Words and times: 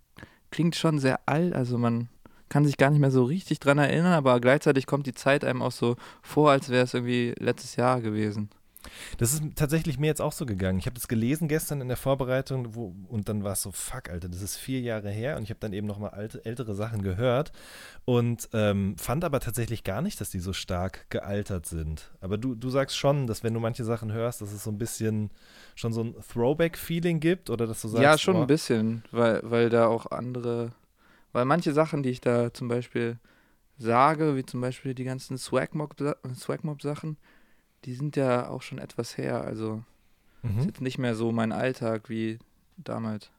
klingt 0.50 0.74
schon 0.74 0.98
sehr 0.98 1.20
alt. 1.26 1.52
Also 1.52 1.76
man 1.76 2.08
kann 2.48 2.64
sich 2.64 2.78
gar 2.78 2.88
nicht 2.88 2.98
mehr 3.00 3.10
so 3.10 3.24
richtig 3.24 3.60
dran 3.60 3.76
erinnern, 3.76 4.14
aber 4.14 4.40
gleichzeitig 4.40 4.86
kommt 4.86 5.06
die 5.06 5.12
Zeit 5.12 5.44
einem 5.44 5.60
auch 5.60 5.70
so 5.70 5.96
vor, 6.22 6.50
als 6.50 6.70
wäre 6.70 6.84
es 6.84 6.94
irgendwie 6.94 7.34
letztes 7.38 7.76
Jahr 7.76 8.00
gewesen. 8.00 8.48
Das 9.18 9.32
ist 9.32 9.42
tatsächlich 9.54 9.98
mir 9.98 10.06
jetzt 10.06 10.20
auch 10.20 10.32
so 10.32 10.46
gegangen. 10.46 10.78
Ich 10.78 10.86
habe 10.86 10.94
das 10.94 11.08
gelesen 11.08 11.48
gestern 11.48 11.80
in 11.80 11.88
der 11.88 11.96
Vorbereitung 11.96 12.74
wo, 12.74 12.94
und 13.08 13.28
dann 13.28 13.44
war 13.44 13.52
es 13.52 13.62
so, 13.62 13.72
fuck, 13.72 14.10
Alter, 14.10 14.28
das 14.28 14.42
ist 14.42 14.56
vier 14.56 14.80
Jahre 14.80 15.10
her 15.10 15.36
und 15.36 15.44
ich 15.44 15.50
habe 15.50 15.60
dann 15.60 15.72
eben 15.72 15.86
nochmal 15.86 16.10
alte, 16.10 16.44
ältere 16.44 16.74
Sachen 16.74 17.02
gehört 17.02 17.52
und 18.04 18.48
ähm, 18.52 18.96
fand 18.98 19.24
aber 19.24 19.40
tatsächlich 19.40 19.84
gar 19.84 20.02
nicht, 20.02 20.20
dass 20.20 20.30
die 20.30 20.40
so 20.40 20.52
stark 20.52 21.08
gealtert 21.10 21.66
sind. 21.66 22.10
Aber 22.20 22.38
du, 22.38 22.54
du 22.54 22.70
sagst 22.70 22.96
schon, 22.96 23.26
dass 23.26 23.42
wenn 23.42 23.54
du 23.54 23.60
manche 23.60 23.84
Sachen 23.84 24.12
hörst, 24.12 24.40
dass 24.40 24.52
es 24.52 24.64
so 24.64 24.70
ein 24.70 24.78
bisschen 24.78 25.30
schon 25.74 25.92
so 25.92 26.02
ein 26.02 26.14
Throwback-Feeling 26.32 27.20
gibt 27.20 27.50
oder 27.50 27.66
dass 27.66 27.82
du 27.82 27.88
sagst. 27.88 28.02
Ja, 28.02 28.18
schon 28.18 28.36
oh, 28.36 28.40
ein 28.42 28.46
bisschen, 28.46 29.04
weil, 29.10 29.40
weil 29.42 29.70
da 29.70 29.86
auch 29.86 30.06
andere, 30.06 30.72
weil 31.32 31.44
manche 31.44 31.72
Sachen, 31.72 32.02
die 32.02 32.10
ich 32.10 32.20
da 32.20 32.52
zum 32.52 32.68
Beispiel 32.68 33.18
sage, 33.78 34.36
wie 34.36 34.44
zum 34.44 34.60
Beispiel 34.60 34.94
die 34.94 35.04
ganzen 35.04 35.38
Swagmob-Sachen, 35.38 36.34
Swagmob 36.34 36.80
die 37.86 37.94
sind 37.94 38.16
ja 38.16 38.48
auch 38.48 38.62
schon 38.62 38.78
etwas 38.78 39.16
her. 39.16 39.42
Also 39.42 39.82
mhm. 40.42 40.58
ist 40.58 40.66
jetzt 40.66 40.80
nicht 40.80 40.98
mehr 40.98 41.14
so 41.14 41.32
mein 41.32 41.52
Alltag 41.52 42.10
wie 42.10 42.38
damals. 42.76 43.30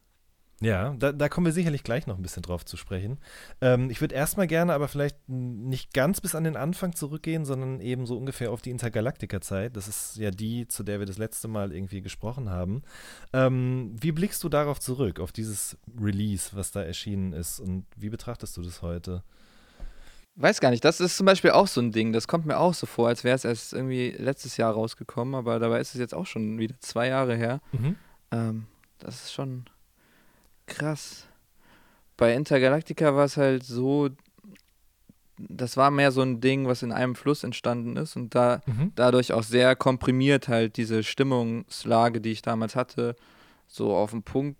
Ja, 0.60 0.92
da, 0.98 1.12
da, 1.12 1.28
kommen 1.28 1.46
wir 1.46 1.52
sicherlich 1.52 1.84
gleich 1.84 2.08
noch 2.08 2.16
ein 2.16 2.22
bisschen 2.22 2.42
drauf 2.42 2.64
zu 2.64 2.76
sprechen. 2.76 3.18
Ähm, 3.60 3.90
ich 3.90 4.00
würde 4.00 4.16
erstmal 4.16 4.48
gerne 4.48 4.72
aber 4.72 4.88
vielleicht 4.88 5.16
nicht 5.28 5.94
ganz 5.94 6.20
bis 6.20 6.34
an 6.34 6.42
den 6.42 6.56
Anfang 6.56 6.96
zurückgehen, 6.96 7.44
sondern 7.44 7.80
eben 7.80 8.06
so 8.06 8.18
ungefähr 8.18 8.50
auf 8.50 8.60
die 8.60 8.72
Intergalaktika-Zeit. 8.72 9.76
Das 9.76 9.86
ist 9.86 10.16
ja 10.16 10.32
die, 10.32 10.66
zu 10.66 10.82
der 10.82 10.98
wir 10.98 11.06
das 11.06 11.16
letzte 11.16 11.46
Mal 11.46 11.72
irgendwie 11.72 12.00
gesprochen 12.00 12.50
haben. 12.50 12.82
Ähm, 13.32 13.94
wie 14.00 14.10
blickst 14.10 14.42
du 14.42 14.48
darauf 14.48 14.80
zurück, 14.80 15.20
auf 15.20 15.30
dieses 15.30 15.78
Release, 15.96 16.50
was 16.54 16.72
da 16.72 16.82
erschienen 16.82 17.34
ist 17.34 17.60
und 17.60 17.86
wie 17.94 18.10
betrachtest 18.10 18.56
du 18.56 18.62
das 18.62 18.82
heute? 18.82 19.22
Weiß 20.40 20.60
gar 20.60 20.70
nicht, 20.70 20.84
das 20.84 21.00
ist 21.00 21.16
zum 21.16 21.26
Beispiel 21.26 21.50
auch 21.50 21.66
so 21.66 21.80
ein 21.80 21.90
Ding, 21.90 22.12
das 22.12 22.28
kommt 22.28 22.46
mir 22.46 22.58
auch 22.58 22.72
so 22.72 22.86
vor, 22.86 23.08
als 23.08 23.24
wäre 23.24 23.34
es 23.34 23.44
erst 23.44 23.72
irgendwie 23.72 24.14
letztes 24.16 24.56
Jahr 24.56 24.72
rausgekommen, 24.72 25.34
aber 25.34 25.58
dabei 25.58 25.80
ist 25.80 25.94
es 25.94 26.00
jetzt 26.00 26.14
auch 26.14 26.26
schon 26.26 26.58
wieder 26.58 26.76
zwei 26.78 27.08
Jahre 27.08 27.34
her. 27.34 27.60
Mhm. 27.72 27.96
Ähm, 28.30 28.66
das 29.00 29.24
ist 29.24 29.32
schon 29.32 29.64
krass. 30.66 31.26
Bei 32.16 32.34
Intergalactica 32.34 33.16
war 33.16 33.24
es 33.24 33.36
halt 33.36 33.64
so, 33.64 34.10
das 35.38 35.76
war 35.76 35.90
mehr 35.90 36.12
so 36.12 36.22
ein 36.22 36.40
Ding, 36.40 36.68
was 36.68 36.84
in 36.84 36.92
einem 36.92 37.16
Fluss 37.16 37.42
entstanden 37.42 37.96
ist 37.96 38.14
und 38.14 38.36
da 38.36 38.60
mhm. 38.66 38.92
dadurch 38.94 39.32
auch 39.32 39.42
sehr 39.42 39.74
komprimiert 39.74 40.46
halt 40.46 40.76
diese 40.76 41.02
Stimmungslage, 41.02 42.20
die 42.20 42.30
ich 42.30 42.42
damals 42.42 42.76
hatte, 42.76 43.16
so 43.66 43.92
auf 43.92 44.12
den 44.12 44.22
Punkt 44.22 44.56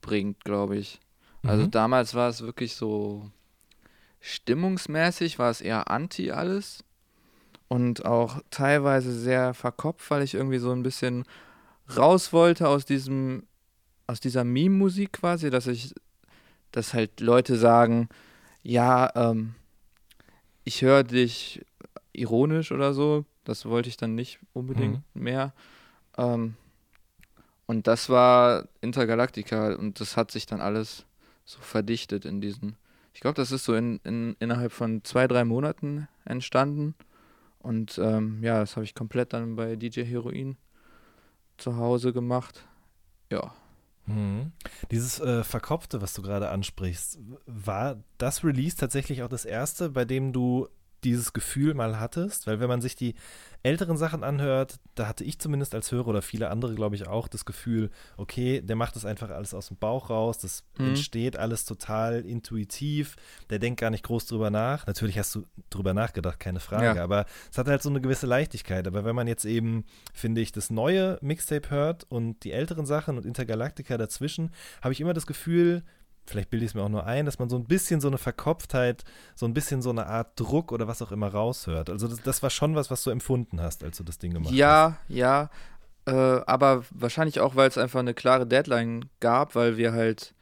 bringt, 0.00 0.44
glaube 0.44 0.78
ich. 0.78 0.98
Also 1.42 1.64
mhm. 1.64 1.70
damals 1.70 2.14
war 2.14 2.30
es 2.30 2.40
wirklich 2.40 2.74
so 2.74 3.30
stimmungsmäßig 4.20 5.38
war 5.38 5.50
es 5.50 5.60
eher 5.60 5.90
anti 5.90 6.30
alles 6.30 6.84
und 7.68 8.04
auch 8.04 8.40
teilweise 8.50 9.12
sehr 9.12 9.54
verkopft, 9.54 10.10
weil 10.10 10.22
ich 10.22 10.34
irgendwie 10.34 10.58
so 10.58 10.72
ein 10.72 10.82
bisschen 10.82 11.24
raus 11.96 12.32
wollte 12.32 12.68
aus 12.68 12.84
diesem, 12.84 13.44
aus 14.06 14.20
dieser 14.20 14.44
Meme-Musik 14.44 15.12
quasi, 15.12 15.50
dass 15.50 15.66
ich, 15.66 15.94
dass 16.72 16.94
halt 16.94 17.20
Leute 17.20 17.56
sagen, 17.56 18.08
ja, 18.62 19.10
ähm, 19.14 19.54
ich 20.64 20.82
höre 20.82 21.04
dich 21.04 21.64
ironisch 22.12 22.72
oder 22.72 22.92
so. 22.92 23.24
Das 23.44 23.64
wollte 23.66 23.88
ich 23.88 23.96
dann 23.96 24.14
nicht 24.14 24.38
unbedingt 24.52 25.02
mhm. 25.14 25.22
mehr. 25.22 25.52
Ähm, 26.18 26.54
und 27.66 27.86
das 27.86 28.08
war 28.08 28.68
Intergalactica 28.80 29.74
und 29.74 30.00
das 30.00 30.16
hat 30.16 30.30
sich 30.30 30.46
dann 30.46 30.60
alles 30.60 31.06
so 31.44 31.60
verdichtet 31.60 32.24
in 32.24 32.40
diesen 32.40 32.76
ich 33.12 33.20
glaube, 33.20 33.34
das 33.34 33.52
ist 33.52 33.64
so 33.64 33.74
in, 33.74 33.98
in, 34.04 34.36
innerhalb 34.38 34.72
von 34.72 35.04
zwei, 35.04 35.26
drei 35.26 35.44
Monaten 35.44 36.08
entstanden. 36.24 36.94
Und 37.58 37.98
ähm, 37.98 38.42
ja, 38.42 38.60
das 38.60 38.76
habe 38.76 38.84
ich 38.84 38.94
komplett 38.94 39.32
dann 39.32 39.56
bei 39.56 39.76
DJ 39.76 40.04
Heroin 40.04 40.56
zu 41.58 41.76
Hause 41.76 42.12
gemacht. 42.12 42.66
Ja. 43.30 43.52
Mhm. 44.06 44.52
Dieses 44.90 45.20
äh, 45.20 45.44
Verkopfte, 45.44 46.00
was 46.00 46.14
du 46.14 46.22
gerade 46.22 46.48
ansprichst, 46.48 47.18
war 47.46 48.02
das 48.18 48.44
Release 48.44 48.76
tatsächlich 48.76 49.22
auch 49.22 49.28
das 49.28 49.44
erste, 49.44 49.90
bei 49.90 50.04
dem 50.04 50.32
du 50.32 50.68
dieses 51.04 51.32
Gefühl 51.32 51.74
mal 51.74 51.98
hattest? 51.98 52.46
Weil 52.46 52.60
wenn 52.60 52.68
man 52.68 52.80
sich 52.80 52.96
die 52.96 53.14
älteren 53.62 53.96
Sachen 53.96 54.24
anhört, 54.24 54.78
da 54.94 55.06
hatte 55.06 55.22
ich 55.24 55.38
zumindest 55.38 55.74
als 55.74 55.92
Hörer 55.92 56.08
oder 56.08 56.22
viele 56.22 56.48
andere, 56.50 56.74
glaube 56.74 56.96
ich, 56.96 57.06
auch 57.06 57.28
das 57.28 57.44
Gefühl, 57.44 57.90
okay, 58.16 58.62
der 58.62 58.76
macht 58.76 58.96
das 58.96 59.04
einfach 59.04 59.30
alles 59.30 59.52
aus 59.52 59.68
dem 59.68 59.76
Bauch 59.76 60.08
raus, 60.08 60.38
das 60.38 60.64
mhm. 60.78 60.88
entsteht 60.88 61.36
alles 61.36 61.66
total 61.66 62.20
intuitiv, 62.20 63.16
der 63.50 63.58
denkt 63.58 63.80
gar 63.80 63.90
nicht 63.90 64.04
groß 64.04 64.26
drüber 64.26 64.50
nach. 64.50 64.86
Natürlich 64.86 65.18
hast 65.18 65.34
du 65.34 65.44
drüber 65.68 65.92
nachgedacht, 65.92 66.40
keine 66.40 66.60
Frage, 66.60 66.98
ja. 66.98 67.04
aber 67.04 67.26
es 67.50 67.58
hat 67.58 67.68
halt 67.68 67.82
so 67.82 67.90
eine 67.90 68.00
gewisse 68.00 68.26
Leichtigkeit. 68.26 68.86
Aber 68.86 69.04
wenn 69.04 69.16
man 69.16 69.28
jetzt 69.28 69.44
eben, 69.44 69.84
finde 70.14 70.40
ich, 70.40 70.52
das 70.52 70.70
neue 70.70 71.18
Mixtape 71.20 71.70
hört 71.70 72.04
und 72.04 72.44
die 72.44 72.52
älteren 72.52 72.86
Sachen 72.86 73.18
und 73.18 73.26
Intergalactica 73.26 73.98
dazwischen, 73.98 74.52
habe 74.80 74.92
ich 74.92 75.00
immer 75.00 75.12
das 75.14 75.26
Gefühl, 75.26 75.82
vielleicht 76.30 76.50
bilde 76.50 76.64
ich 76.64 76.70
es 76.70 76.74
mir 76.74 76.82
auch 76.82 76.88
nur 76.88 77.06
ein, 77.06 77.26
dass 77.26 77.38
man 77.38 77.50
so 77.50 77.56
ein 77.56 77.64
bisschen 77.64 78.00
so 78.00 78.08
eine 78.08 78.18
Verkopftheit, 78.18 79.04
so 79.34 79.46
ein 79.46 79.52
bisschen 79.52 79.82
so 79.82 79.90
eine 79.90 80.06
Art 80.06 80.38
Druck 80.38 80.72
oder 80.72 80.88
was 80.88 81.02
auch 81.02 81.12
immer 81.12 81.28
raushört. 81.28 81.90
Also 81.90 82.08
das, 82.08 82.22
das 82.22 82.42
war 82.42 82.50
schon 82.50 82.74
was, 82.74 82.90
was 82.90 83.02
du 83.04 83.10
empfunden 83.10 83.60
hast, 83.60 83.84
als 83.84 83.98
du 83.98 84.04
das 84.04 84.18
Ding 84.18 84.32
gemacht 84.32 84.54
ja, 84.54 84.96
hast. 84.98 85.10
Ja, 85.14 85.50
ja. 86.06 86.38
Äh, 86.38 86.42
aber 86.46 86.84
wahrscheinlich 86.90 87.40
auch, 87.40 87.56
weil 87.56 87.68
es 87.68 87.76
einfach 87.76 88.00
eine 88.00 88.14
klare 88.14 88.46
Deadline 88.46 89.06
gab, 89.20 89.54
weil 89.54 89.76
wir 89.76 89.92
halt 89.92 90.34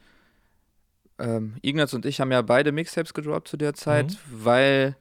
ähm, 1.19 1.56
Ignaz 1.62 1.94
und 1.94 2.06
ich 2.06 2.20
haben 2.20 2.31
ja 2.31 2.43
beide 2.43 2.70
Mixtapes 2.70 3.12
gedroppt 3.12 3.49
zu 3.49 3.56
der 3.56 3.75
Zeit, 3.75 4.12
mhm. 4.12 4.44
weil 4.44 4.96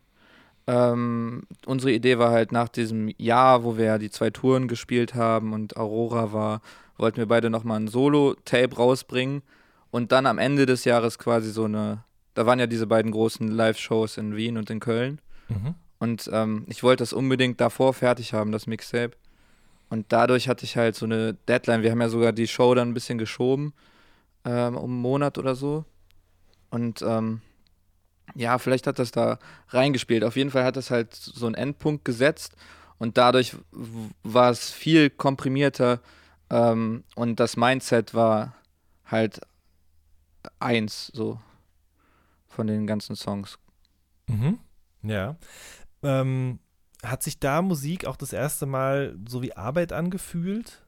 ähm, 0.65 1.43
unsere 1.65 1.91
Idee 1.91 2.17
war 2.17 2.31
halt 2.31 2.51
nach 2.51 2.69
diesem 2.69 3.09
Jahr, 3.17 3.63
wo 3.63 3.77
wir 3.77 3.85
ja 3.85 3.97
die 3.97 4.09
zwei 4.09 4.31
Touren 4.31 4.67
gespielt 4.67 5.13
haben 5.13 5.53
und 5.53 5.77
Aurora 5.77 6.33
war, 6.33 6.61
wollten 6.97 7.17
wir 7.17 7.27
beide 7.27 7.49
nochmal 7.49 7.79
ein 7.79 7.87
Solo-Tape 7.87 8.75
rausbringen 8.75 9.43
und 9.97 10.11
dann 10.11 10.27
am 10.27 10.37
Ende 10.37 10.67
des 10.67 10.85
Jahres 10.85 11.17
quasi 11.17 11.49
so 11.49 11.63
eine, 11.63 12.03
da 12.35 12.45
waren 12.45 12.59
ja 12.59 12.67
diese 12.67 12.85
beiden 12.85 13.11
großen 13.11 13.47
Live-Shows 13.47 14.17
in 14.17 14.35
Wien 14.35 14.59
und 14.59 14.69
in 14.69 14.79
Köln. 14.79 15.19
Mhm. 15.49 15.73
Und 15.97 16.29
ähm, 16.31 16.65
ich 16.67 16.83
wollte 16.83 17.01
das 17.01 17.13
unbedingt 17.13 17.59
davor 17.59 17.95
fertig 17.95 18.31
haben, 18.31 18.51
das 18.51 18.67
Mixtape. 18.67 19.17
Und 19.89 20.05
dadurch 20.09 20.49
hatte 20.49 20.65
ich 20.65 20.77
halt 20.77 20.95
so 20.95 21.07
eine 21.07 21.33
Deadline. 21.33 21.81
Wir 21.81 21.89
haben 21.89 22.01
ja 22.01 22.09
sogar 22.09 22.31
die 22.31 22.47
Show 22.47 22.75
dann 22.75 22.89
ein 22.89 22.93
bisschen 22.93 23.17
geschoben, 23.17 23.73
ähm, 24.45 24.77
um 24.77 24.91
einen 24.91 25.01
Monat 25.01 25.39
oder 25.39 25.55
so. 25.55 25.83
Und 26.69 27.01
ähm, 27.01 27.41
ja, 28.35 28.59
vielleicht 28.59 28.85
hat 28.85 28.99
das 28.99 29.09
da 29.09 29.39
reingespielt. 29.69 30.23
Auf 30.23 30.35
jeden 30.35 30.51
Fall 30.51 30.63
hat 30.63 30.75
das 30.75 30.91
halt 30.91 31.15
so 31.15 31.47
einen 31.47 31.55
Endpunkt 31.55 32.05
gesetzt 32.05 32.53
und 32.99 33.17
dadurch 33.17 33.55
war 34.21 34.51
es 34.51 34.69
viel 34.69 35.09
komprimierter 35.09 36.01
ähm, 36.51 37.03
und 37.15 37.39
das 37.39 37.57
Mindset 37.57 38.13
war 38.13 38.53
halt 39.05 39.41
eins 40.59 41.07
so 41.07 41.39
von 42.47 42.67
den 42.67 42.87
ganzen 42.87 43.15
Songs. 43.15 43.59
Mhm. 44.27 44.59
Ja. 45.03 45.35
Ähm, 46.03 46.59
hat 47.03 47.23
sich 47.23 47.39
da 47.39 47.61
Musik 47.61 48.05
auch 48.05 48.15
das 48.15 48.33
erste 48.33 48.65
Mal 48.65 49.15
so 49.27 49.41
wie 49.41 49.55
Arbeit 49.55 49.93
angefühlt? 49.93 50.83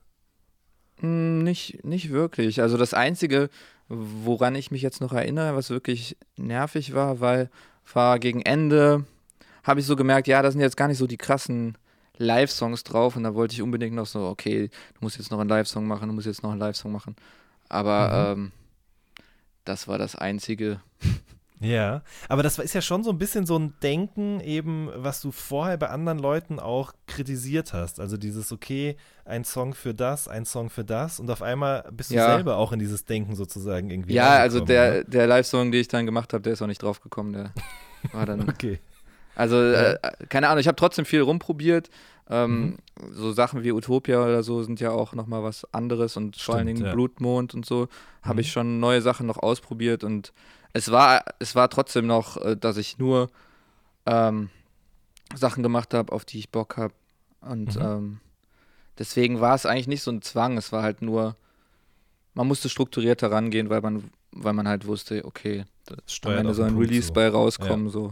Hm, 1.00 1.44
nicht, 1.44 1.84
nicht 1.84 2.10
wirklich. 2.10 2.62
Also 2.62 2.78
das 2.78 2.94
Einzige, 2.94 3.50
woran 3.88 4.56
ich 4.56 4.72
mich 4.72 4.82
jetzt 4.82 5.02
noch 5.02 5.14
erinnere, 5.14 5.56
was 5.56 5.70
wirklich 5.70 6.18
nervig 6.38 6.94
war, 6.94 7.20
weil 7.20 7.50
war 7.94 8.20
gegen 8.20 8.42
Ende, 8.42 9.06
habe 9.64 9.80
ich 9.80 9.86
so 9.86 9.96
gemerkt, 9.96 10.28
ja, 10.28 10.42
da 10.42 10.52
sind 10.52 10.62
jetzt 10.62 10.78
gar 10.78 10.88
nicht 10.88 10.98
so 10.98 11.08
die 11.08 11.18
krassen 11.18 11.78
Live-Songs 12.18 12.84
drauf 12.84 13.16
und 13.16 13.24
da 13.24 13.34
wollte 13.34 13.54
ich 13.54 13.62
unbedingt 13.62 13.96
noch 13.96 14.06
so, 14.06 14.28
okay, 14.28 14.68
du 14.68 15.00
musst 15.00 15.18
jetzt 15.18 15.32
noch 15.32 15.40
einen 15.40 15.50
Live-Song 15.50 15.88
machen, 15.88 16.10
du 16.10 16.14
musst 16.14 16.28
jetzt 16.28 16.44
noch 16.44 16.52
einen 16.52 16.60
Live-Song 16.60 16.92
machen. 16.92 17.16
Aber 17.70 18.36
mhm. 18.36 18.42
ähm, 18.44 18.52
das 19.70 19.88
war 19.88 20.00
das 20.00 20.16
Einzige. 20.16 20.82
Ja, 21.62 22.04
aber 22.30 22.42
das 22.42 22.58
ist 22.58 22.74
ja 22.74 22.82
schon 22.82 23.04
so 23.04 23.12
ein 23.12 23.18
bisschen 23.18 23.46
so 23.46 23.60
ein 23.60 23.74
Denken 23.84 24.40
eben, 24.40 24.90
was 24.96 25.22
du 25.22 25.32
vorher 25.32 25.78
bei 25.78 25.90
anderen 25.90 26.18
Leuten 26.18 26.58
auch 26.58 26.94
kritisiert 27.06 27.74
hast. 27.74 28.00
Also 28.00 28.16
dieses, 28.16 28.52
okay, 28.52 28.96
ein 29.26 29.44
Song 29.44 29.74
für 29.74 29.94
das, 29.94 30.28
ein 30.28 30.46
Song 30.46 30.70
für 30.70 30.86
das 30.86 31.20
und 31.20 31.30
auf 31.30 31.42
einmal 31.42 31.84
bist 31.92 32.12
du 32.12 32.16
ja. 32.16 32.34
selber 32.34 32.58
auch 32.58 32.72
in 32.72 32.80
dieses 32.80 33.04
Denken 33.06 33.36
sozusagen 33.36 33.90
irgendwie. 33.90 34.14
Ja, 34.14 34.38
also 34.38 34.62
der, 34.62 34.92
ne? 34.92 35.06
der 35.06 35.28
Live-Song, 35.28 35.72
den 35.72 35.82
ich 35.82 35.90
dann 35.90 36.06
gemacht 36.06 36.34
habe, 36.34 36.42
der 36.42 36.54
ist 36.54 36.62
auch 36.62 36.68
nicht 36.68 36.82
drauf 36.82 37.02
gekommen. 37.02 37.34
Der 37.34 37.52
war 38.14 38.26
dann. 38.26 38.42
okay. 38.50 38.80
Also, 39.36 39.62
äh, 39.62 39.98
keine 40.30 40.48
Ahnung, 40.48 40.60
ich 40.60 40.68
habe 40.68 40.78
trotzdem 40.78 41.06
viel 41.06 41.22
rumprobiert. 41.22 41.90
Ähm, 42.30 42.62
mhm. 42.62 42.78
So 43.12 43.32
Sachen 43.32 43.64
wie 43.64 43.72
Utopia 43.72 44.24
oder 44.24 44.44
so 44.44 44.62
sind 44.62 44.80
ja 44.80 44.92
auch 44.92 45.14
nochmal 45.14 45.44
was 45.44 45.66
anderes 45.74 46.16
und 46.16 46.36
Stimmt, 46.36 46.46
vor 46.46 46.56
allen 46.56 46.68
Dingen 46.68 46.86
ja. 46.86 46.94
Blutmond 46.94 47.54
und 47.54 47.66
so 47.66 47.88
habe 48.22 48.36
mhm. 48.36 48.40
ich 48.40 48.52
schon 48.52 48.80
neue 48.80 49.02
Sachen 49.02 49.26
noch 49.26 49.38
ausprobiert 49.38 50.04
und 50.04 50.32
es 50.74 50.92
war, 50.92 51.24
es 51.40 51.56
war 51.56 51.70
trotzdem 51.70 52.06
noch, 52.06 52.38
äh, 52.38 52.56
dass 52.56 52.78
ich 52.78 52.98
nur 52.98 53.30
ähm, 54.06 54.50
Sachen 55.36 55.64
gemacht 55.64 55.94
habe, 55.94 56.12
auf 56.12 56.26
die 56.26 56.40
ich 56.40 56.50
Bock 56.50 56.78
habe. 56.78 56.94
Und 57.42 57.76
mhm. 57.76 57.82
ähm, 57.82 58.20
deswegen 58.98 59.40
war 59.42 59.56
es 59.56 59.66
eigentlich 59.66 59.88
nicht 59.88 60.04
so 60.04 60.12
ein 60.12 60.22
Zwang, 60.22 60.58
es 60.58 60.72
war 60.72 60.84
halt 60.84 61.02
nur, 61.02 61.36
man 62.34 62.48
musste 62.48 62.70
strukturierter 62.70 63.32
rangehen, 63.32 63.70
weil 63.70 63.82
man, 63.82 64.12
weil 64.32 64.54
man 64.54 64.68
halt 64.68 64.86
wusste, 64.86 65.26
okay, 65.26 65.66
am 66.24 66.32
Ende 66.32 66.54
soll 66.54 66.68
ein 66.68 66.78
Release 66.78 67.08
so. 67.08 67.14
bei 67.14 67.28
rauskommen. 67.28 67.88
Ja. 67.88 67.92
So. 67.92 68.12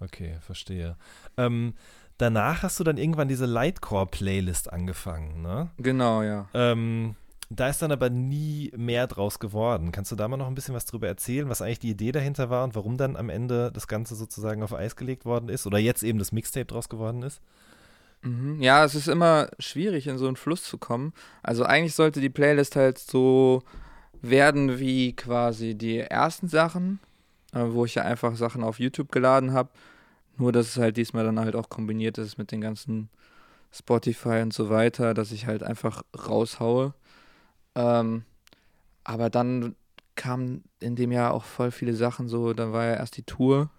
Okay, 0.00 0.36
verstehe. 0.40 0.96
Ähm, 1.36 1.74
danach 2.18 2.62
hast 2.62 2.78
du 2.80 2.84
dann 2.84 2.96
irgendwann 2.96 3.28
diese 3.28 3.46
Lightcore-Playlist 3.46 4.72
angefangen, 4.72 5.42
ne? 5.42 5.70
Genau, 5.78 6.22
ja. 6.22 6.48
Ähm, 6.54 7.16
da 7.50 7.68
ist 7.68 7.82
dann 7.82 7.92
aber 7.92 8.10
nie 8.10 8.72
mehr 8.76 9.06
draus 9.06 9.38
geworden. 9.38 9.92
Kannst 9.92 10.10
du 10.10 10.16
da 10.16 10.28
mal 10.28 10.36
noch 10.36 10.46
ein 10.46 10.54
bisschen 10.54 10.74
was 10.74 10.86
drüber 10.86 11.08
erzählen, 11.08 11.48
was 11.48 11.62
eigentlich 11.62 11.80
die 11.80 11.90
Idee 11.90 12.12
dahinter 12.12 12.50
war 12.50 12.64
und 12.64 12.74
warum 12.74 12.96
dann 12.96 13.16
am 13.16 13.28
Ende 13.28 13.70
das 13.72 13.86
Ganze 13.86 14.14
sozusagen 14.14 14.62
auf 14.62 14.74
Eis 14.74 14.96
gelegt 14.96 15.24
worden 15.24 15.48
ist 15.48 15.66
oder 15.66 15.78
jetzt 15.78 16.02
eben 16.02 16.18
das 16.18 16.32
Mixtape 16.32 16.66
draus 16.66 16.88
geworden 16.88 17.22
ist? 17.22 17.40
Mhm. 18.22 18.60
Ja, 18.60 18.84
es 18.84 18.94
ist 18.94 19.08
immer 19.08 19.48
schwierig, 19.58 20.06
in 20.06 20.18
so 20.18 20.26
einen 20.26 20.36
Fluss 20.36 20.64
zu 20.64 20.78
kommen. 20.78 21.12
Also 21.42 21.64
eigentlich 21.64 21.94
sollte 21.94 22.20
die 22.20 22.30
Playlist 22.30 22.76
halt 22.76 22.98
so 22.98 23.62
werden 24.22 24.78
wie 24.78 25.14
quasi 25.14 25.74
die 25.74 25.98
ersten 25.98 26.48
Sachen, 26.48 26.98
äh, 27.52 27.60
wo 27.60 27.84
ich 27.84 27.94
ja 27.94 28.02
einfach 28.02 28.36
Sachen 28.36 28.64
auf 28.64 28.80
YouTube 28.80 29.12
geladen 29.12 29.52
habe. 29.52 29.68
Nur, 30.36 30.52
dass 30.52 30.68
es 30.68 30.76
halt 30.76 30.96
diesmal 30.96 31.24
dann 31.24 31.38
halt 31.38 31.54
auch 31.54 31.68
kombiniert 31.68 32.18
ist 32.18 32.38
mit 32.38 32.50
den 32.50 32.60
ganzen 32.60 33.08
Spotify 33.72 34.40
und 34.42 34.52
so 34.52 34.68
weiter, 34.70 35.14
dass 35.14 35.32
ich 35.32 35.46
halt 35.46 35.62
einfach 35.62 36.02
raushaue. 36.16 36.94
Ähm, 37.74 38.24
aber 39.04 39.30
dann 39.30 39.76
kamen 40.16 40.64
in 40.80 40.96
dem 40.96 41.12
Jahr 41.12 41.32
auch 41.32 41.44
voll 41.44 41.70
viele 41.70 41.94
Sachen 41.94 42.28
so, 42.28 42.52
dann 42.52 42.72
war 42.72 42.84
ja 42.84 42.94
erst 42.94 43.16
die 43.16 43.24
Tour 43.24 43.70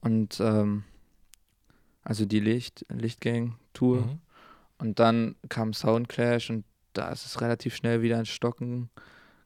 und 0.00 0.40
ähm, 0.40 0.84
also 2.02 2.24
die 2.24 2.40
Licht, 2.40 2.86
Lichtgang-Tour. 2.88 4.00
Mhm. 4.00 4.18
Und 4.78 4.98
dann 4.98 5.36
kam 5.48 5.74
Soundclash 5.74 6.50
und 6.50 6.64
da 6.94 7.10
ist 7.10 7.26
es 7.26 7.40
relativ 7.40 7.74
schnell 7.74 8.02
wieder 8.02 8.18
ins 8.18 8.30
Stocken 8.30 8.90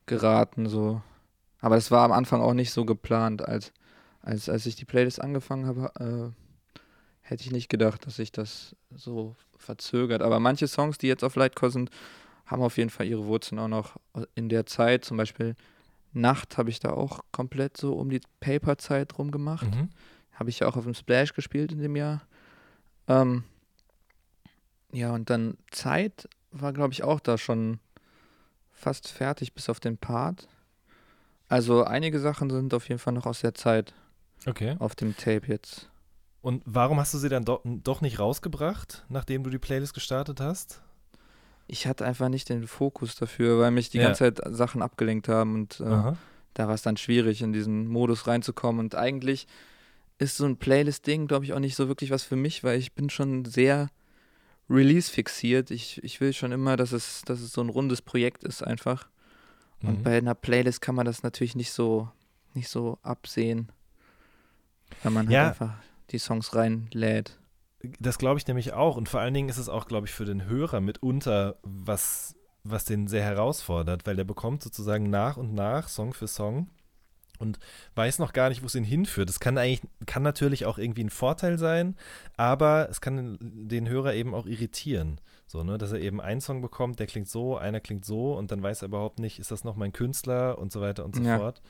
geraten. 0.07 0.69
So. 0.69 1.03
Aber 1.61 1.75
das 1.75 1.91
war 1.91 2.05
am 2.05 2.13
Anfang 2.13 2.41
auch 2.41 2.55
nicht 2.55 2.71
so 2.71 2.85
geplant. 2.85 3.43
Als, 3.43 3.73
als, 4.25 4.49
als 4.49 4.67
ich 4.67 4.75
die 4.75 4.85
Playlist 4.85 5.21
angefangen 5.21 5.67
habe, 5.67 5.93
äh, 6.01 6.81
hätte 7.21 7.43
ich 7.45 7.51
nicht 7.51 7.69
gedacht, 7.69 8.07
dass 8.07 8.17
sich 8.17 8.33
das 8.33 8.75
so 8.95 9.37
verzögert. 9.57 10.23
Aber 10.23 10.41
manche 10.41 10.67
Songs, 10.67 10.99
die 10.99 11.09
jetzt 11.09 11.25
auf 11.25 11.37
Lightcore 11.37 11.71
sind, 11.71 11.91
haben 12.47 12.63
auf 12.63 12.77
jeden 12.77 12.91
Fall 12.91 13.07
ihre 13.07 13.27
Wurzeln 13.27 13.59
auch 13.59 13.69
noch 13.69 13.97
in 14.35 14.49
der 14.49 14.67
Zeit. 14.67 15.05
Zum 15.05 15.17
Beispiel 15.17 15.55
Nacht 16.13 16.59
habe 16.59 16.71
ich 16.71 16.81
da 16.81 16.91
auch 16.91 17.21
komplett 17.33 17.77
so 17.77 17.95
um 17.95 18.11
die 18.11 18.21
Paper-Zeit 18.41 19.19
rum 19.19 19.31
gemacht. 19.31 19.75
Mhm. 19.75 19.91
Habe 20.33 20.51
ich 20.51 20.61
ja 20.61 20.69
auch 20.69 20.77
auf 20.77 20.85
dem 20.85 20.95
Splash 20.95 21.33
gespielt 21.35 21.73
in 21.73 21.81
dem 21.81 21.97
Jahr. 21.97 22.23
Ähm, 23.09 23.45
ja, 24.93 25.13
und 25.13 25.29
dann 25.31 25.57
Zeit 25.71 26.29
war, 26.51 26.73
glaube 26.73 26.93
ich, 26.93 27.03
auch 27.03 27.21
da 27.21 27.37
schon 27.37 27.81
fast 28.73 29.09
fertig, 29.09 29.55
bis 29.55 29.69
auf 29.69 29.81
den 29.81 29.97
Part. 29.97 30.49
Also 31.49 31.85
einige 31.85 32.21
Sachen 32.21 32.51
sind 32.51 32.73
auf 32.75 32.89
jeden 32.89 32.99
Fall 32.99 33.13
noch 33.13 33.27
aus 33.27 33.41
der 33.41 33.55
Zeit. 33.55 33.95
Okay. 34.47 34.77
Auf 34.79 34.95
dem 34.95 35.17
Tape 35.17 35.47
jetzt. 35.49 35.91
Und 36.41 36.63
warum 36.67 37.01
hast 37.01 37.15
du 37.15 37.19
sie 37.19 37.29
dann 37.29 37.45
do 37.45 37.61
doch 37.65 38.03
nicht 38.03 38.19
rausgebracht, 38.19 39.05
nachdem 39.09 39.45
du 39.45 39.51
die 39.51 39.59
Playlist 39.59 39.95
gestartet 39.95 40.41
hast? 40.41 40.83
ich 41.67 41.87
hatte 41.87 42.05
einfach 42.05 42.29
nicht 42.29 42.49
den 42.49 42.67
Fokus 42.67 43.17
dafür, 43.17 43.59
weil 43.59 43.71
mich 43.71 43.91
die 43.91 43.99
ja. 43.99 44.05
ganze 44.05 44.35
Zeit 44.35 44.41
Sachen 44.55 44.83
abgelenkt 44.83 45.29
haben 45.29 45.55
und 45.55 45.81
äh, 45.81 46.13
da 46.55 46.67
war 46.67 46.75
es 46.75 46.83
dann 46.83 46.97
schwierig, 46.97 47.43
in 47.43 47.53
diesen 47.53 47.89
Modus 47.89 48.27
reinzukommen. 48.27 48.81
Und 48.81 48.95
eigentlich 48.95 49.47
ist 50.19 50.37
so 50.37 50.45
ein 50.45 50.57
Playlist-Ding, 50.57 51.27
glaube 51.27 51.45
ich, 51.45 51.53
auch 51.53 51.59
nicht 51.59 51.75
so 51.75 51.89
wirklich 51.89 52.11
was 52.11 52.23
für 52.23 52.37
mich, 52.37 52.63
weil 52.63 52.79
ich 52.79 52.93
bin 52.93 53.11
schon 53.11 53.45
sehr 53.45 53.89
Release-fixiert. 54.71 55.71
Ich, 55.71 56.03
ich 56.05 56.21
will 56.21 56.33
schon 56.33 56.53
immer, 56.53 56.77
dass 56.77 56.93
es, 56.93 57.23
dass 57.23 57.41
es 57.41 57.53
so 57.53 57.61
ein 57.61 57.71
rundes 57.71 58.03
Projekt 58.03 58.45
ist 58.45 58.63
einfach. 58.63 59.09
Mhm. 59.81 59.89
Und 59.89 60.03
bei 60.05 60.19
einer 60.19 60.35
Playlist 60.35 60.81
kann 60.81 60.95
man 60.95 61.07
das 61.07 61.23
natürlich 61.23 61.57
nicht 61.57 61.73
so, 61.73 62.09
nicht 62.53 62.69
so 62.69 62.99
absehen, 63.03 63.73
wenn 65.03 65.13
man 65.13 65.31
ja. 65.31 65.41
halt 65.41 65.61
einfach 65.61 65.75
die 66.11 66.19
Songs 66.19 66.55
reinlädt. 66.55 67.39
Das 68.01 68.19
glaube 68.19 68.39
ich 68.39 68.47
nämlich 68.47 68.73
auch. 68.73 68.97
Und 68.97 69.09
vor 69.09 69.21
allen 69.21 69.35
Dingen 69.35 69.49
ist 69.49 69.59
es 69.59 69.69
auch, 69.69 69.87
glaube 69.87 70.07
ich, 70.07 70.13
für 70.13 70.25
den 70.25 70.47
Hörer 70.47 70.81
mitunter 70.81 71.57
was, 71.63 72.35
was 72.63 72.85
den 72.85 73.09
sehr 73.09 73.23
herausfordert, 73.23 74.07
weil 74.07 74.17
der 74.17 74.25
bekommt 74.25 74.63
sozusagen 74.63 75.11
nach 75.11 75.37
und 75.37 75.55
nach, 75.55 75.89
Song 75.89 76.15
für 76.15 76.27
Song, 76.29 76.71
und 77.39 77.59
weiß 77.95 78.19
noch 78.19 78.33
gar 78.33 78.49
nicht, 78.49 78.63
wo 78.63 78.67
es 78.67 78.75
ihn 78.75 78.85
hinführt. 78.85 79.29
Das 79.29 79.41
kann 79.41 79.59
eigentlich, 79.59 79.83
kann 80.07 80.23
natürlich 80.23 80.67
auch 80.67 80.79
irgendwie 80.79 81.05
ein 81.05 81.11
Vorteil 81.11 81.59
sein, 81.59 81.97
aber 82.37 82.89
es 82.91 83.01
kann 83.01 83.39
den 83.41 83.89
Hörer 83.89 84.15
eben 84.15 84.35
auch 84.35 84.47
irritieren. 84.47 85.21
So, 85.47 85.63
ne, 85.63 85.79
dass 85.79 85.93
er 85.93 86.01
eben 86.01 86.21
einen 86.21 86.41
Song 86.41 86.63
bekommt, 86.63 86.99
der 86.99 87.07
klingt 87.07 87.29
so, 87.29 87.57
einer 87.57 87.81
klingt 87.81 88.05
so 88.05 88.37
und 88.37 88.51
dann 88.51 88.63
weiß 88.63 88.83
er 88.83 88.89
überhaupt 88.89 89.19
nicht, 89.19 89.39
ist 89.39 89.51
das 89.51 89.63
noch 89.63 89.77
mein 89.77 89.93
Künstler 89.93 90.59
und 90.59 90.73
so 90.73 90.81
weiter 90.81 91.05
und 91.05 91.15
so 91.15 91.23
ja. 91.23 91.39
fort. 91.39 91.61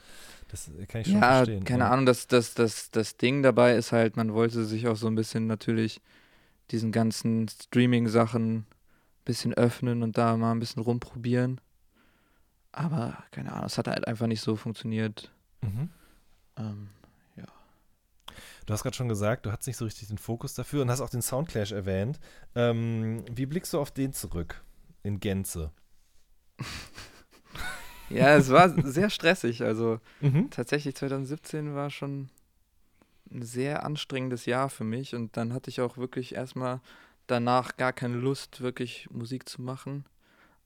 Das 0.49 0.71
kann 0.88 1.00
ich 1.00 1.09
schon 1.09 1.16
ja, 1.16 1.37
verstehen. 1.37 1.64
Keine 1.64 1.85
ja. 1.85 1.90
Ahnung, 1.90 2.06
das, 2.06 2.26
das, 2.26 2.54
das, 2.54 2.90
das 2.90 3.16
Ding 3.16 3.42
dabei 3.42 3.75
ist 3.75 3.92
halt, 3.92 4.16
man 4.16 4.33
wollte 4.33 4.64
sich 4.64 4.87
auch 4.87 4.97
so 4.97 5.06
ein 5.06 5.14
bisschen 5.14 5.47
natürlich 5.47 6.00
diesen 6.71 6.92
ganzen 6.92 7.49
Streaming-Sachen 7.49 8.59
ein 8.59 8.66
bisschen 9.25 9.54
öffnen 9.54 10.02
und 10.02 10.16
da 10.16 10.37
mal 10.37 10.52
ein 10.52 10.61
bisschen 10.61 10.83
rumprobieren. 10.83 11.61
Aber 12.73 13.18
keine 13.30 13.52
Ahnung, 13.52 13.66
es 13.66 13.78
hat 13.78 13.88
halt 13.88 14.06
einfach 14.06 14.26
nicht 14.26 14.40
so 14.40 14.56
funktioniert. 14.56 15.30
Mhm. 15.64 15.88
Ähm, 16.56 16.88
ja. 17.37 17.44
Du 18.66 18.73
hast 18.73 18.83
gerade 18.83 18.97
schon 18.97 19.09
gesagt, 19.09 19.47
du 19.47 19.52
hattest 19.52 19.66
nicht 19.66 19.76
so 19.76 19.85
richtig 19.85 20.09
den 20.09 20.18
Fokus 20.18 20.54
dafür 20.54 20.83
und 20.83 20.90
hast 20.90 21.00
auch 21.00 21.11
den 21.11 21.23
Soundclash 21.23 21.73
erwähnt. 21.73 22.21
Ähm, 22.54 23.25
wie 23.30 23.47
blickst 23.47 23.73
du 23.73 23.80
auf 23.80 23.90
den 23.90 24.12
zurück 24.12 24.62
in 25.02 25.21
Gänze? 25.21 25.71
ja, 28.11 28.37
es 28.37 28.50
war 28.50 28.68
sehr 28.85 29.11
stressig. 29.11 29.62
Also 29.62 30.00
mhm. 30.21 30.50
tatsächlich 30.50 30.94
2017 30.94 31.75
war 31.75 31.90
schon 31.90 32.28
ein 33.30 33.42
sehr 33.42 33.85
anstrengendes 33.85 34.47
Jahr 34.47 34.68
für 34.68 34.85
mich 34.85 35.14
und 35.14 35.37
dann 35.37 35.52
hatte 35.52 35.71
ich 35.71 35.80
auch 35.80 35.97
wirklich 35.97 36.35
erstmal 36.35 36.80
danach 37.26 37.76
gar 37.76 37.92
keine 37.92 38.16
Lust, 38.16 38.61
wirklich 38.61 39.09
Musik 39.11 39.49
zu 39.49 39.62
machen. 39.62 40.04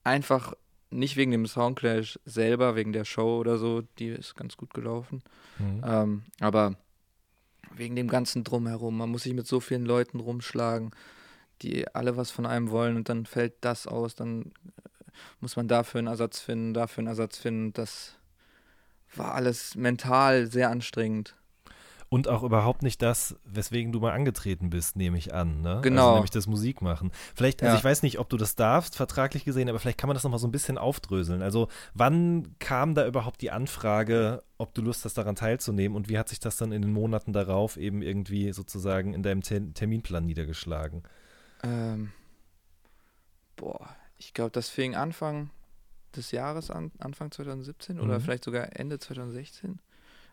Einfach 0.04 0.54
nicht 0.90 1.16
wegen 1.16 1.30
dem 1.30 1.46
Soundclash 1.46 2.18
selber, 2.24 2.76
wegen 2.76 2.92
der 2.92 3.04
Show 3.04 3.38
oder 3.38 3.58
so, 3.58 3.82
die 3.98 4.08
ist 4.08 4.34
ganz 4.34 4.56
gut 4.56 4.72
gelaufen. 4.74 5.22
Mhm. 5.58 5.82
Ähm, 5.84 6.22
aber 6.40 6.76
wegen 7.74 7.96
dem 7.96 8.08
ganzen 8.08 8.44
Drumherum. 8.44 8.96
Man 8.96 9.10
muss 9.10 9.22
sich 9.24 9.34
mit 9.34 9.46
so 9.46 9.60
vielen 9.60 9.84
Leuten 9.84 10.20
rumschlagen, 10.20 10.90
die 11.62 11.86
alle 11.94 12.16
was 12.16 12.30
von 12.30 12.46
einem 12.46 12.70
wollen 12.70 12.96
und 12.96 13.08
dann 13.08 13.26
fällt 13.26 13.54
das 13.60 13.86
aus, 13.86 14.14
dann 14.14 14.42
äh, 14.42 15.10
muss 15.40 15.56
man 15.56 15.68
dafür 15.68 15.98
einen 15.98 16.08
Ersatz 16.08 16.40
finden, 16.40 16.74
dafür 16.74 17.02
einen 17.02 17.08
Ersatz 17.08 17.38
finden. 17.38 17.72
Das 17.72 18.16
war 19.14 19.34
alles 19.34 19.74
mental 19.74 20.46
sehr 20.46 20.70
anstrengend. 20.70 21.34
Und 22.10 22.26
auch 22.26 22.42
überhaupt 22.42 22.82
nicht 22.82 23.02
das, 23.02 23.36
weswegen 23.44 23.92
du 23.92 24.00
mal 24.00 24.12
angetreten 24.12 24.70
bist, 24.70 24.96
nehme 24.96 25.18
ich 25.18 25.34
an. 25.34 25.60
Ne? 25.60 25.68
Also 25.70 25.82
genau. 25.82 26.02
Also 26.02 26.14
nämlich 26.14 26.30
das 26.30 26.46
Musikmachen. 26.46 27.10
Vielleicht, 27.34 27.62
also 27.62 27.74
ja. 27.74 27.78
ich 27.78 27.84
weiß 27.84 28.02
nicht, 28.02 28.18
ob 28.18 28.30
du 28.30 28.38
das 28.38 28.54
darfst, 28.54 28.96
vertraglich 28.96 29.44
gesehen, 29.44 29.68
aber 29.68 29.78
vielleicht 29.78 29.98
kann 29.98 30.08
man 30.08 30.14
das 30.14 30.24
nochmal 30.24 30.38
so 30.38 30.48
ein 30.48 30.52
bisschen 30.52 30.78
aufdröseln. 30.78 31.42
Also 31.42 31.68
wann 31.92 32.54
kam 32.60 32.94
da 32.94 33.06
überhaupt 33.06 33.42
die 33.42 33.50
Anfrage, 33.50 34.42
ob 34.56 34.72
du 34.72 34.80
Lust 34.80 35.04
hast, 35.04 35.18
daran 35.18 35.36
teilzunehmen 35.36 35.94
und 35.94 36.08
wie 36.08 36.18
hat 36.18 36.30
sich 36.30 36.40
das 36.40 36.56
dann 36.56 36.72
in 36.72 36.80
den 36.80 36.92
Monaten 36.92 37.34
darauf 37.34 37.76
eben 37.76 38.00
irgendwie 38.00 38.52
sozusagen 38.52 39.12
in 39.12 39.22
deinem 39.22 39.42
Ter 39.42 39.60
Terminplan 39.74 40.24
niedergeschlagen? 40.24 41.02
Ähm, 41.62 42.12
boah, 43.56 43.96
ich 44.16 44.32
glaube, 44.32 44.50
das 44.52 44.70
fing 44.70 44.94
Anfang 44.94 45.50
des 46.16 46.30
Jahres 46.30 46.70
an, 46.70 46.90
Anfang 46.98 47.30
2017 47.30 47.96
mhm. 47.96 48.02
oder 48.02 48.20
vielleicht 48.20 48.44
sogar 48.44 48.76
Ende 48.78 48.98
2016. 48.98 49.78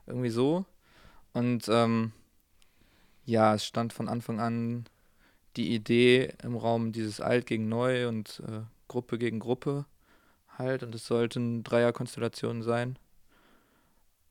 Irgendwie 0.08 0.30
so. 0.30 0.66
Und 1.36 1.68
ähm, 1.68 2.14
ja, 3.26 3.56
es 3.56 3.66
stand 3.66 3.92
von 3.92 4.08
Anfang 4.08 4.40
an 4.40 4.86
die 5.58 5.76
Idee 5.76 6.34
im 6.42 6.56
Raum 6.56 6.94
dieses 6.94 7.20
Alt 7.20 7.46
gegen 7.46 7.68
Neu 7.68 8.08
und 8.08 8.42
äh, 8.48 8.62
Gruppe 8.88 9.18
gegen 9.18 9.40
Gruppe 9.40 9.86
halt. 10.58 10.82
Und 10.82 10.96
es 10.96 11.06
sollten 11.06 11.62
Dreierkonstellationen 11.66 12.64
sein. 12.64 12.98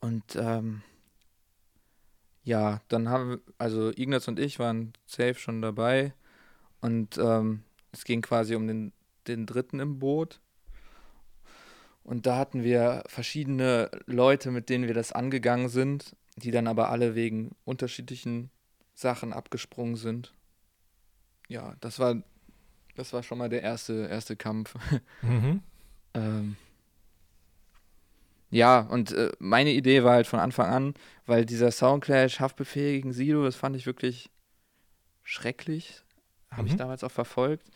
Und 0.00 0.25
ähm, 0.37 0.80
ja, 2.42 2.80
dann 2.88 3.11
haben, 3.11 3.42
also 3.58 3.90
Ignaz 3.90 4.26
und 4.26 4.38
ich 4.38 4.58
waren 4.58 4.94
safe 5.04 5.34
schon 5.34 5.61
dabei. 5.61 6.14
Und 6.80 7.18
ähm, 7.18 7.64
es 7.92 8.04
ging 8.04 8.23
quasi 8.23 8.54
um 8.54 8.66
den, 8.66 8.94
den 9.26 9.44
dritten 9.44 9.78
im 9.78 9.99
Boot. 9.99 10.40
Und 12.02 12.25
da 12.25 12.38
hatten 12.38 12.62
wir 12.62 13.04
verschiedene 13.08 13.90
Leute, 14.06 14.50
mit 14.50 14.70
denen 14.70 14.87
wir 14.87 14.94
das 14.94 15.12
angegangen 15.12 15.68
sind 15.68 16.16
die 16.36 16.50
dann 16.50 16.66
aber 16.66 16.90
alle 16.90 17.14
wegen 17.14 17.54
unterschiedlichen 17.64 18.50
Sachen 18.94 19.32
abgesprungen 19.32 19.96
sind. 19.96 20.34
Ja, 21.48 21.76
das 21.80 21.98
war, 21.98 22.22
das 22.94 23.12
war 23.12 23.22
schon 23.22 23.38
mal 23.38 23.48
der 23.48 23.62
erste, 23.62 24.06
erste 24.08 24.36
Kampf. 24.36 24.74
Mhm. 25.22 25.62
ähm, 26.14 26.56
ja, 28.50 28.80
und 28.80 29.10
äh, 29.10 29.32
meine 29.40 29.72
Idee 29.72 30.04
war 30.04 30.12
halt 30.12 30.28
von 30.28 30.38
Anfang 30.38 30.66
an, 30.66 30.94
weil 31.26 31.44
dieser 31.44 31.72
Soundclash 31.72 32.38
Haftbefehl 32.38 32.92
gegen 32.92 33.12
Sido, 33.12 33.42
das 33.42 33.56
fand 33.56 33.74
ich 33.74 33.84
wirklich 33.84 34.30
schrecklich. 35.24 36.04
Habe 36.50 36.62
mhm. 36.62 36.68
ich 36.68 36.76
damals 36.76 37.02
auch 37.02 37.10
verfolgt. 37.10 37.66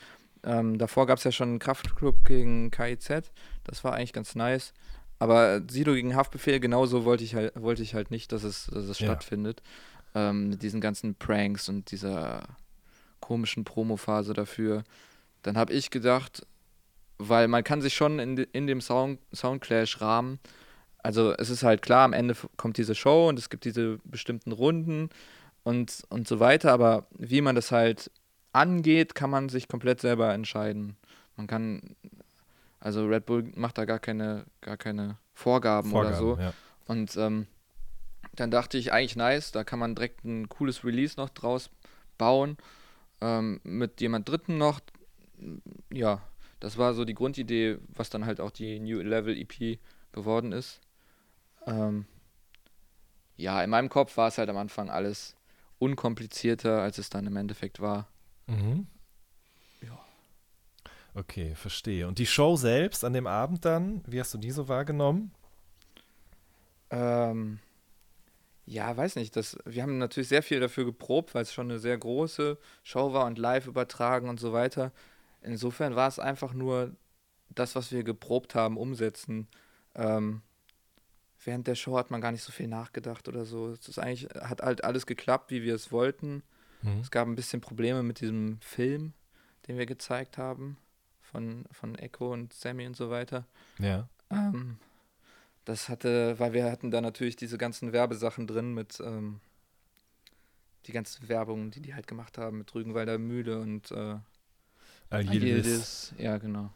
Ähm, 0.45 0.79
davor 0.79 1.07
gab 1.07 1.19
es 1.19 1.25
ja 1.25 1.33
schon 1.33 1.49
einen 1.49 1.59
Kraftclub 1.59 2.25
gegen 2.25 2.71
KIZ. 2.71 3.33
Das 3.65 3.83
war 3.83 3.95
eigentlich 3.95 4.13
ganz 4.13 4.37
nice. 4.37 4.73
Aber 5.19 5.63
Sido 5.69 5.95
gegen 5.95 6.15
Haftbefehl, 6.15 6.61
genauso 6.61 7.05
wollte 7.05 7.25
ich 7.25 7.35
halt, 7.35 7.61
wollte 7.61 7.83
ich 7.83 7.95
halt 7.95 8.11
nicht, 8.11 8.33
dass 8.33 8.45
es, 8.45 8.67
dass 8.67 8.85
es 8.85 8.99
ja. 8.99 9.07
stattfindet. 9.07 9.63
Ähm, 10.15 10.51
mit 10.51 10.63
diesen 10.63 10.81
ganzen 10.81 11.15
Pranks 11.15 11.69
und 11.69 11.91
dieser 11.91 12.43
komischen 13.21 13.65
Promophase 13.65 14.33
dafür. 14.33 14.85
Dann 15.43 15.59
habe 15.59 15.73
ich 15.73 15.91
gedacht, 15.91 16.47
weil 17.19 17.49
man 17.49 17.65
kann 17.65 17.83
sich 17.83 17.95
schon 17.95 18.19
in, 18.19 18.37
in 18.37 18.67
dem 18.67 18.81
Sound, 18.81 19.19
Soundclash-Rahmen, 19.35 20.39
also 21.03 21.33
es 21.39 21.51
ist 21.51 21.63
halt 21.63 21.83
klar, 21.83 22.05
am 22.05 22.13
Ende 22.13 22.35
kommt 22.57 22.77
diese 22.77 22.95
Show 22.95 23.29
und 23.29 23.39
es 23.39 23.51
gibt 23.51 23.65
diese 23.65 23.99
bestimmten 24.05 24.53
Runden 24.53 25.11
und, 25.63 26.05
und 26.09 26.27
so 26.27 26.41
weiter, 26.41 26.73
aber 26.73 27.07
wie 27.17 27.41
man 27.41 27.55
das 27.55 27.73
halt 27.73 28.11
angeht, 28.53 29.15
kann 29.15 29.31
man 29.31 29.49
sich 29.49 29.69
komplett 29.69 30.01
selber 30.01 30.33
entscheiden. 30.33 30.97
Man 31.37 31.47
kann 31.47 31.97
also 32.81 33.07
Red 33.07 33.27
Bull 33.27 33.51
macht 33.55 33.79
da 33.79 33.85
gar 33.85 33.99
keine, 33.99 34.47
gar 34.61 34.77
keine 34.77 35.19
Vorgaben, 35.35 35.91
Vorgaben 35.91 36.15
oder 36.15 36.19
so. 36.19 36.41
Ja. 36.41 36.53
Und 36.87 37.17
ähm, 37.17 37.47
dann 38.35 38.51
dachte 38.51 38.79
ich, 38.79 38.93
eigentlich 38.93 39.17
nice, 39.17 39.53
da 39.53 39.65
kann 39.65 39.79
man 39.79 39.95
direkt 39.95 40.25
ein 40.25 40.49
cooles 40.49 40.85
Release 40.85 41.17
noch 41.17 41.29
draus 41.29 41.71
bauen. 42.17 42.57
Ähm, 43.21 43.61
mit 43.65 44.01
jemand 44.01 44.29
Dritten 44.29 44.59
noch. 44.59 44.81
Ja, 45.93 46.23
das 46.61 46.79
war 46.79 46.95
so 46.95 47.05
die 47.05 47.15
Grundidee, 47.15 47.79
was 47.89 48.11
dann 48.11 48.27
halt 48.27 48.41
auch 48.41 48.51
die 48.51 48.79
New 48.81 49.01
Level 49.01 49.37
EP 49.37 49.79
geworden 50.13 50.53
ist. 50.53 50.81
Ähm, 51.67 52.07
ja, 53.37 53.63
in 53.63 53.71
meinem 53.71 53.89
Kopf 53.89 54.17
war 54.17 54.29
es 54.29 54.39
halt 54.39 54.49
am 54.49 54.57
Anfang 54.57 54.91
alles 54.91 55.37
unkomplizierter, 55.79 56.83
als 56.83 56.99
es 56.99 57.11
dann 57.11 57.27
im 57.27 57.37
Endeffekt 57.37 57.81
war. 57.81 58.09
Mhm. 58.47 58.87
Okay, 61.19 61.57
verstehe. 61.57 62.07
Und 62.07 62.21
die 62.21 62.27
Show 62.27 62.55
selbst 62.55 63.05
an 63.05 63.13
dem 63.13 63.27
Abend 63.27 63.65
dann, 63.65 64.03
wie 64.07 64.21
hast 64.21 64.33
du 64.35 64.39
die 64.39 64.53
so 64.53 64.69
wahrgenommen? 64.69 65.33
Ähm, 66.91 67.59
ja, 68.67 68.97
weiß 68.97 69.17
nicht. 69.17 69.35
Das, 69.35 69.59
wir 69.65 69.83
haben 69.83 69.99
natürlich 69.99 70.29
sehr 70.29 70.45
viel 70.45 70.61
dafür 70.61 70.85
geprobt, 70.85 71.35
weil 71.35 71.43
es 71.43 71.53
schon 71.53 71.69
eine 71.71 71.81
sehr 71.81 71.99
große 71.99 72.57
Show 72.85 73.13
war 73.13 73.27
und 73.27 73.37
live 73.37 73.67
übertragen 73.67 74.29
und 74.29 74.39
so 74.39 74.53
weiter. 74.53 74.93
Insofern 75.43 75.97
war 75.97 76.07
es 76.07 76.21
einfach 76.21 76.53
nur 76.53 76.95
das, 77.51 77.75
was 77.75 77.91
wir 77.91 78.05
geprobt 78.05 78.55
haben, 78.55 78.77
umsetzen. 78.77 79.49
Ähm, 79.97 80.43
während 81.45 81.67
der 81.67 81.75
Show 81.75 81.97
hat 81.97 82.13
man 82.13 82.21
gar 82.21 82.31
nicht 82.31 82.45
so 82.45 82.53
viel 82.53 82.69
nachgedacht 82.69 83.27
oder 83.27 83.45
so. 83.45 83.71
Es 83.71 83.89
ist 83.89 83.99
eigentlich, 83.99 84.29
hat 84.41 84.63
halt 84.63 84.85
alles 84.85 85.05
geklappt, 85.05 85.51
wie 85.51 85.65
wir 85.65 85.75
es 85.75 85.91
wollten. 85.91 86.45
Mhm. 86.83 87.01
Es 87.01 87.11
gab 87.11 87.27
ein 87.27 87.35
bisschen 87.35 87.61
Probleme 87.61 88.05
mit 88.05 88.21
diesem 88.21 88.61
Film, 88.61 89.15
den 89.67 89.79
wir 89.79 89.87
gezeigt 89.87 90.39
haben 90.39 90.77
von, 91.31 91.65
von 91.71 91.95
Echo 91.97 92.33
und 92.33 92.53
Sammy 92.53 92.87
und 92.87 92.97
so 92.97 93.11
weiter. 93.11 93.47
Ja. 93.79 94.09
Ähm, 94.31 94.79
das 95.65 95.89
hatte, 95.89 96.39
weil 96.39 96.53
wir 96.53 96.71
hatten 96.71 96.91
da 96.91 97.01
natürlich 97.01 97.37
diese 97.37 97.59
ganzen 97.59 97.93
Werbesachen 97.93 98.47
drin 98.47 98.73
mit 98.75 99.01
ähm, 99.01 99.41
die 100.87 100.93
ganzen 100.93 101.29
Werbungen, 101.29 101.71
die 101.71 101.81
die 101.81 101.95
halt 101.95 102.07
gemacht 102.07 102.39
haben 102.39 102.59
mit 102.59 102.75
Rügenwalder 102.75 103.19
Mühle 103.19 103.61
und 103.61 103.91
äh, 103.91 104.17
Agildis. 105.11 106.15
Ja, 106.19 106.39
genau. 106.39 106.71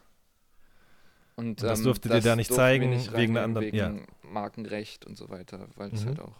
Und, 1.35 1.47
und 1.47 1.63
das 1.63 1.79
ähm, 1.79 1.85
durftet 1.85 2.11
das 2.11 2.23
ihr 2.23 2.29
da 2.29 2.35
nicht 2.35 2.53
zeigen, 2.53 2.91
nicht 2.91 3.11
wegen 3.13 3.35
einer 3.35 3.45
anderen, 3.45 3.65
wegen 3.65 3.77
ja. 3.77 3.95
Markenrecht 4.21 5.05
und 5.05 5.17
so 5.17 5.29
weiter, 5.29 5.67
weil 5.75 5.91
es 5.91 6.03
mhm. 6.03 6.09
halt 6.09 6.19
auch 6.19 6.37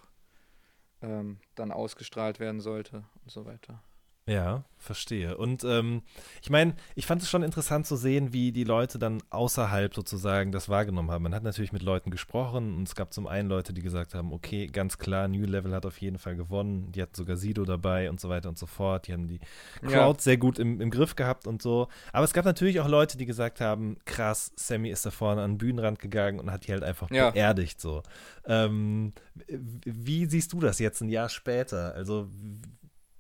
ähm, 1.01 1.39
dann 1.55 1.72
ausgestrahlt 1.72 2.39
werden 2.39 2.62
sollte 2.62 3.03
und 3.24 3.32
so 3.32 3.46
weiter. 3.46 3.82
Ja, 4.25 4.63
verstehe. 4.77 5.38
Und 5.38 5.65
ähm, 5.65 6.01
ich 6.42 6.50
meine, 6.50 6.75
ich 6.96 7.06
fand 7.06 7.22
es 7.22 7.30
schon 7.30 7.44
interessant 7.44 7.86
zu 7.86 7.98
sehen, 7.98 8.32
wie 8.32 8.53
die 8.53 8.63
Leute 8.63 8.98
dann 8.98 9.22
außerhalb 9.30 9.94
sozusagen 9.94 10.53
das 10.53 10.70
wahrgenommen 10.70 11.12
haben. 11.12 11.24
Man 11.24 11.36
hat 11.36 11.44
natürlich 11.44 11.74
mit 11.74 11.82
Leuten 11.82 12.10
gesprochen 12.10 12.75
und 12.75 12.88
es 12.88 12.96
gab 12.96 13.13
zum 13.13 13.27
einen 13.27 13.50
Leute, 13.50 13.74
die 13.74 13.82
gesagt 13.82 14.13
haben, 14.13 14.32
okay, 14.32 14.68
ganz 14.68 14.98
klar, 14.98 15.27
New 15.27 15.46
Level 15.46 15.74
hat 15.74 15.86
auf 15.86 16.00
jeden 16.00 16.20
Fall 16.20 16.38
gewonnen. 16.38 16.92
Die 16.94 17.01
hatten 17.01 17.15
sogar 17.15 17.36
Sido 17.36 17.65
dabei 17.65 18.10
und 18.10 18.22
so 18.22 18.30
weiter 18.30 18.48
und 18.48 18.58
so 18.58 18.65
fort. 18.65 19.08
Die 19.08 19.13
haben 19.13 19.27
die 19.27 19.39
Crowd 19.82 20.18
ja. 20.20 20.24
sehr 20.24 20.38
gut 20.38 20.58
im, 20.58 20.80
im 20.80 20.89
Griff 20.89 21.15
gehabt 21.15 21.46
und 21.46 21.62
so. 21.62 21.89
Aber 22.13 22.24
es 22.24 22.32
gab 22.34 22.46
natürlich 22.46 22.80
auch 22.80 22.88
Leute, 22.88 23.18
die 23.18 23.25
gesagt 23.25 23.60
haben, 23.60 23.98
krass, 24.06 24.53
Sammy 24.56 24.89
ist 24.89 25.06
da 25.06 25.12
vorne 25.12 25.42
an 25.42 25.53
den 25.53 25.58
Bühnenrand 25.58 26.00
gegangen 26.00 26.39
und 26.39 26.50
hat 26.50 26.68
die 26.68 26.72
halt 26.72 26.84
einfach 26.84 27.12
ja. 27.12 27.32
beerdigt 27.32 27.82
so. 27.82 28.03
Ähm, 28.46 29.12
wie 29.48 30.25
siehst 30.27 30.53
du 30.53 30.62
das 30.62 30.80
jetzt 30.80 31.01
ein 31.01 31.10
Jahr 31.10 31.27
später? 31.27 31.94
Also 31.94 32.30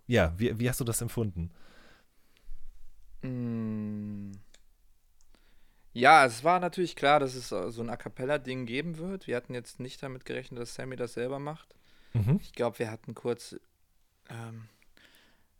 ja, 0.07 0.33
wie, 0.37 0.57
wie 0.59 0.69
hast 0.69 0.79
du 0.79 0.83
das 0.83 1.01
empfunden? 1.01 1.51
Mm. 3.21 4.31
Ja, 5.93 6.25
es 6.25 6.43
war 6.43 6.59
natürlich 6.59 6.95
klar, 6.95 7.19
dass 7.19 7.35
es 7.35 7.49
so 7.49 7.81
ein 7.81 7.89
A 7.89 7.95
Cappella-Ding 7.95 8.65
geben 8.65 8.97
wird. 8.97 9.27
Wir 9.27 9.35
hatten 9.35 9.53
jetzt 9.53 9.79
nicht 9.79 10.01
damit 10.01 10.25
gerechnet, 10.25 10.59
dass 10.59 10.73
Sammy 10.73 10.95
das 10.95 11.13
selber 11.13 11.37
macht. 11.37 11.75
Mhm. 12.13 12.39
Ich 12.41 12.53
glaube, 12.53 12.79
wir 12.79 12.89
hatten 12.89 13.13
kurz, 13.13 13.55
ähm, 14.27 14.63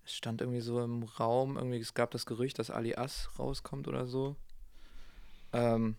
es 0.04 0.16
stand 0.16 0.42
irgendwie 0.42 0.62
so 0.62 0.84
im 0.84 1.04
Raum, 1.04 1.56
irgendwie, 1.56 1.78
es 1.78 1.94
gab 1.94 2.10
das 2.12 2.26
Gerücht, 2.26 2.58
dass 2.58 2.72
Ali 2.72 2.96
As 2.96 3.30
rauskommt 3.38 3.88
oder 3.88 4.08
so. 4.08 4.36
Ähm, 5.52 5.98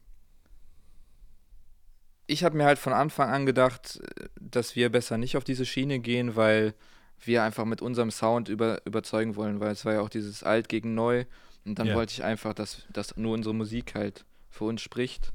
ich 2.27 2.43
habe 2.43 2.57
mir 2.57 2.65
halt 2.65 2.79
von 2.79 2.93
Anfang 2.93 3.31
an 3.31 3.47
gedacht, 3.47 4.01
dass 4.41 4.75
wir 4.75 4.91
besser 4.91 5.17
nicht 5.17 5.37
auf 5.37 5.45
diese 5.45 5.67
Schiene 5.67 6.01
gehen, 6.01 6.35
weil 6.35 6.75
wir 7.21 7.43
einfach 7.43 7.65
mit 7.65 7.83
unserem 7.83 8.11
Sound 8.11 8.49
über, 8.49 8.85
überzeugen 8.87 9.37
wollen, 9.37 9.61
weil 9.61 9.73
es 9.73 9.85
war 9.85 9.95
ja 9.95 10.01
auch 10.01 10.09
dieses 10.09 10.43
Alt 10.43 10.69
gegen 10.69 10.95
Neu. 10.95 11.25
Und 11.65 11.79
dann 11.79 11.89
ja. 11.89 11.95
wollte 11.95 12.13
ich 12.13 12.23
einfach, 12.23 12.53
dass, 12.53 12.87
dass 12.93 13.17
nur 13.17 13.35
unsere 13.35 13.55
Musik 13.55 13.95
halt 13.95 14.25
für 14.51 14.65
uns 14.65 14.83
spricht 14.83 15.33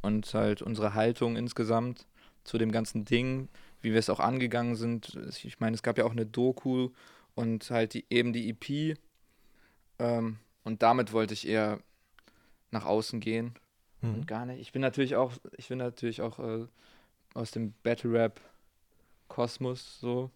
und 0.00 0.32
halt 0.32 0.62
unsere 0.62 0.94
Haltung 0.94 1.36
insgesamt 1.36 2.06
zu 2.44 2.56
dem 2.56 2.72
ganzen 2.72 3.04
Ding, 3.04 3.48
wie 3.82 3.92
wir 3.92 3.98
es 3.98 4.10
auch 4.10 4.20
angegangen 4.20 4.74
sind. 4.74 5.18
Ich 5.44 5.60
meine, 5.60 5.74
es 5.74 5.82
gab 5.82 5.98
ja 5.98 6.04
auch 6.04 6.12
eine 6.12 6.26
Doku 6.26 6.90
und 7.34 7.70
halt 7.70 7.94
die, 7.94 8.04
eben 8.10 8.32
die 8.32 8.48
EP. 8.48 8.98
Ähm, 9.98 10.38
und 10.64 10.82
damit 10.82 11.12
wollte 11.12 11.34
ich 11.34 11.46
eher 11.46 11.80
nach 12.70 12.84
außen 12.84 13.20
gehen. 13.20 13.54
Mhm. 14.00 14.14
Und 14.14 14.26
gar 14.26 14.46
nicht. 14.46 14.60
Ich 14.60 14.72
bin 14.72 14.82
natürlich 14.82 15.16
auch, 15.16 15.32
ich 15.56 15.68
bin 15.68 15.78
natürlich 15.78 16.22
auch 16.22 16.38
äh, 16.38 16.66
aus 17.34 17.50
dem 17.50 17.74
Battle 17.82 18.12
Rap 18.12 18.40
Kosmos 19.28 20.00
so. 20.00 20.30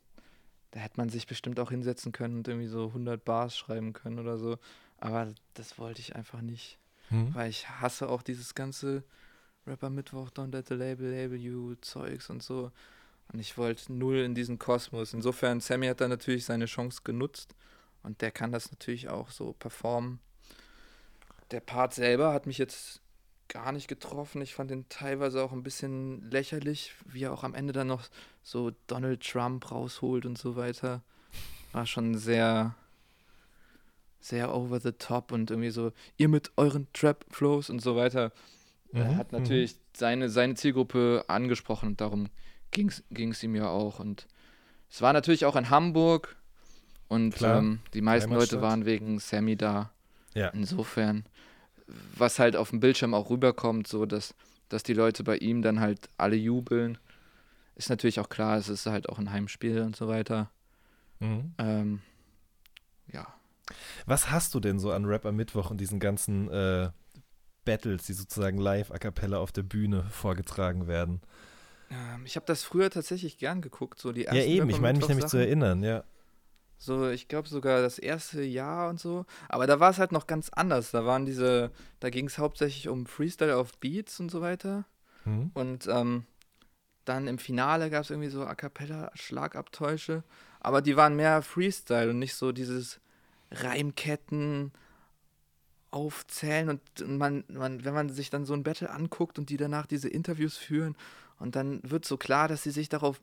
Da 0.73 0.81
hätte 0.81 0.99
man 0.99 1.09
sich 1.09 1.27
bestimmt 1.27 1.61
auch 1.61 1.71
hinsetzen 1.71 2.13
können 2.13 2.39
und 2.39 2.49
irgendwie 2.49 2.67
so 2.67 2.89
100 2.89 3.25
Bars 3.25 3.57
schreiben 3.57 3.93
können 3.93 4.19
oder 4.19 4.39
so. 4.39 4.59
Aber 4.99 5.29
das 5.55 5.79
wollte 5.79 6.01
ich 6.01 6.17
einfach 6.17 6.41
nicht. 6.41 6.79
Mhm. 7.11 7.35
Weil 7.35 7.51
ich 7.51 7.69
hasse 7.69 8.09
auch 8.09 8.23
dieses 8.23 8.55
ganze 8.55 9.05
Rapper 9.67 9.91
Mittwoch, 9.91 10.31
Don't 10.31 10.53
Let 10.53 10.69
the 10.69 10.75
Label 10.75 11.11
Label 11.11 11.39
You 11.39 11.75
Zeugs 11.77 12.31
und 12.31 12.43
so. 12.43 12.73
Und 13.33 13.39
ich 13.39 13.57
wollte 13.59 13.93
null 13.93 14.19
in 14.19 14.35
diesen 14.35 14.59
Kosmos. 14.59 15.13
Insofern, 15.13 15.61
Sammy 15.61 15.87
hat 15.87 16.01
da 16.01 16.09
natürlich 16.09 16.45
seine 16.45 16.67
Chance 16.67 17.03
genutzt 17.05 17.55
und 18.03 18.21
der 18.21 18.31
kann 18.31 18.51
das 18.51 18.71
natürlich 18.71 19.09
auch 19.09 19.31
so 19.31 19.53
performen. 19.53 20.21
Der 21.51 21.61
Part 21.61 21.95
selber 21.95 22.33
hat 22.33 22.47
mich 22.47 22.59
jetzt 22.59 23.02
gar 23.49 23.73
nicht 23.73 23.89
getroffen. 23.89 24.41
Ich 24.43 24.55
fand 24.55 24.71
ihn 24.71 24.87
teilweise 24.89 25.43
auch 25.43 25.53
ein 25.53 25.63
bisschen 25.63 26.31
lächerlich, 26.31 26.95
wie 27.05 27.25
er 27.25 27.33
auch 27.33 27.45
am 27.45 27.55
Ende 27.55 27.73
dann 27.73 27.89
noch 27.89 28.09
so 28.43 28.73
Donald 28.87 29.23
Trump 29.23 29.71
rausholt 29.71 30.27
und 30.27 30.39
so 30.39 30.57
weiter. 30.57 31.03
War 31.73 31.87
schon 31.87 32.17
sehr, 32.17 32.75
sehr 34.21 34.55
over 34.55 34.81
the 34.81 34.93
top 34.93 35.33
und 35.33 35.51
irgendwie 35.51 35.71
so, 35.71 35.93
ihr 36.17 36.29
mit 36.29 36.53
euren 36.57 36.87
Trap-Flows 36.93 37.71
und 37.71 37.81
so 37.81 37.97
weiter. 37.97 38.33
Mhm, 38.93 39.01
er 39.01 39.17
hat 39.17 39.33
natürlich 39.33 39.75
mhm. 39.75 39.79
seine, 39.95 40.29
seine 40.31 40.55
Zielgruppe 40.55 41.25
angesprochen 41.29 41.91
und 41.91 42.01
darum 42.01 42.29
ging 42.71 42.89
es 42.89 43.43
ihm 43.43 43.55
ja 43.55 43.69
auch. 43.69 44.01
Und 44.01 44.27
es 44.91 45.03
war 45.03 45.13
natürlich 45.13 45.45
auch 45.45 45.57
in 45.57 45.71
Hamburg 45.71 46.37
und 47.09 47.41
ähm, 47.43 47.81
die 47.93 48.01
meisten 48.01 48.33
Leute 48.33 48.63
waren 48.63 48.87
wegen 48.87 49.19
Sammy 49.19 49.57
da. 49.57 49.91
Ja. 50.35 50.49
Insofern, 50.49 51.27
was 52.17 52.39
halt 52.39 52.57
auf 52.57 52.71
dem 52.71 52.81
Bildschirm 52.81 53.15
auch 53.15 53.31
rüberkommt, 53.31 53.87
so 53.87 54.07
dass, 54.07 54.35
dass 54.69 54.83
die 54.83 54.95
Leute 54.95 55.25
bei 55.25 55.37
ihm 55.37 55.63
dann 55.63 55.81
halt 55.81 56.09
alle 56.17 56.37
jubeln, 56.37 56.99
ist 57.75 57.91
natürlich 57.91 58.21
auch 58.21 58.29
klar, 58.29 58.57
es 58.59 58.69
ist 58.69 58.87
halt 58.87 59.09
auch 59.09 59.19
ein 59.19 59.33
Heimspiel 59.33 59.81
und 59.81 59.97
so 59.97 60.09
weiter. 60.09 60.51
Mhm. 61.21 61.55
Ähm, 61.59 62.01
ja. 63.13 63.27
Was 64.07 64.31
hast 64.31 64.55
du 64.55 64.61
denn 64.61 64.79
so 64.79 64.93
an 64.93 65.05
Rap 65.05 65.25
am 65.25 65.37
Mittwoch 65.37 65.71
und 65.71 65.81
diesen 65.81 66.01
ganzen 66.01 66.51
äh, 66.51 66.91
Battles, 67.65 68.05
die 68.05 68.13
sozusagen 68.13 68.59
live 68.59 68.91
a 68.91 68.99
cappella 68.99 69.39
auf 69.39 69.53
der 69.53 69.63
Bühne 69.63 70.05
vorgetragen 70.11 70.87
werden? 70.87 71.23
Ähm, 71.91 72.25
ich 72.25 72.37
habe 72.37 72.47
das 72.47 72.63
früher 72.63 72.91
tatsächlich 72.91 73.39
gern 73.39 73.63
geguckt, 73.63 74.01
so 74.01 74.13
die 74.13 74.25
ersten 74.25 74.41
Ja, 74.41 74.45
eben, 74.45 74.69
ich 74.69 74.81
meine 74.81 74.99
mich 74.99 75.09
nämlich 75.09 75.27
zu 75.27 75.39
erinnern, 75.39 75.83
ja. 75.83 76.05
So, 76.83 77.09
ich 77.09 77.29
glaube 77.29 77.49
sogar 77.49 77.81
das 77.81 78.01
erste 78.01 78.43
Jahr 78.43 78.91
und 78.91 78.99
so. 78.99 79.25
Aber 79.49 79.69
da 79.69 79.79
war 79.79 79.91
es 79.91 80.01
halt 80.01 80.11
noch 80.11 80.27
ganz 80.27 80.49
anders. 80.49 80.91
Da 80.91 81.07
waren 81.07 81.25
diese, 81.25 81.71
da 82.01 82.11
ging 82.11 82.27
es 82.27 82.39
hauptsächlich 82.39 82.89
um 82.89 83.07
Freestyle 83.07 83.57
auf 83.57 83.79
Beats 83.79 84.19
und 84.19 84.33
so 84.33 84.41
weiter. 84.41 84.85
Mhm. 85.25 85.53
Und 85.55 85.87
ähm, 85.87 86.27
dann 87.05 87.29
im 87.29 87.39
Finale 87.39 87.89
gab 87.89 88.03
es 88.03 88.11
irgendwie 88.11 88.31
so 88.31 88.45
A 88.45 88.57
cappella 88.57 89.13
Schlagabtäusche. 89.15 90.25
Aber 90.59 90.83
die 90.83 90.97
waren 90.97 91.15
mehr 91.15 91.43
Freestyle 91.43 92.11
und 92.11 92.19
nicht 92.19 92.35
so 92.35 92.51
dieses 92.51 92.99
Reimketten 93.53 94.73
aufzählen. 95.93 96.69
Und 96.69 96.81
man, 97.07 97.45
man, 97.47 97.85
wenn 97.85 97.95
man 97.95 98.09
sich 98.09 98.29
dann 98.29 98.45
so 98.45 98.55
ein 98.55 98.65
Battle 98.65 98.91
anguckt 98.91 99.39
und 99.39 99.51
die 99.51 99.57
danach 99.57 99.87
diese 99.87 100.09
Interviews 100.09 100.57
führen 100.57 100.97
und 101.39 101.55
dann 101.55 101.79
wird 101.85 102.05
so 102.05 102.17
klar, 102.17 102.49
dass 102.49 102.65
sie 102.65 102.73
sich 102.73 102.89
darauf 102.89 103.23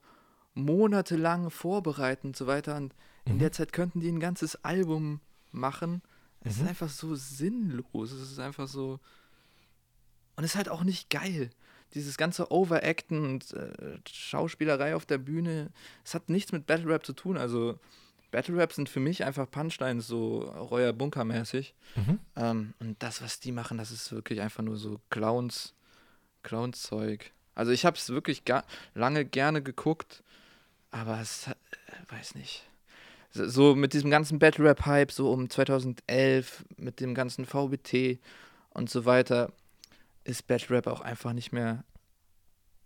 monatelang 0.53 1.49
vorbereiten 1.49 2.27
und 2.27 2.37
so 2.37 2.47
weiter. 2.47 2.77
Und 2.77 2.95
mhm. 3.29 3.35
in 3.35 3.39
der 3.39 3.51
Zeit 3.51 3.73
könnten 3.73 3.99
die 3.99 4.09
ein 4.09 4.19
ganzes 4.19 4.63
Album 4.63 5.21
machen. 5.51 6.01
Es 6.41 6.57
mhm. 6.57 6.63
ist 6.63 6.69
einfach 6.69 6.89
so 6.89 7.15
sinnlos. 7.15 8.11
Es 8.11 8.31
ist 8.31 8.39
einfach 8.39 8.67
so. 8.67 8.99
Und 10.35 10.43
es 10.43 10.51
ist 10.51 10.57
halt 10.57 10.69
auch 10.69 10.83
nicht 10.83 11.09
geil. 11.09 11.49
Dieses 11.93 12.17
ganze 12.17 12.51
Overacten 12.51 13.25
und 13.25 13.53
äh, 13.53 13.97
Schauspielerei 14.07 14.95
auf 14.95 15.05
der 15.05 15.17
Bühne, 15.17 15.71
es 16.05 16.13
hat 16.13 16.29
nichts 16.29 16.51
mit 16.51 16.67
Battle 16.67 16.87
Rap 16.87 17.05
zu 17.05 17.13
tun. 17.13 17.35
Also 17.35 17.79
Battle 18.31 18.55
Rap 18.57 18.73
sind 18.73 18.89
für 18.89 18.99
mich 18.99 19.23
einfach 19.23 19.49
Punchlines, 19.49 20.07
so 20.07 20.41
Reuer 20.41 20.93
Bunker-mäßig. 20.93 21.73
Mhm. 21.95 22.19
Ähm, 22.35 22.73
und 22.79 23.01
das, 23.01 23.21
was 23.21 23.39
die 23.39 23.51
machen, 23.51 23.77
das 23.77 23.91
ist 23.91 24.11
wirklich 24.11 24.41
einfach 24.41 24.63
nur 24.63 24.77
so 24.77 24.99
Clowns, 25.09 25.73
Clowns-Zeug. 26.43 27.31
Also 27.55 27.71
ich 27.71 27.85
habe 27.85 27.97
es 27.97 28.09
wirklich 28.09 28.43
lange 28.93 29.25
gerne 29.25 29.61
geguckt, 29.61 30.23
aber 30.91 31.19
es, 31.19 31.47
äh, 31.47 31.55
weiß 32.09 32.35
nicht. 32.35 32.68
So 33.31 33.75
mit 33.75 33.93
diesem 33.93 34.09
ganzen 34.09 34.39
Battle 34.39 34.65
Rap 34.65 34.85
Hype, 34.85 35.11
so 35.11 35.31
um 35.31 35.49
2011, 35.49 36.65
mit 36.77 36.99
dem 36.99 37.13
ganzen 37.13 37.45
VBT 37.45 38.19
und 38.71 38.89
so 38.89 39.05
weiter, 39.05 39.51
ist 40.23 40.47
Battle 40.47 40.77
Rap 40.77 40.87
auch 40.87 41.01
einfach 41.01 41.33
nicht 41.33 41.51
mehr. 41.51 41.83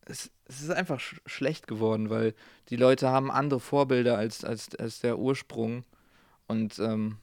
Es, 0.06 0.32
es 0.46 0.62
ist 0.62 0.72
einfach 0.72 1.00
sch 1.00 1.22
schlecht 1.26 1.68
geworden, 1.68 2.10
weil 2.10 2.34
die 2.70 2.76
Leute 2.76 3.10
haben 3.10 3.32
andere 3.32 3.62
Vorbilder 3.62 4.18
als, 4.18 4.44
als, 4.44 4.76
als 4.76 5.00
der 5.00 5.18
Ursprung. 5.18 5.86
Und 6.48 6.78
ähm, 6.80 7.18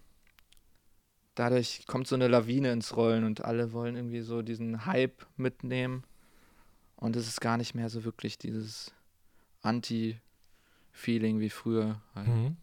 dadurch 1.34 1.86
kommt 1.86 2.06
so 2.06 2.14
eine 2.14 2.28
Lawine 2.28 2.72
ins 2.72 2.96
Rollen 2.96 3.24
und 3.24 3.44
alle 3.44 3.72
wollen 3.72 3.96
irgendwie 3.96 4.22
so 4.22 4.40
diesen 4.40 4.86
Hype 4.86 5.26
mitnehmen. 5.36 6.04
Und 6.96 7.16
es 7.16 7.28
ist 7.28 7.40
gar 7.40 7.58
nicht 7.58 7.74
mehr 7.74 7.90
so 7.90 8.04
wirklich 8.04 8.38
dieses 8.38 8.92
Anti-Feeling 9.62 11.40
wie 11.40 11.50
früher. 11.50 12.00
Halt. 12.14 12.28
Mhm. 12.28 12.56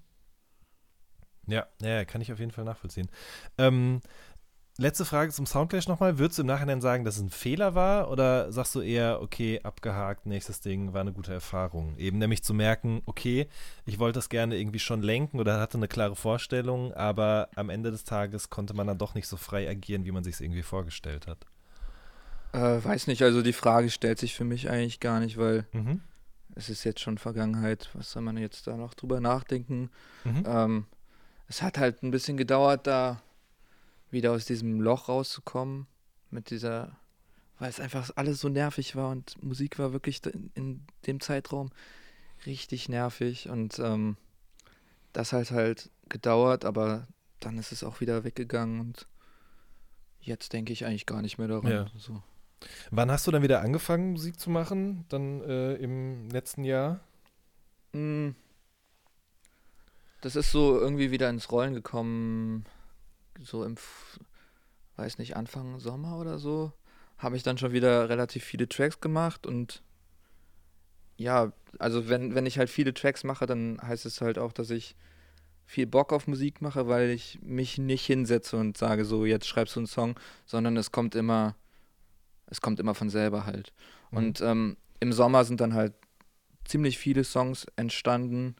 Ja, 1.48 1.66
ja, 1.82 2.06
kann 2.06 2.22
ich 2.22 2.32
auf 2.32 2.40
jeden 2.40 2.52
Fall 2.52 2.66
nachvollziehen. 2.66 3.10
Ähm, 3.58 4.02
letzte 4.78 5.06
Frage 5.06 5.32
zum 5.32 5.46
Soundclash 5.46 5.88
nochmal. 5.88 6.20
Würdest 6.20 6.38
du 6.38 6.44
im 6.44 6.48
Nachhinein 6.48 6.82
sagen, 6.82 7.04
dass 7.04 7.16
es 7.18 7.24
ein 7.24 7.30
Fehler 7.30 7.76
war 7.76 8.12
oder 8.12 8.52
sagst 8.52 8.76
du 8.76 8.82
eher, 8.82 9.22
okay, 9.22 9.60
abgehakt, 9.64 10.26
nächstes 10.26 10.62
Ding, 10.62 10.94
war 10.94 11.02
eine 11.02 11.14
gute 11.14 11.34
Erfahrung? 11.34 11.98
Eben 11.98 12.20
nämlich 12.20 12.44
zu 12.44 12.54
merken, 12.54 13.02
okay, 13.06 13.48
ich 13.86 14.00
wollte 14.00 14.18
das 14.18 14.30
gerne 14.30 14.58
irgendwie 14.58 14.80
schon 14.80 15.02
lenken 15.02 15.40
oder 15.40 15.60
hatte 15.60 15.78
eine 15.78 15.88
klare 15.88 16.16
Vorstellung, 16.16 16.94
aber 16.94 17.50
am 17.56 17.70
Ende 17.70 17.92
des 17.92 18.04
Tages 18.04 18.50
konnte 18.50 18.74
man 18.74 18.88
dann 18.88 18.98
doch 18.98 19.16
nicht 19.16 19.28
so 19.28 19.38
frei 19.38 19.68
agieren, 19.68 20.06
wie 20.06 20.12
man 20.12 20.24
sich 20.24 20.36
es 20.36 20.42
irgendwie 20.42 20.64
vorgestellt 20.64 21.28
hat. 21.28 21.40
Äh, 22.54 22.84
weiß 22.84 23.08
nicht, 23.08 23.24
also 23.24 23.42
die 23.42 23.54
Frage 23.54 23.90
stellt 23.90 24.20
sich 24.20 24.36
für 24.36 24.46
mich 24.46 24.70
eigentlich 24.70 25.00
gar 25.00 25.20
nicht, 25.20 25.38
weil 25.38 25.66
mhm. 25.74 26.02
es 26.56 26.70
ist 26.70 26.84
jetzt 26.84 27.02
schon 27.02 27.18
Vergangenheit. 27.18 27.90
Was 27.94 28.12
soll 28.12 28.22
man 28.22 28.38
jetzt 28.38 28.68
da 28.68 28.78
noch 28.78 28.94
drüber 28.94 29.20
nachdenken? 29.20 29.90
Mhm. 30.24 30.44
Ähm, 30.46 30.86
es 31.48 31.62
hat 31.62 31.78
halt 31.78 32.04
ein 32.04 32.12
bisschen 32.12 32.38
gedauert, 32.38 32.88
da 32.88 33.22
wieder 34.12 34.32
aus 34.32 34.46
diesem 34.46 34.82
Loch 34.82 35.10
rauszukommen 35.10 35.88
mit 36.30 36.50
dieser, 36.50 36.98
weil 37.60 37.70
es 37.70 37.80
einfach 37.80 38.10
alles 38.16 38.40
so 38.40 38.50
nervig 38.50 38.96
war 38.96 39.10
und 39.10 39.42
Musik 39.44 39.80
war 39.80 39.94
wirklich 39.94 40.26
in, 40.26 40.52
in 40.56 40.82
dem 41.06 41.20
Zeitraum 41.20 41.72
richtig 42.46 42.90
nervig 42.90 43.50
und 43.50 43.80
ähm, 43.80 44.18
das 45.14 45.34
hat 45.34 45.52
halt 45.52 45.90
gedauert, 46.10 46.66
aber 46.66 47.08
dann 47.40 47.58
ist 47.58 47.72
es 47.72 47.84
auch 47.84 48.02
wieder 48.02 48.24
weggegangen 48.24 48.80
und 48.80 49.08
jetzt 50.22 50.54
denke 50.54 50.74
ich 50.74 50.86
eigentlich 50.86 51.06
gar 51.06 51.22
nicht 51.22 51.38
mehr 51.38 51.48
daran. 51.48 51.72
Ja. 51.72 51.88
So. 51.98 52.22
Wann 52.92 53.12
hast 53.12 53.28
du 53.28 53.32
dann 53.32 53.44
wieder 53.44 53.62
angefangen, 53.62 54.12
Musik 54.12 54.40
zu 54.40 54.50
machen? 54.50 55.06
Dann 55.10 55.42
äh, 55.42 55.76
im 55.76 56.30
letzten 56.30 56.64
Jahr? 56.64 57.00
Mm. 57.94 58.32
Das 60.22 60.36
ist 60.36 60.52
so 60.52 60.80
irgendwie 60.80 61.12
wieder 61.12 61.30
ins 61.30 61.52
Rollen 61.52 61.74
gekommen, 61.74 62.66
so 63.40 63.64
im, 63.64 63.76
weiß 64.96 65.20
nicht, 65.20 65.36
Anfang 65.36 65.80
Sommer 65.80 66.18
oder 66.18 66.40
so. 66.40 66.74
Habe 67.18 67.36
ich 67.36 67.44
dann 67.44 67.58
schon 67.58 67.72
wieder 67.72 68.10
relativ 68.10 68.44
viele 68.44 68.68
Tracks 68.68 69.00
gemacht 69.00 69.46
und 69.48 69.84
ja, 71.18 71.52
also 71.80 72.10
wenn, 72.10 72.36
wenn 72.36 72.46
ich 72.46 72.60
halt 72.60 72.70
viele 72.70 72.94
Tracks 72.94 73.24
mache, 73.24 73.48
dann 73.48 73.80
heißt 73.82 74.06
es 74.06 74.22
halt 74.22 74.38
auch, 74.38 74.54
dass 74.54 74.70
ich 74.70 74.96
viel 75.66 75.88
Bock 75.88 76.14
auf 76.14 76.28
Musik 76.28 76.62
mache, 76.62 76.88
weil 76.88 77.10
ich 77.10 77.40
mich 77.42 77.78
nicht 77.80 78.06
hinsetze 78.06 78.56
und 78.58 78.78
sage, 78.78 79.04
so, 79.04 79.26
jetzt 79.26 79.48
schreibst 79.48 79.76
du 79.76 79.80
einen 79.80 79.88
Song, 79.88 80.16
sondern 80.46 80.78
es 80.78 80.92
kommt 80.92 81.16
immer 81.16 81.56
es 82.48 82.62
kommt 82.62 82.80
immer 82.80 82.96
von 82.96 83.10
selber 83.10 83.46
halt. 83.46 83.74
Mhm. 84.12 84.18
Und 84.18 84.42
ähm, 84.42 84.78
im 85.00 85.14
Sommer 85.14 85.46
sind 85.46 85.62
dann 85.62 85.74
halt 85.74 85.94
ziemlich 86.66 86.98
viele 86.98 87.24
Songs 87.24 87.68
entstanden. 87.76 88.56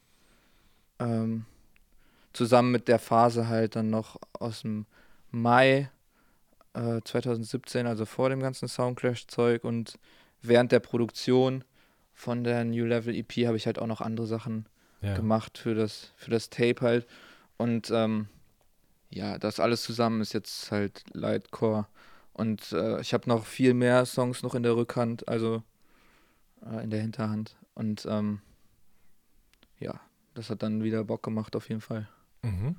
Ähm, 1.00 1.46
zusammen 2.34 2.72
mit 2.72 2.88
der 2.88 3.00
Phase 3.00 3.48
halt 3.48 3.76
dann 3.76 3.90
noch 3.90 4.18
aus 4.34 4.62
dem 4.62 4.86
Mai 5.32 5.90
äh, 6.74 7.02
2017, 7.04 7.88
also 7.88 8.06
vor 8.06 8.30
dem 8.30 8.40
ganzen 8.40 8.68
Soundclash-Zeug 8.68 9.64
und 9.64 9.98
während 10.42 10.72
der 10.72 10.80
Produktion 10.80 11.64
von 12.14 12.44
der 12.44 12.64
New 12.64 12.86
Level 12.86 13.16
EP 13.16 13.46
habe 13.46 13.58
ich 13.58 13.66
halt 13.66 13.80
auch 13.80 13.88
noch 13.88 14.02
andere 14.02 14.28
Sachen 14.28 14.68
ja. 15.02 15.16
gemacht 15.16 15.58
für 15.58 15.76
das, 15.76 16.14
für 16.16 16.32
das 16.32 16.50
Tape 16.50 16.82
halt. 16.82 17.08
Und 17.58 17.92
ähm, 17.92 18.28
ja, 19.10 19.38
das 19.38 19.60
alles 19.60 19.84
zusammen 19.84 20.22
ist 20.22 20.34
jetzt 20.34 20.72
halt 20.72 21.04
Lightcore 21.14 21.88
und 22.34 22.72
äh, 22.72 23.02
ich 23.02 23.14
habe 23.14 23.28
noch 23.28 23.46
viel 23.46 23.74
mehr 23.74 24.06
Songs 24.06 24.44
noch 24.44 24.54
in 24.54 24.64
der 24.64 24.76
Rückhand, 24.76 25.28
also 25.28 25.64
äh, 26.64 26.84
in 26.84 26.92
der 26.92 27.02
Hinterhand. 27.02 27.56
Und 27.74 28.06
ähm, 28.08 28.42
ja, 29.80 30.00
das 30.38 30.50
hat 30.50 30.64
dann 30.64 30.84
wieder 30.84 31.04
Bock 31.04 31.24
gemacht 31.24 31.56
auf 31.56 31.70
jeden 31.70 31.82
Fall. 31.82 32.08
Mhm. 32.44 32.76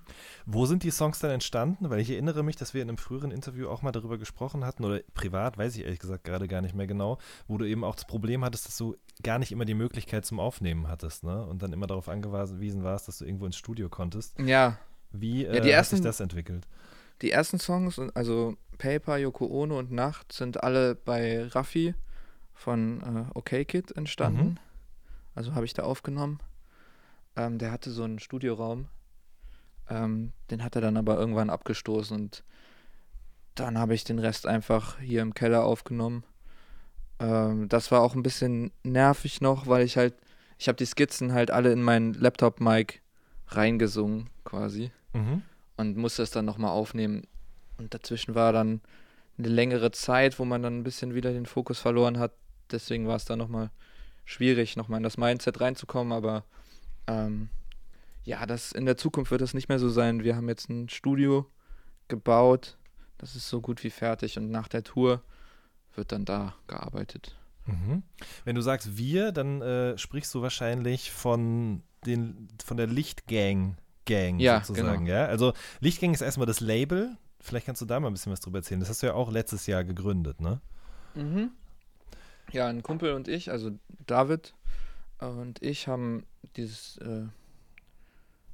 Wo 0.46 0.66
sind 0.66 0.82
die 0.82 0.90
Songs 0.90 1.18
dann 1.18 1.32
entstanden? 1.32 1.90
Weil 1.90 2.00
ich 2.00 2.10
erinnere 2.10 2.42
mich, 2.42 2.56
dass 2.56 2.74
wir 2.74 2.82
in 2.82 2.88
einem 2.88 2.98
früheren 2.98 3.30
Interview 3.30 3.68
auch 3.68 3.82
mal 3.82 3.92
darüber 3.92 4.16
gesprochen 4.16 4.64
hatten, 4.64 4.84
oder 4.84 5.00
privat, 5.14 5.58
weiß 5.58 5.76
ich 5.76 5.84
ehrlich 5.84 5.98
gesagt 5.98 6.24
gerade 6.24 6.46
gar 6.46 6.60
nicht 6.60 6.74
mehr 6.74 6.86
genau, 6.86 7.18
wo 7.48 7.58
du 7.58 7.64
eben 7.64 7.84
auch 7.84 7.94
das 7.94 8.06
Problem 8.06 8.44
hattest, 8.44 8.66
dass 8.66 8.76
du 8.76 8.96
gar 9.22 9.38
nicht 9.38 9.50
immer 9.52 9.64
die 9.64 9.74
Möglichkeit 9.74 10.24
zum 10.24 10.38
Aufnehmen 10.38 10.88
hattest, 10.88 11.24
ne? 11.24 11.44
Und 11.44 11.62
dann 11.62 11.72
immer 11.72 11.86
darauf 11.86 12.08
angewiesen 12.08 12.84
warst, 12.84 13.08
dass 13.08 13.18
du 13.18 13.24
irgendwo 13.24 13.46
ins 13.46 13.56
Studio 13.56 13.88
konntest. 13.88 14.38
Ja. 14.38 14.78
Wie 15.10 15.44
äh, 15.44 15.56
ja, 15.56 15.60
die 15.60 15.70
ersten, 15.70 15.96
hat 15.96 16.02
sich 16.02 16.06
das 16.08 16.20
entwickelt? 16.20 16.66
Die 17.22 17.32
ersten 17.32 17.58
Songs, 17.58 17.98
also 18.14 18.56
Paper, 18.78 19.16
Yoko 19.16 19.46
Ono 19.46 19.78
und 19.78 19.90
Nacht, 19.90 20.32
sind 20.32 20.62
alle 20.62 20.94
bei 20.94 21.46
Raffi 21.48 21.94
von 22.54 23.02
äh, 23.02 23.24
OK 23.34 23.66
Kid 23.66 23.96
entstanden. 23.96 24.44
Mhm. 24.44 24.58
Also 25.34 25.54
habe 25.54 25.64
ich 25.64 25.74
da 25.74 25.82
aufgenommen. 25.82 26.40
Ähm, 27.38 27.58
der 27.58 27.72
hatte 27.72 27.90
so 27.90 28.04
einen 28.04 28.18
Studioraum. 28.18 28.88
Ähm, 29.88 30.32
den 30.50 30.62
hat 30.62 30.74
er 30.74 30.82
dann 30.82 30.98
aber 30.98 31.18
irgendwann 31.18 31.48
abgestoßen 31.48 32.14
und 32.14 32.44
dann 33.54 33.78
habe 33.78 33.94
ich 33.94 34.04
den 34.04 34.18
Rest 34.18 34.46
einfach 34.46 34.98
hier 35.00 35.22
im 35.22 35.32
Keller 35.32 35.64
aufgenommen. 35.64 36.24
Ähm, 37.18 37.68
das 37.68 37.90
war 37.90 38.02
auch 38.02 38.14
ein 38.14 38.22
bisschen 38.22 38.70
nervig 38.82 39.40
noch, 39.40 39.66
weil 39.66 39.82
ich 39.84 39.96
halt, 39.96 40.14
ich 40.58 40.68
habe 40.68 40.76
die 40.76 40.84
Skizzen 40.84 41.32
halt 41.32 41.50
alle 41.50 41.72
in 41.72 41.82
meinen 41.82 42.12
Laptop-Mic 42.12 43.00
reingesungen 43.48 44.28
quasi. 44.44 44.92
Mhm 45.14 45.42
und 45.78 45.96
musste 45.96 46.22
es 46.22 46.30
dann 46.30 46.44
nochmal 46.44 46.72
aufnehmen. 46.72 47.22
Und 47.78 47.94
dazwischen 47.94 48.34
war 48.34 48.52
dann 48.52 48.82
eine 49.38 49.48
längere 49.48 49.92
Zeit, 49.92 50.38
wo 50.38 50.44
man 50.44 50.62
dann 50.62 50.78
ein 50.78 50.82
bisschen 50.82 51.14
wieder 51.14 51.32
den 51.32 51.46
Fokus 51.46 51.78
verloren 51.78 52.18
hat. 52.18 52.32
Deswegen 52.70 53.06
war 53.06 53.16
es 53.16 53.24
dann 53.24 53.38
nochmal 53.38 53.70
schwierig, 54.24 54.76
nochmal 54.76 54.98
in 54.98 55.04
das 55.04 55.16
Mindset 55.16 55.60
reinzukommen. 55.60 56.12
Aber 56.12 56.44
ähm, 57.08 57.48
ja, 58.24 58.46
das, 58.46 58.72
in 58.72 58.86
der 58.86 58.96
Zukunft 58.96 59.30
wird 59.30 59.40
das 59.40 59.54
nicht 59.54 59.68
mehr 59.68 59.78
so 59.78 59.88
sein. 59.88 60.22
Wir 60.22 60.36
haben 60.36 60.48
jetzt 60.48 60.68
ein 60.68 60.88
Studio 60.88 61.46
gebaut. 62.06 62.76
Das 63.16 63.34
ist 63.34 63.48
so 63.48 63.60
gut 63.60 63.82
wie 63.82 63.90
fertig. 63.90 64.36
Und 64.36 64.50
nach 64.50 64.68
der 64.68 64.84
Tour 64.84 65.22
wird 65.94 66.12
dann 66.12 66.24
da 66.24 66.54
gearbeitet. 66.66 67.36
Mhm. 67.66 68.02
Wenn 68.44 68.54
du 68.54 68.60
sagst 68.60 68.96
wir, 68.96 69.32
dann 69.32 69.62
äh, 69.62 69.98
sprichst 69.98 70.34
du 70.34 70.42
wahrscheinlich 70.42 71.10
von, 71.10 71.82
den, 72.06 72.48
von 72.64 72.76
der 72.76 72.86
Lichtgang 72.86 73.76
Gang 74.04 74.40
ja, 74.40 74.62
sozusagen, 74.64 75.04
genau. 75.04 75.18
ja? 75.18 75.26
Also 75.26 75.52
Lichtgang 75.80 76.14
ist 76.14 76.22
erstmal 76.22 76.46
das 76.46 76.60
Label. 76.60 77.16
Vielleicht 77.40 77.66
kannst 77.66 77.82
du 77.82 77.86
da 77.86 78.00
mal 78.00 78.08
ein 78.08 78.14
bisschen 78.14 78.32
was 78.32 78.40
drüber 78.40 78.58
erzählen. 78.58 78.80
Das 78.80 78.88
hast 78.88 79.02
du 79.02 79.06
ja 79.06 79.14
auch 79.14 79.30
letztes 79.30 79.66
Jahr 79.66 79.84
gegründet, 79.84 80.40
ne? 80.40 80.60
Mhm. 81.14 81.50
Ja, 82.50 82.68
ein 82.68 82.82
Kumpel 82.82 83.12
und 83.12 83.28
ich, 83.28 83.50
also 83.50 83.70
David 84.06 84.54
und 85.18 85.62
ich 85.62 85.88
haben 85.88 86.24
dieses, 86.58 86.98
äh, 86.98 87.26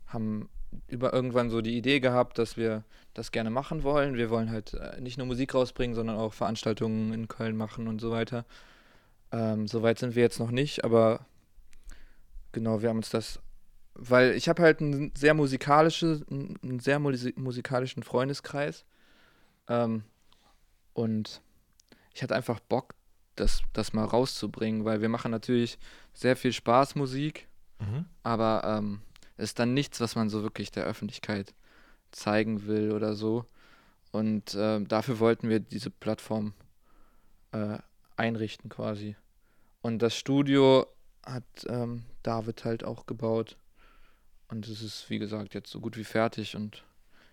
haben 0.06 0.48
über 0.88 1.12
irgendwann 1.12 1.50
so 1.50 1.60
die 1.60 1.76
Idee 1.76 1.98
gehabt, 1.98 2.38
dass 2.38 2.56
wir 2.56 2.84
das 3.12 3.32
gerne 3.32 3.50
machen 3.50 3.82
wollen. 3.82 4.16
Wir 4.16 4.30
wollen 4.30 4.50
halt 4.50 4.74
äh, 4.74 5.00
nicht 5.00 5.18
nur 5.18 5.26
Musik 5.26 5.54
rausbringen, 5.54 5.96
sondern 5.96 6.16
auch 6.16 6.32
Veranstaltungen 6.32 7.12
in 7.12 7.26
Köln 7.26 7.56
machen 7.56 7.88
und 7.88 8.00
so 8.00 8.10
weiter. 8.12 8.44
Ähm, 9.32 9.66
Soweit 9.66 9.98
sind 9.98 10.14
wir 10.14 10.22
jetzt 10.22 10.38
noch 10.38 10.50
nicht, 10.52 10.84
aber 10.84 11.26
genau, 12.52 12.82
wir 12.82 12.88
haben 12.90 12.98
uns 12.98 13.10
das 13.10 13.40
weil 13.94 14.32
ich 14.32 14.48
habe 14.48 14.62
halt 14.62 14.80
einen 14.80 15.12
sehr 15.16 15.34
musikalischen, 15.34 16.58
einen 16.62 16.80
sehr 16.80 16.98
musikalischen 16.98 18.02
Freundeskreis. 18.02 18.84
Ähm, 19.68 20.02
und 20.92 21.40
ich 22.12 22.22
hatte 22.22 22.34
einfach 22.34 22.60
Bock, 22.60 22.94
das, 23.36 23.62
das 23.72 23.92
mal 23.92 24.04
rauszubringen, 24.04 24.84
weil 24.84 25.00
wir 25.00 25.08
machen 25.08 25.30
natürlich 25.30 25.78
sehr 26.12 26.36
viel 26.36 26.52
Spaß 26.52 26.94
Musik, 26.94 27.48
mhm. 27.78 28.06
aber 28.22 28.62
ähm, 28.64 29.00
es 29.36 29.50
ist 29.50 29.58
dann 29.58 29.74
nichts, 29.74 30.00
was 30.00 30.16
man 30.16 30.30
so 30.30 30.42
wirklich 30.42 30.70
der 30.70 30.84
Öffentlichkeit 30.84 31.54
zeigen 32.12 32.66
will 32.66 32.92
oder 32.92 33.14
so. 33.14 33.46
Und 34.12 34.54
äh, 34.54 34.80
dafür 34.80 35.18
wollten 35.18 35.48
wir 35.48 35.58
diese 35.58 35.90
Plattform 35.90 36.54
äh, 37.50 37.78
einrichten 38.16 38.70
quasi. 38.70 39.16
Und 39.82 40.00
das 40.00 40.16
Studio 40.16 40.86
hat 41.24 41.44
ähm, 41.68 42.04
David 42.22 42.64
halt 42.64 42.84
auch 42.84 43.06
gebaut. 43.06 43.56
Und 44.48 44.68
es 44.68 44.82
ist, 44.82 45.10
wie 45.10 45.18
gesagt, 45.18 45.54
jetzt 45.54 45.70
so 45.70 45.80
gut 45.80 45.96
wie 45.96 46.04
fertig 46.04 46.54
und 46.54 46.84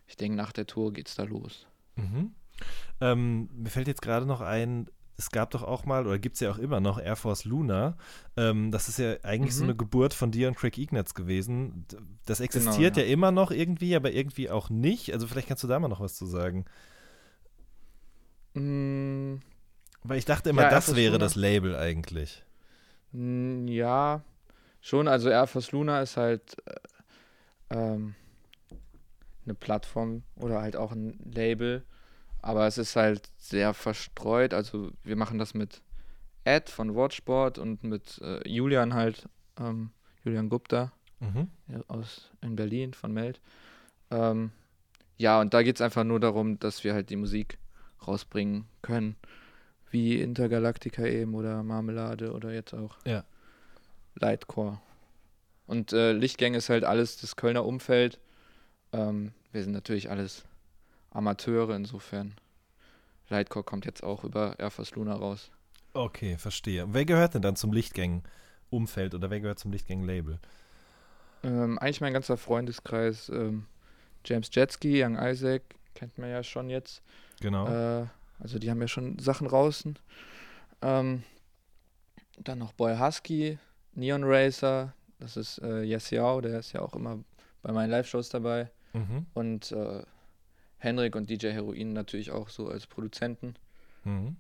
ich 0.07 0.17
denke, 0.17 0.35
nach 0.35 0.51
der 0.51 0.65
Tour 0.65 0.91
geht 0.91 1.07
es 1.07 1.15
da 1.15 1.23
los. 1.23 1.67
Mhm. 1.95 2.33
Ähm, 2.99 3.49
mir 3.53 3.69
fällt 3.69 3.87
jetzt 3.87 4.01
gerade 4.01 4.25
noch 4.25 4.41
ein, 4.41 4.87
es 5.17 5.29
gab 5.29 5.51
doch 5.51 5.63
auch 5.63 5.85
mal, 5.85 6.05
oder 6.07 6.19
gibt 6.19 6.35
es 6.35 6.39
ja 6.39 6.51
auch 6.51 6.57
immer 6.57 6.79
noch, 6.79 6.99
Air 6.99 7.15
Force 7.15 7.45
Luna. 7.45 7.97
Ähm, 8.37 8.71
das 8.71 8.89
ist 8.89 8.99
ja 8.99 9.15
eigentlich 9.23 9.53
mhm. 9.53 9.57
so 9.57 9.63
eine 9.65 9.75
Geburt 9.75 10.13
von 10.13 10.31
dir 10.31 10.47
und 10.47 10.57
Craig 10.57 10.77
Ignatz 10.77 11.13
gewesen. 11.13 11.85
Das 12.25 12.39
genau, 12.39 12.45
existiert 12.45 12.95
genau, 12.95 13.05
ja. 13.05 13.07
ja. 13.07 13.13
immer 13.13 13.31
noch 13.31 13.51
irgendwie, 13.51 13.95
aber 13.95 14.11
irgendwie 14.11 14.49
auch 14.49 14.69
nicht. 14.69 15.13
Also 15.13 15.27
vielleicht 15.27 15.47
kannst 15.47 15.63
du 15.63 15.67
da 15.67 15.79
mal 15.79 15.87
noch 15.87 15.99
was 15.99 16.15
zu 16.15 16.25
sagen. 16.25 16.65
Mm. 18.53 19.35
Weil 20.03 20.17
ich 20.17 20.25
dachte 20.25 20.49
immer, 20.49 20.63
ja, 20.63 20.69
das 20.69 20.95
wäre 20.95 21.13
Luna. 21.13 21.25
das 21.25 21.35
Label 21.35 21.75
eigentlich. 21.75 22.43
Mm, 23.11 23.67
ja, 23.67 24.23
schon. 24.81 25.07
Also 25.07 25.29
Air 25.29 25.47
Force 25.47 25.71
Luna 25.71 26.01
ist 26.01 26.17
halt 26.17 26.57
äh, 26.65 27.77
ähm, 27.77 28.15
eine 29.45 29.53
Plattform 29.53 30.23
oder 30.35 30.61
halt 30.61 30.75
auch 30.75 30.91
ein 30.91 31.19
Label. 31.23 31.83
Aber 32.41 32.65
es 32.67 32.77
ist 32.77 32.95
halt 32.95 33.29
sehr 33.37 33.73
verstreut. 33.73 34.53
Also 34.53 34.91
wir 35.03 35.15
machen 35.15 35.37
das 35.37 35.53
mit 35.53 35.81
Ed 36.43 36.69
von 36.69 36.95
Watchboard 36.95 37.57
und 37.57 37.83
mit 37.83 38.19
äh, 38.21 38.47
Julian 38.47 38.93
halt, 38.93 39.27
ähm, 39.59 39.91
Julian 40.23 40.49
Gupta 40.49 40.91
mhm. 41.19 41.49
aus 41.87 42.31
in 42.41 42.55
Berlin 42.55 42.93
von 42.93 43.13
Meld. 43.13 43.39
Ähm, 44.09 44.51
ja, 45.17 45.39
und 45.39 45.53
da 45.53 45.61
geht 45.61 45.75
es 45.75 45.81
einfach 45.81 46.03
nur 46.03 46.19
darum, 46.19 46.59
dass 46.59 46.83
wir 46.83 46.93
halt 46.93 47.09
die 47.09 47.15
Musik 47.15 47.57
rausbringen 48.05 48.65
können. 48.81 49.15
Wie 49.91 50.19
Intergalactica 50.19 51.05
eben 51.05 51.35
oder 51.35 51.63
Marmelade 51.63 52.31
oder 52.33 52.51
jetzt 52.51 52.73
auch 52.73 52.97
ja. 53.05 53.23
Lightcore. 54.15 54.79
Und 55.67 55.93
äh, 55.93 56.13
Lichtgänge 56.13 56.57
ist 56.57 56.69
halt 56.69 56.83
alles 56.83 57.17
das 57.17 57.35
Kölner 57.35 57.65
Umfeld. 57.65 58.19
Ähm, 58.93 59.31
wir 59.51 59.63
sind 59.63 59.73
natürlich 59.73 60.09
alles 60.09 60.45
Amateure, 61.11 61.75
insofern. 61.75 62.33
Lightcore 63.29 63.63
kommt 63.63 63.85
jetzt 63.85 64.03
auch 64.03 64.23
über 64.23 64.59
Air 64.59 64.71
Force 64.71 64.95
Luna 64.95 65.13
raus. 65.13 65.51
Okay, 65.93 66.37
verstehe. 66.37 66.85
Wer 66.93 67.05
gehört 67.05 67.33
denn 67.33 67.41
dann 67.41 67.55
zum 67.55 67.71
Lichtgang-Umfeld 67.73 69.13
oder 69.13 69.29
wer 69.29 69.39
gehört 69.39 69.59
zum 69.59 69.71
Lichtgang-Label? 69.71 70.39
Ähm, 71.43 71.79
eigentlich 71.79 72.01
mein 72.01 72.13
ganzer 72.13 72.37
Freundeskreis. 72.37 73.29
Ähm, 73.29 73.65
James 74.25 74.49
Jetski, 74.53 75.03
Young 75.03 75.17
Isaac, 75.17 75.63
kennt 75.95 76.17
man 76.17 76.29
ja 76.29 76.43
schon 76.43 76.69
jetzt. 76.69 77.01
Genau. 77.41 77.67
Äh, 77.67 78.07
also 78.39 78.59
die 78.59 78.69
haben 78.69 78.81
ja 78.81 78.87
schon 78.87 79.19
Sachen 79.19 79.47
draußen. 79.47 79.97
Ähm, 80.81 81.23
dann 82.37 82.59
noch 82.59 82.73
Boy 82.73 82.97
Husky, 82.97 83.59
Neon 83.93 84.23
Racer, 84.23 84.93
das 85.19 85.37
ist 85.37 85.59
äh, 85.59 85.83
Yes 85.83 86.09
Yao, 86.09 86.41
der 86.41 86.59
ist 86.59 86.71
ja 86.73 86.81
auch 86.81 86.93
immer 86.93 87.19
bei 87.61 87.71
meinen 87.71 87.91
Live-Shows 87.91 88.29
dabei. 88.29 88.69
Mhm. 88.93 89.25
Und 89.33 89.71
äh, 89.71 90.03
Henrik 90.81 91.15
und 91.15 91.29
DJ 91.29 91.49
Heroin 91.49 91.93
natürlich 91.93 92.31
auch 92.31 92.49
so 92.49 92.67
als 92.67 92.87
Produzenten. 92.87 93.53
Mhm. 94.03 94.35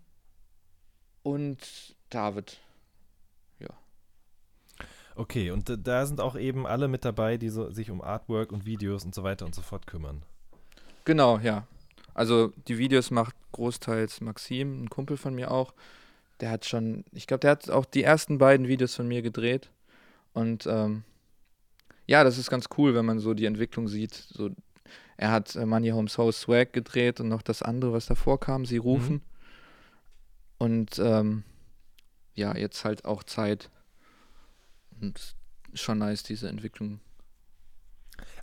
Und 1.21 1.95
David. 2.09 2.59
Ja. 3.59 3.69
Okay, 5.15 5.51
und 5.51 5.71
da 5.85 6.05
sind 6.07 6.19
auch 6.19 6.35
eben 6.35 6.65
alle 6.65 6.87
mit 6.87 7.05
dabei, 7.05 7.37
die 7.37 7.49
so, 7.49 7.69
sich 7.69 7.91
um 7.91 8.01
Artwork 8.01 8.51
und 8.51 8.65
Videos 8.65 9.05
und 9.05 9.13
so 9.13 9.21
weiter 9.21 9.45
und 9.45 9.53
so 9.53 9.61
fort 9.61 9.85
kümmern. 9.85 10.23
Genau, 11.05 11.37
ja. 11.37 11.67
Also 12.15 12.53
die 12.67 12.79
Videos 12.79 13.11
macht 13.11 13.35
großteils 13.51 14.21
Maxim, 14.21 14.83
ein 14.83 14.89
Kumpel 14.89 15.17
von 15.17 15.35
mir 15.35 15.51
auch. 15.51 15.75
Der 16.39 16.49
hat 16.49 16.65
schon, 16.65 17.05
ich 17.11 17.27
glaube, 17.27 17.41
der 17.41 17.51
hat 17.51 17.69
auch 17.69 17.85
die 17.85 18.01
ersten 18.01 18.39
beiden 18.39 18.67
Videos 18.67 18.95
von 18.95 19.07
mir 19.07 19.21
gedreht. 19.21 19.69
Und 20.33 20.65
ähm, 20.65 21.03
ja, 22.07 22.23
das 22.23 22.39
ist 22.39 22.49
ganz 22.49 22.65
cool, 22.79 22.95
wenn 22.95 23.05
man 23.05 23.19
so 23.19 23.35
die 23.35 23.45
Entwicklung 23.45 23.87
sieht. 23.87 24.15
So, 24.15 24.49
er 25.17 25.31
hat 25.31 25.55
äh, 25.55 25.65
Money 25.65 25.89
Homes 25.89 26.17
House 26.17 26.41
Swag 26.41 26.73
gedreht 26.73 27.19
und 27.19 27.29
noch 27.29 27.41
das 27.41 27.61
andere, 27.61 27.93
was 27.93 28.05
davor 28.05 28.39
kam, 28.39 28.65
sie 28.65 28.77
rufen. 28.77 29.15
Mhm. 29.15 29.21
Und 30.57 30.99
ähm, 30.99 31.43
ja, 32.33 32.55
jetzt 32.55 32.85
halt 32.85 33.05
auch 33.05 33.23
Zeit. 33.23 33.69
Und 34.99 35.35
schon 35.73 35.99
nice, 35.99 36.23
diese 36.23 36.49
Entwicklung 36.49 36.99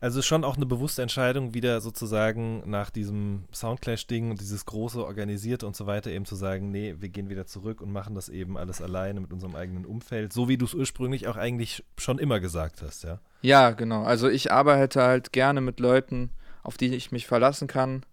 also 0.00 0.22
schon 0.22 0.44
auch 0.44 0.56
eine 0.56 0.66
bewusste 0.66 1.02
Entscheidung, 1.02 1.54
wieder 1.54 1.80
sozusagen 1.80 2.62
nach 2.68 2.90
diesem 2.90 3.44
Soundclash-Ding 3.52 4.30
und 4.30 4.40
dieses 4.40 4.64
große 4.64 5.04
Organisierte 5.04 5.66
und 5.66 5.74
so 5.74 5.86
weiter 5.86 6.10
eben 6.10 6.24
zu 6.24 6.36
sagen, 6.36 6.70
nee, 6.70 6.94
wir 6.98 7.08
gehen 7.08 7.28
wieder 7.28 7.46
zurück 7.46 7.80
und 7.80 7.92
machen 7.92 8.14
das 8.14 8.28
eben 8.28 8.56
alles 8.56 8.80
alleine 8.80 9.20
mit 9.20 9.32
unserem 9.32 9.56
eigenen 9.56 9.84
Umfeld, 9.84 10.32
so 10.32 10.48
wie 10.48 10.56
du 10.56 10.66
es 10.66 10.74
ursprünglich 10.74 11.26
auch 11.26 11.36
eigentlich 11.36 11.84
schon 11.96 12.18
immer 12.18 12.40
gesagt 12.40 12.82
hast, 12.82 13.04
ja? 13.04 13.20
Ja, 13.42 13.70
genau. 13.70 14.02
Also 14.04 14.28
ich 14.28 14.52
arbeite 14.52 15.02
halt 15.02 15.32
gerne 15.32 15.60
mit 15.60 15.80
Leuten, 15.80 16.30
auf 16.68 16.76
die 16.76 16.94
ich 16.94 17.12
mich 17.12 17.26
verlassen 17.26 17.66
kann. 17.66 18.04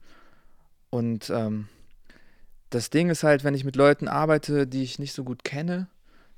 Und 0.89 1.29
ähm, 1.29 1.67
das 2.69 2.89
Ding 2.89 3.09
ist 3.09 3.23
halt, 3.23 3.43
wenn 3.43 3.53
ich 3.53 3.65
mit 3.65 3.75
Leuten 3.75 4.07
arbeite, 4.07 4.65
die 4.65 4.81
ich 4.81 4.97
nicht 4.97 5.11
so 5.11 5.25
gut 5.25 5.43
kenne, 5.43 5.89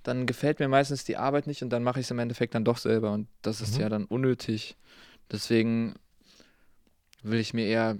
dann 0.02 0.26
gefällt 0.26 0.58
mir 0.60 0.68
meistens 0.68 1.04
die 1.04 1.16
Arbeit 1.16 1.46
nicht 1.46 1.62
und 1.62 1.70
dann 1.70 1.84
mache 1.84 2.00
ich 2.00 2.08
es 2.08 2.12
im 2.12 2.18
Endeffekt 2.18 2.56
dann 2.56 2.66
doch 2.66 2.80
selber 2.80 3.12
und 3.12 3.28
das 3.44 3.62
ist 3.62 3.76
Mhm. 3.76 3.82
ja 3.82 3.90
dann 3.90 4.06
unnötig. 4.06 4.78
Deswegen 5.32 5.94
will 7.22 7.40
ich 7.40 7.54
mir 7.54 7.68
eher 7.68 8.00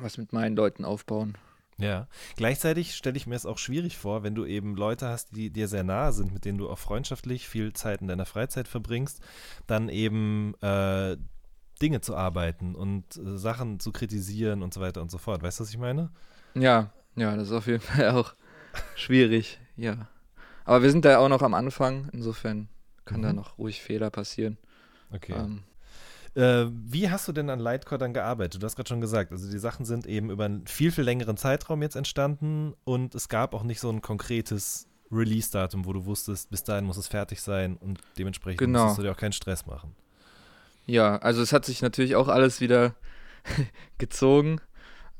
was 0.00 0.16
mit 0.16 0.32
meinen 0.32 0.56
Leuten 0.56 0.86
aufbauen. 0.86 1.36
Ja. 1.76 2.08
Gleichzeitig 2.36 2.94
stelle 2.96 3.18
ich 3.18 3.26
mir 3.26 3.34
es 3.34 3.44
auch 3.44 3.58
schwierig 3.58 3.98
vor, 3.98 4.22
wenn 4.22 4.34
du 4.34 4.46
eben 4.46 4.76
Leute 4.76 5.08
hast, 5.08 5.36
die 5.36 5.50
dir 5.50 5.68
sehr 5.68 5.84
nahe 5.84 6.14
sind, 6.14 6.32
mit 6.32 6.46
denen 6.46 6.56
du 6.56 6.70
auch 6.70 6.78
freundschaftlich 6.78 7.50
viel 7.50 7.74
Zeit 7.74 8.00
in 8.00 8.08
deiner 8.08 8.24
Freizeit 8.24 8.66
verbringst, 8.66 9.20
dann 9.66 9.90
eben 9.90 10.54
äh, 10.62 11.18
Dinge 11.82 12.00
zu 12.00 12.16
arbeiten 12.16 12.74
und 12.74 13.04
äh, 13.16 13.36
Sachen 13.36 13.80
zu 13.80 13.92
kritisieren 13.92 14.62
und 14.62 14.72
so 14.74 14.80
weiter 14.80 15.02
und 15.02 15.10
so 15.10 15.18
fort. 15.18 15.42
Weißt 15.42 15.60
du, 15.60 15.64
was 15.64 15.70
ich 15.70 15.78
meine? 15.78 16.10
Ja, 16.54 16.90
ja, 17.16 17.36
das 17.36 17.48
ist 17.48 17.52
auf 17.52 17.66
jeden 17.66 17.80
Fall 17.82 18.10
auch 18.10 18.34
schwierig, 18.94 19.58
ja. 19.76 20.08
Aber 20.64 20.82
wir 20.82 20.90
sind 20.90 21.04
da 21.04 21.18
auch 21.18 21.28
noch 21.28 21.42
am 21.42 21.54
Anfang, 21.54 22.08
insofern 22.12 22.68
kann 23.04 23.22
da 23.22 23.30
Mhm. 23.30 23.36
noch 23.36 23.58
ruhig 23.58 23.82
Fehler 23.82 24.10
passieren. 24.10 24.58
Okay. 25.12 25.34
Ähm, 25.34 25.62
Äh, 26.34 26.66
wie 26.70 27.08
hast 27.10 27.26
du 27.28 27.32
denn 27.32 27.48
an 27.48 27.60
Lightcore 27.60 27.98
dann 27.98 28.12
gearbeitet? 28.12 28.60
Du 28.62 28.66
hast 28.66 28.76
gerade 28.76 28.88
schon 28.88 29.00
gesagt, 29.00 29.32
also 29.32 29.50
die 29.50 29.58
Sachen 29.58 29.86
sind 29.86 30.06
eben 30.06 30.30
über 30.30 30.44
einen 30.44 30.66
viel, 30.66 30.92
viel 30.92 31.04
längeren 31.04 31.38
Zeitraum 31.38 31.80
jetzt 31.80 31.96
entstanden 31.96 32.74
und 32.84 33.14
es 33.14 33.28
gab 33.30 33.54
auch 33.54 33.62
nicht 33.62 33.80
so 33.80 33.88
ein 33.90 34.02
konkretes 34.02 34.86
Release-Datum, 35.10 35.86
wo 35.86 35.94
du 35.94 36.04
wusstest, 36.04 36.50
bis 36.50 36.62
dahin 36.62 36.84
muss 36.84 36.98
es 36.98 37.08
fertig 37.08 37.40
sein 37.40 37.76
und 37.78 38.00
dementsprechend 38.18 38.58
Genau. 38.58 38.82
musstest 38.82 38.98
du 38.98 39.02
dir 39.04 39.12
auch 39.12 39.16
keinen 39.16 39.32
Stress 39.32 39.64
machen. 39.64 39.94
Ja, 40.86 41.16
also 41.16 41.42
es 41.42 41.52
hat 41.52 41.64
sich 41.64 41.82
natürlich 41.82 42.16
auch 42.16 42.28
alles 42.28 42.60
wieder 42.60 42.94
gezogen. 43.98 44.60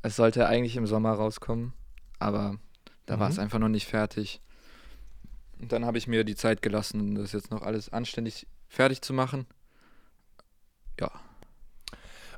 Es 0.01 0.15
sollte 0.15 0.47
eigentlich 0.47 0.75
im 0.75 0.87
Sommer 0.87 1.11
rauskommen, 1.13 1.73
aber 2.19 2.57
da 3.05 3.19
war 3.19 3.29
es 3.29 3.37
Mhm. 3.37 3.43
einfach 3.43 3.59
noch 3.59 3.69
nicht 3.69 3.87
fertig. 3.87 4.41
Und 5.59 5.71
dann 5.71 5.85
habe 5.85 5.97
ich 5.97 6.07
mir 6.07 6.23
die 6.23 6.35
Zeit 6.35 6.61
gelassen, 6.61 7.15
das 7.15 7.31
jetzt 7.31 7.51
noch 7.51 7.63
alles 7.63 7.89
anständig 7.89 8.47
fertig 8.67 9.01
zu 9.01 9.13
machen. 9.13 9.47
Ja. 10.99 11.11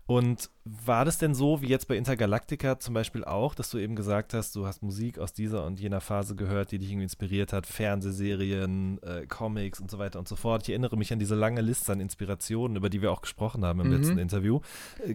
Und 0.09 0.49
war 0.65 1.05
das 1.05 1.19
denn 1.19 1.35
so, 1.35 1.61
wie 1.61 1.67
jetzt 1.67 1.87
bei 1.87 1.95
Intergalactica 1.95 2.79
zum 2.79 2.95
Beispiel 2.95 3.23
auch, 3.23 3.53
dass 3.53 3.69
du 3.69 3.77
eben 3.77 3.95
gesagt 3.95 4.33
hast, 4.33 4.55
du 4.55 4.65
hast 4.65 4.81
Musik 4.81 5.19
aus 5.19 5.33
dieser 5.33 5.65
und 5.65 5.79
jener 5.79 6.01
Phase 6.01 6.35
gehört, 6.35 6.71
die 6.71 6.79
dich 6.79 6.89
irgendwie 6.89 7.03
inspiriert 7.03 7.53
hat, 7.53 7.67
Fernsehserien, 7.67 8.99
äh, 9.03 9.27
Comics 9.27 9.79
und 9.79 9.91
so 9.91 9.99
weiter 9.99 10.17
und 10.17 10.27
so 10.27 10.35
fort. 10.35 10.63
Ich 10.63 10.69
erinnere 10.69 10.97
mich 10.97 11.13
an 11.13 11.19
diese 11.19 11.35
lange 11.35 11.61
Liste 11.61 11.91
an 11.91 11.99
Inspirationen, 11.99 12.75
über 12.75 12.89
die 12.89 13.03
wir 13.03 13.11
auch 13.11 13.21
gesprochen 13.21 13.63
haben 13.63 13.81
im 13.81 13.87
Mhm. 13.89 13.93
letzten 13.93 14.17
Interview. 14.17 14.61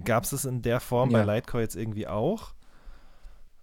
Gab 0.05 0.25
es 0.25 0.31
das 0.31 0.45
in 0.45 0.63
der 0.63 0.79
Form 0.79 1.09
bei 1.11 1.19
Ja. 1.19 1.25
Lightcore 1.25 1.63
jetzt 1.65 1.75
irgendwie 1.75 2.07
auch? 2.07 2.53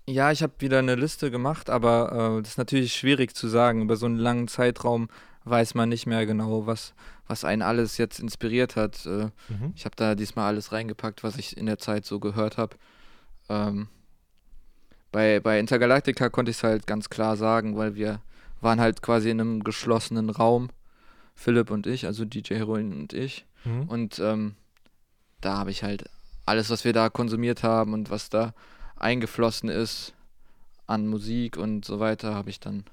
Ja, 0.10 0.32
ich 0.34 0.44
habe 0.44 0.54
wieder 0.60 0.80
eine 0.80 0.96
Liste 0.96 1.32
gemacht, 1.32 1.70
aber 1.70 2.38
äh, 2.39 2.41
das 2.41 2.52
ist 2.52 2.58
natürlich 2.58 2.94
schwierig 2.94 3.36
zu 3.36 3.48
sagen. 3.48 3.82
Über 3.84 3.96
so 3.96 4.06
einen 4.06 4.17
langen 4.17 4.50
Zeitraum 4.50 5.08
weiß 5.43 5.73
man 5.75 5.89
nicht 5.89 6.06
mehr 6.06 6.25
genau, 6.25 6.65
was, 6.67 6.93
was 7.27 7.43
einen 7.45 7.62
alles 7.62 7.97
jetzt 7.97 8.19
inspiriert 8.19 8.75
hat. 8.75 9.06
Äh, 9.06 9.30
Mhm. 9.49 9.73
ich 9.75 9.86
habe 9.86 9.95
da 9.95 10.15
diesmal 10.15 10.47
alles 10.47 10.71
reingepackt, 10.71 11.23
was 11.23 11.38
ich 11.38 11.58
in 11.58 11.65
der 11.65 11.77
Zeit 11.80 12.06
so 12.06 12.19
gehört 12.19 12.58
habe. 12.58 12.75
Ähm, 13.49 13.88
bei, 15.12 15.39
bei 15.39 15.60
Intergalactica 15.60 16.30
konnte 16.30 16.51
ich 16.51 16.58
es 16.58 16.63
halt 16.63 16.88
ganz 16.88 17.10
klar 17.10 17.36
sagen, 17.38 17.75
weil 17.75 17.95
wir 17.95 18.21
waren 18.62 18.80
halt 18.80 19.01
quasi 19.01 19.30
in 19.30 19.41
einem 19.41 19.63
geschlossenen 19.63 20.30
Raum, 20.30 20.69
Philipp 21.36 21.71
und 21.71 21.88
ich, 21.88 22.06
also 22.06 22.23
DJ 22.25 22.56
Heroin 22.56 22.93
und 22.93 23.13
ich. 23.13 23.45
Mhm. 23.65 23.84
Und 23.89 24.19
ähm, 24.19 24.56
da 25.41 25.58
habe 25.58 25.71
ich 25.71 25.84
halt 25.84 26.06
alles, 26.45 26.69
was 26.69 26.86
wir 26.86 26.93
da 26.93 27.10
konsumiert 27.10 27.63
haben 27.63 27.93
und 27.93 28.10
was 28.10 28.30
da 28.30 28.54
eingeflossen 28.97 29.69
ist 29.69 30.13
an 30.88 31.08
Musik 31.08 31.58
und 31.58 31.84
so 31.86 31.99
weiter, 31.99 32.36
habe 32.36 32.49
ich 32.51 32.60
dann 32.60 32.84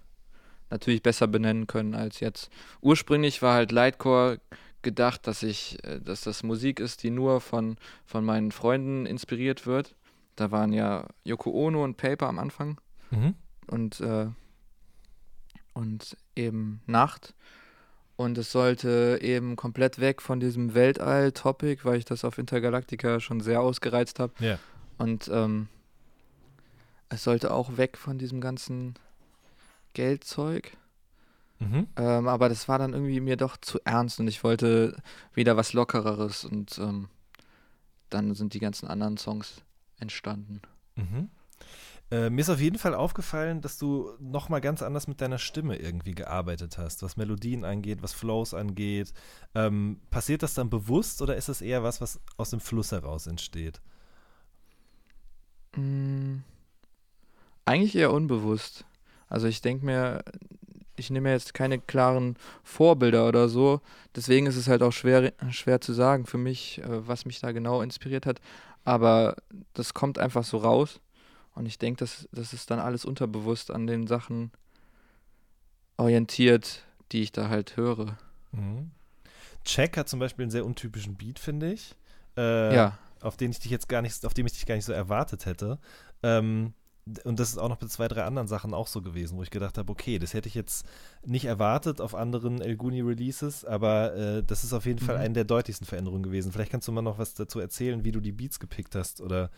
natürlich 0.70 1.02
besser 1.02 1.26
benennen 1.26 1.66
können 1.66 1.94
als 1.94 2.20
jetzt. 2.20 2.50
Ursprünglich 2.80 3.42
war 3.42 3.54
halt 3.54 3.72
Lightcore 3.72 4.40
gedacht, 4.82 5.26
dass 5.26 5.42
ich, 5.42 5.82
äh, 5.84 6.00
dass 6.00 6.22
das 6.22 6.42
Musik 6.42 6.80
ist, 6.80 7.02
die 7.02 7.10
nur 7.10 7.40
von, 7.40 7.76
von 8.06 8.24
meinen 8.24 8.52
Freunden 8.52 9.06
inspiriert 9.06 9.66
wird. 9.66 9.94
Da 10.36 10.50
waren 10.50 10.72
ja 10.72 11.06
Yoko 11.24 11.50
Ono 11.50 11.82
und 11.84 11.96
Paper 11.96 12.28
am 12.28 12.38
Anfang 12.38 12.80
Mhm. 13.10 13.34
und, 13.66 14.00
äh, 14.00 14.26
und 15.72 16.16
eben 16.36 16.80
Nacht. 16.86 17.34
Und 18.16 18.36
es 18.36 18.50
sollte 18.52 19.18
eben 19.22 19.54
komplett 19.56 20.00
weg 20.00 20.20
von 20.22 20.40
diesem 20.40 20.74
Weltall-Topic, 20.74 21.84
weil 21.84 21.98
ich 21.98 22.04
das 22.04 22.24
auf 22.24 22.36
Intergalactica 22.38 23.20
schon 23.20 23.40
sehr 23.40 23.60
ausgereizt 23.60 24.18
habe. 24.18 24.32
Ja. 24.40 24.58
Und 24.98 25.30
ähm, 25.32 25.68
es 27.08 27.22
sollte 27.24 27.52
auch 27.52 27.76
weg 27.76 27.96
von 27.96 28.18
diesem 28.18 28.40
ganzen 28.40 28.94
Geldzeug. 29.98 30.76
Mhm. 31.58 31.88
Ähm, 31.96 32.28
aber 32.28 32.48
das 32.48 32.68
war 32.68 32.78
dann 32.78 32.92
irgendwie 32.92 33.18
mir 33.18 33.36
doch 33.36 33.56
zu 33.56 33.80
ernst 33.84 34.20
und 34.20 34.28
ich 34.28 34.44
wollte 34.44 35.02
wieder 35.34 35.56
was 35.56 35.72
Lockereres 35.72 36.44
und 36.44 36.78
ähm, 36.78 37.08
dann 38.10 38.32
sind 38.36 38.54
die 38.54 38.60
ganzen 38.60 38.86
anderen 38.86 39.16
Songs 39.16 39.62
entstanden. 39.98 40.62
Mhm. 40.94 41.30
Äh, 42.12 42.30
mir 42.30 42.42
ist 42.42 42.48
auf 42.48 42.60
jeden 42.60 42.78
Fall 42.78 42.94
aufgefallen, 42.94 43.60
dass 43.60 43.76
du 43.76 44.12
nochmal 44.20 44.60
ganz 44.60 44.82
anders 44.82 45.08
mit 45.08 45.20
deiner 45.20 45.38
Stimme 45.38 45.74
irgendwie 45.76 46.14
gearbeitet 46.14 46.78
hast, 46.78 47.02
was 47.02 47.16
Melodien 47.16 47.64
angeht, 47.64 48.00
was 48.00 48.12
Flows 48.12 48.54
angeht. 48.54 49.12
Ähm, 49.56 50.00
passiert 50.10 50.44
das 50.44 50.54
dann 50.54 50.70
bewusst 50.70 51.20
oder 51.22 51.34
ist 51.34 51.48
es 51.48 51.60
eher 51.60 51.82
was, 51.82 52.00
was 52.00 52.20
aus 52.36 52.50
dem 52.50 52.60
Fluss 52.60 52.92
heraus 52.92 53.26
entsteht? 53.26 53.80
Mm, 55.74 56.38
Eigentlich 57.64 57.96
eher 57.96 58.12
unbewusst. 58.12 58.86
Also 59.28 59.46
ich 59.46 59.60
denke 59.60 59.84
mir, 59.84 60.22
ich 60.96 61.10
nehme 61.10 61.30
jetzt 61.30 61.54
keine 61.54 61.78
klaren 61.78 62.36
Vorbilder 62.62 63.28
oder 63.28 63.48
so. 63.48 63.80
Deswegen 64.14 64.46
ist 64.46 64.56
es 64.56 64.68
halt 64.68 64.82
auch 64.82 64.92
schwer, 64.92 65.32
schwer 65.50 65.80
zu 65.80 65.92
sagen 65.92 66.26
für 66.26 66.38
mich, 66.38 66.78
äh, 66.82 67.06
was 67.06 67.24
mich 67.24 67.40
da 67.40 67.52
genau 67.52 67.82
inspiriert 67.82 68.26
hat. 68.26 68.40
Aber 68.84 69.36
das 69.74 69.94
kommt 69.94 70.18
einfach 70.18 70.44
so 70.44 70.58
raus. 70.58 71.00
Und 71.54 71.66
ich 71.66 71.78
denke, 71.78 71.98
das, 71.98 72.28
das 72.32 72.52
ist 72.52 72.70
dann 72.70 72.78
alles 72.78 73.04
unterbewusst 73.04 73.70
an 73.70 73.86
den 73.86 74.06
Sachen 74.06 74.52
orientiert, 75.96 76.84
die 77.12 77.22
ich 77.22 77.32
da 77.32 77.48
halt 77.48 77.76
höre. 77.76 78.16
Mhm. 78.52 78.92
Check 79.64 79.96
hat 79.96 80.08
zum 80.08 80.20
Beispiel 80.20 80.44
einen 80.44 80.50
sehr 80.50 80.64
untypischen 80.64 81.16
Beat, 81.16 81.38
finde 81.38 81.72
ich. 81.72 81.94
Äh, 82.36 82.74
ja. 82.74 82.98
auf 83.20 83.36
den 83.36 83.50
ich 83.50 83.58
dich 83.58 83.70
jetzt 83.70 83.88
gar 83.88 84.00
nicht, 84.00 84.24
auf 84.24 84.32
dem 84.32 84.46
ich 84.46 84.52
dich 84.52 84.64
gar 84.64 84.76
nicht 84.76 84.84
so 84.84 84.92
erwartet 84.92 85.44
hätte. 85.44 85.78
Ähm, 86.22 86.72
und 87.24 87.38
das 87.40 87.50
ist 87.50 87.58
auch 87.58 87.68
noch 87.68 87.76
bei 87.76 87.86
zwei, 87.86 88.08
drei 88.08 88.24
anderen 88.24 88.48
Sachen 88.48 88.74
auch 88.74 88.86
so 88.86 89.02
gewesen, 89.02 89.36
wo 89.38 89.42
ich 89.42 89.50
gedacht 89.50 89.78
habe, 89.78 89.90
okay, 89.90 90.18
das 90.18 90.34
hätte 90.34 90.48
ich 90.48 90.54
jetzt 90.54 90.86
nicht 91.24 91.44
erwartet 91.44 92.00
auf 92.00 92.14
anderen 92.14 92.60
Elguni 92.60 93.00
Releases, 93.00 93.64
aber 93.64 94.14
äh, 94.14 94.42
das 94.42 94.64
ist 94.64 94.72
auf 94.72 94.86
jeden 94.86 94.98
Fall 94.98 95.16
Mhm. 95.16 95.22
eine 95.22 95.34
der 95.34 95.44
deutlichsten 95.44 95.86
Veränderungen 95.86 96.22
gewesen. 96.22 96.52
Vielleicht 96.52 96.70
kannst 96.70 96.88
du 96.88 96.92
mal 96.92 97.02
noch 97.02 97.18
was 97.18 97.34
dazu 97.34 97.60
erzählen, 97.60 98.04
wie 98.04 98.12
du 98.12 98.20
die 98.20 98.32
Beats 98.32 98.60
gepickt 98.60 98.94
hast 98.94 99.20
oder 99.20 99.50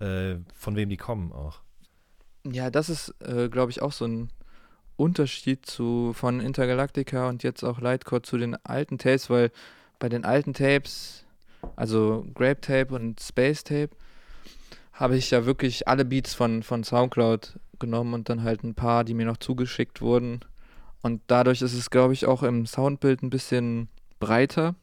äh, 0.00 0.36
von 0.54 0.76
wem 0.76 0.88
die 0.88 0.96
kommen 0.96 1.32
auch. 1.32 1.60
Ja, 2.50 2.70
das 2.70 2.88
ist, 2.88 3.14
äh, 3.20 3.48
glaube 3.48 3.70
ich, 3.70 3.82
auch 3.82 3.92
so 3.92 4.04
ein 4.04 4.30
Unterschied 4.96 5.64
zu 5.66 6.12
von 6.12 6.40
Intergalactica 6.40 7.28
und 7.28 7.42
jetzt 7.42 7.64
auch 7.64 7.80
Lightcore 7.80 8.22
zu 8.22 8.36
den 8.36 8.56
alten 8.64 8.98
Tapes, 8.98 9.30
weil 9.30 9.50
bei 9.98 10.08
den 10.08 10.24
alten 10.24 10.52
Tapes, 10.52 11.24
also 11.76 12.26
Grape 12.34 12.60
Tape 12.60 12.94
und 12.94 13.20
Space 13.20 13.64
Tape, 13.64 13.90
habe 15.02 15.16
ich 15.16 15.32
ja 15.32 15.44
wirklich 15.44 15.88
alle 15.88 16.04
Beats 16.04 16.32
von, 16.32 16.62
von 16.62 16.84
Soundcloud 16.84 17.58
genommen 17.80 18.14
und 18.14 18.28
dann 18.28 18.44
halt 18.44 18.62
ein 18.62 18.76
paar, 18.76 19.02
die 19.02 19.14
mir 19.14 19.26
noch 19.26 19.36
zugeschickt 19.36 20.00
wurden. 20.00 20.38
Und 21.02 21.22
dadurch 21.26 21.60
ist 21.60 21.74
es, 21.74 21.90
glaube 21.90 22.12
ich, 22.12 22.26
auch 22.26 22.44
im 22.44 22.66
Soundbild 22.66 23.20
ein 23.20 23.30
bisschen 23.30 23.88
breiter. 24.20 24.76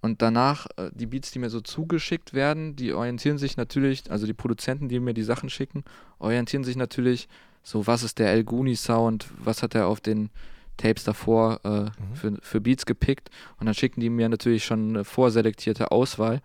Und 0.00 0.22
danach, 0.22 0.68
äh, 0.76 0.90
die 0.94 1.06
Beats, 1.06 1.32
die 1.32 1.40
mir 1.40 1.50
so 1.50 1.60
zugeschickt 1.60 2.32
werden, 2.32 2.76
die 2.76 2.92
orientieren 2.92 3.36
sich 3.36 3.56
natürlich, 3.56 4.08
also 4.08 4.24
die 4.24 4.34
Produzenten, 4.34 4.88
die 4.88 5.00
mir 5.00 5.14
die 5.14 5.24
Sachen 5.24 5.50
schicken, 5.50 5.82
orientieren 6.20 6.62
sich 6.62 6.76
natürlich 6.76 7.26
so, 7.64 7.88
was 7.88 8.04
ist 8.04 8.20
der 8.20 8.30
El 8.30 8.44
Guni 8.44 8.76
Sound, 8.76 9.26
was 9.36 9.64
hat 9.64 9.74
er 9.74 9.88
auf 9.88 10.00
den 10.00 10.30
Tapes 10.76 11.02
davor 11.02 11.58
äh, 11.64 11.90
für, 12.14 12.38
für 12.40 12.60
Beats 12.60 12.86
gepickt 12.86 13.30
und 13.58 13.66
dann 13.66 13.74
schicken 13.74 14.00
die 14.00 14.10
mir 14.10 14.28
natürlich 14.28 14.64
schon 14.64 14.90
eine 14.90 15.04
vorselektierte 15.04 15.90
Auswahl. 15.90 16.40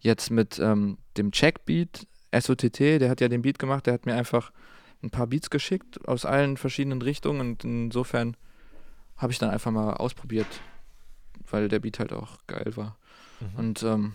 Jetzt 0.00 0.30
mit 0.30 0.60
ähm, 0.60 0.98
dem 1.16 1.32
Checkbeat, 1.32 2.06
SOTT, 2.32 2.80
der 3.00 3.10
hat 3.10 3.20
ja 3.20 3.28
den 3.28 3.42
Beat 3.42 3.58
gemacht, 3.58 3.86
der 3.86 3.94
hat 3.94 4.06
mir 4.06 4.14
einfach 4.14 4.52
ein 5.02 5.10
paar 5.10 5.26
Beats 5.26 5.50
geschickt 5.50 6.06
aus 6.08 6.24
allen 6.24 6.56
verschiedenen 6.56 7.02
Richtungen 7.02 7.40
und 7.40 7.64
insofern 7.64 8.36
habe 9.16 9.32
ich 9.32 9.38
dann 9.38 9.50
einfach 9.50 9.70
mal 9.70 9.94
ausprobiert, 9.94 10.46
weil 11.50 11.68
der 11.68 11.80
Beat 11.80 11.98
halt 11.98 12.12
auch 12.12 12.38
geil 12.46 12.72
war. 12.76 12.96
Mhm. 13.40 13.58
Und 13.58 13.82
ähm, 13.82 14.14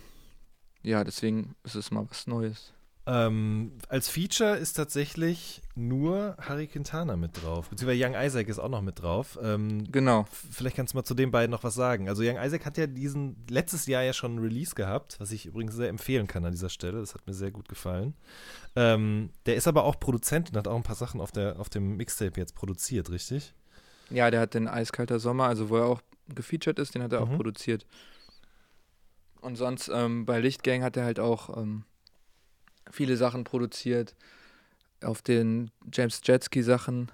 ja, 0.82 1.04
deswegen 1.04 1.54
ist 1.64 1.74
es 1.74 1.90
mal 1.90 2.06
was 2.08 2.26
Neues. 2.26 2.72
Ähm, 3.06 3.72
als 3.90 4.08
Feature 4.08 4.56
ist 4.56 4.74
tatsächlich 4.74 5.60
nur 5.74 6.36
Harry 6.40 6.66
Quintana 6.66 7.16
mit 7.16 7.42
drauf, 7.42 7.68
beziehungsweise 7.68 8.02
Young 8.02 8.14
Isaac 8.14 8.48
ist 8.48 8.58
auch 8.58 8.70
noch 8.70 8.80
mit 8.80 9.02
drauf. 9.02 9.38
Ähm, 9.42 9.84
Genau. 9.92 10.24
Vielleicht 10.50 10.76
kannst 10.76 10.94
du 10.94 10.96
mal 10.98 11.04
zu 11.04 11.12
den 11.14 11.30
beiden 11.30 11.50
noch 11.50 11.64
was 11.64 11.74
sagen. 11.74 12.08
Also 12.08 12.22
Young 12.22 12.38
Isaac 12.38 12.64
hat 12.64 12.78
ja 12.78 12.86
diesen 12.86 13.36
letztes 13.50 13.84
Jahr 13.86 14.02
ja 14.02 14.14
schon 14.14 14.32
einen 14.32 14.40
Release 14.42 14.74
gehabt, 14.74 15.16
was 15.20 15.32
ich 15.32 15.44
übrigens 15.44 15.74
sehr 15.74 15.90
empfehlen 15.90 16.26
kann 16.26 16.46
an 16.46 16.52
dieser 16.52 16.70
Stelle. 16.70 17.00
Das 17.00 17.14
hat 17.14 17.26
mir 17.26 17.34
sehr 17.34 17.50
gut 17.50 17.68
gefallen. 17.68 18.14
Ähm, 18.74 19.28
der 19.44 19.56
ist 19.56 19.68
aber 19.68 19.84
auch 19.84 20.00
Produzent 20.00 20.50
und 20.50 20.56
hat 20.56 20.66
auch 20.66 20.76
ein 20.76 20.82
paar 20.82 20.96
Sachen 20.96 21.20
auf, 21.20 21.30
der, 21.30 21.60
auf 21.60 21.68
dem 21.68 21.96
Mixtape 21.98 22.40
jetzt 22.40 22.54
produziert, 22.54 23.10
richtig? 23.10 23.52
Ja, 24.08 24.30
der 24.30 24.40
hat 24.40 24.54
den 24.54 24.66
Eiskalter 24.66 25.18
Sommer, 25.20 25.44
also 25.44 25.68
wo 25.68 25.76
er 25.76 25.86
auch 25.86 26.00
gefeatured 26.34 26.78
ist, 26.78 26.94
den 26.94 27.02
hat 27.02 27.12
er 27.12 27.20
Mhm. 27.24 27.32
auch 27.32 27.36
produziert. 27.36 27.84
Und 29.42 29.56
sonst 29.56 29.90
ähm, 29.92 30.24
bei 30.24 30.40
Lichtgang 30.40 30.82
hat 30.82 30.96
er 30.96 31.04
halt 31.04 31.20
auch 31.20 31.54
ähm, 31.58 31.84
viele 32.90 33.16
Sachen 33.16 33.44
produziert. 33.44 34.14
Auf 35.02 35.22
den 35.22 35.70
James 35.92 36.20
Jetski 36.24 36.62
Sachen 36.62 37.10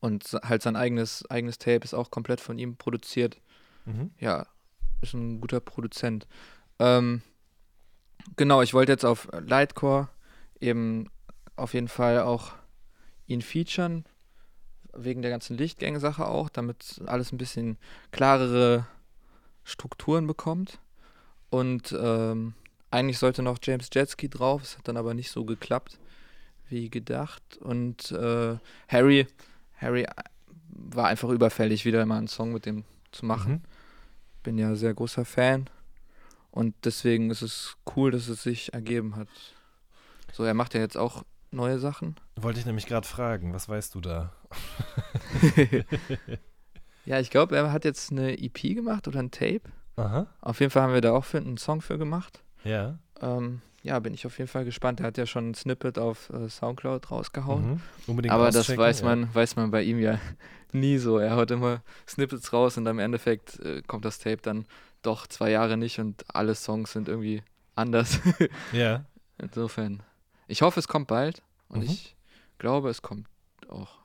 und 0.00 0.24
halt 0.42 0.62
sein 0.62 0.76
eigenes, 0.76 1.28
eigenes 1.30 1.58
Tape 1.58 1.84
ist 1.84 1.94
auch 1.94 2.10
komplett 2.10 2.40
von 2.40 2.58
ihm 2.58 2.76
produziert. 2.76 3.40
Mhm. 3.84 4.10
Ja, 4.18 4.46
ist 5.02 5.14
ein 5.14 5.40
guter 5.40 5.60
Produzent. 5.60 6.26
Ähm, 6.78 7.22
genau, 8.36 8.62
ich 8.62 8.74
wollte 8.74 8.92
jetzt 8.92 9.04
auf 9.04 9.28
Lightcore 9.32 10.08
eben 10.60 11.10
auf 11.56 11.74
jeden 11.74 11.88
Fall 11.88 12.20
auch 12.20 12.52
ihn 13.26 13.42
featuren, 13.42 14.04
wegen 14.92 15.22
der 15.22 15.30
ganzen 15.30 15.56
Lichtgang-Sache 15.56 16.26
auch, 16.26 16.48
damit 16.48 17.02
alles 17.06 17.32
ein 17.32 17.38
bisschen 17.38 17.78
klarere 18.12 18.86
Strukturen 19.64 20.26
bekommt. 20.26 20.78
Und 21.50 21.94
ähm, 21.98 22.54
eigentlich 22.96 23.18
sollte 23.18 23.42
noch 23.42 23.58
James 23.62 23.88
Jetski 23.92 24.28
drauf, 24.28 24.62
es 24.62 24.78
hat 24.78 24.88
dann 24.88 24.96
aber 24.96 25.14
nicht 25.14 25.30
so 25.30 25.44
geklappt 25.44 25.98
wie 26.68 26.90
gedacht. 26.90 27.58
Und 27.60 28.10
äh, 28.10 28.56
Harry, 28.88 29.26
Harry 29.76 30.02
äh, 30.02 30.10
war 30.68 31.06
einfach 31.06 31.28
überfällig, 31.28 31.84
wieder 31.84 32.04
mal 32.06 32.18
einen 32.18 32.28
Song 32.28 32.52
mit 32.52 32.66
dem 32.66 32.84
zu 33.12 33.24
machen 33.24 33.52
Mhm. 33.52 33.62
bin 34.42 34.58
ja 34.58 34.74
sehr 34.74 34.92
großer 34.94 35.24
Fan 35.24 35.70
und 36.50 36.74
deswegen 36.84 37.30
ist 37.30 37.42
es 37.42 37.76
cool, 37.94 38.10
dass 38.10 38.28
es 38.28 38.42
sich 38.42 38.74
ergeben 38.74 39.16
hat. 39.16 39.28
So, 40.32 40.42
er 40.44 40.54
macht 40.54 40.74
ja 40.74 40.80
jetzt 40.80 40.96
auch 40.96 41.24
neue 41.50 41.78
Sachen. 41.78 42.16
Wollte 42.36 42.60
ich 42.60 42.66
nämlich 42.66 42.86
gerade 42.86 43.06
fragen, 43.06 43.54
was 43.54 43.68
weißt 43.68 43.94
du 43.94 44.00
da? 44.00 44.32
ja, 47.04 47.20
ich 47.20 47.30
glaube, 47.30 47.56
er 47.56 47.72
hat 47.72 47.84
jetzt 47.84 48.10
eine 48.10 48.38
EP 48.38 48.74
gemacht 48.74 49.08
oder 49.08 49.20
ein 49.20 49.30
Tape. 49.30 49.62
Aha. 49.96 50.26
Auf 50.40 50.60
jeden 50.60 50.70
Fall 50.70 50.82
haben 50.82 50.94
wir 50.94 51.00
da 51.00 51.12
auch 51.12 51.24
für 51.24 51.38
einen 51.38 51.56
Song 51.56 51.80
für 51.80 51.98
gemacht. 51.98 52.42
Ja. 52.66 52.98
Ähm, 53.20 53.60
ja, 53.82 53.98
bin 54.00 54.14
ich 54.14 54.26
auf 54.26 54.36
jeden 54.38 54.48
Fall 54.48 54.64
gespannt. 54.64 55.00
Er 55.00 55.06
hat 55.06 55.16
ja 55.18 55.26
schon 55.26 55.50
ein 55.50 55.54
Snippet 55.54 55.98
auf 55.98 56.28
äh, 56.30 56.48
Soundcloud 56.48 57.10
rausgehauen. 57.10 57.70
Mhm. 57.74 57.80
Unbedingt 58.08 58.34
Aber 58.34 58.50
das 58.50 58.76
weiß 58.76 59.00
ja. 59.00 59.06
man, 59.06 59.32
weiß 59.34 59.56
man 59.56 59.70
bei 59.70 59.82
ihm 59.82 59.98
ja 60.00 60.18
nie 60.72 60.98
so. 60.98 61.18
Er 61.18 61.36
haut 61.36 61.50
immer 61.50 61.82
Snippets 62.08 62.52
raus 62.52 62.76
und 62.76 62.86
im 62.86 62.98
Endeffekt 62.98 63.60
äh, 63.60 63.82
kommt 63.86 64.04
das 64.04 64.18
Tape 64.18 64.38
dann 64.42 64.66
doch 65.02 65.26
zwei 65.28 65.50
Jahre 65.50 65.76
nicht 65.76 66.00
und 66.00 66.24
alle 66.34 66.54
Songs 66.54 66.92
sind 66.92 67.08
irgendwie 67.08 67.42
anders. 67.76 68.18
Ja. 68.72 69.04
Insofern, 69.38 70.02
ich 70.48 70.62
hoffe, 70.62 70.80
es 70.80 70.88
kommt 70.88 71.06
bald 71.08 71.42
und 71.68 71.80
Mhm. 71.80 71.84
ich 71.86 72.16
glaube, 72.58 72.88
es 72.90 73.02
kommt 73.02 73.28
auch. 73.68 73.98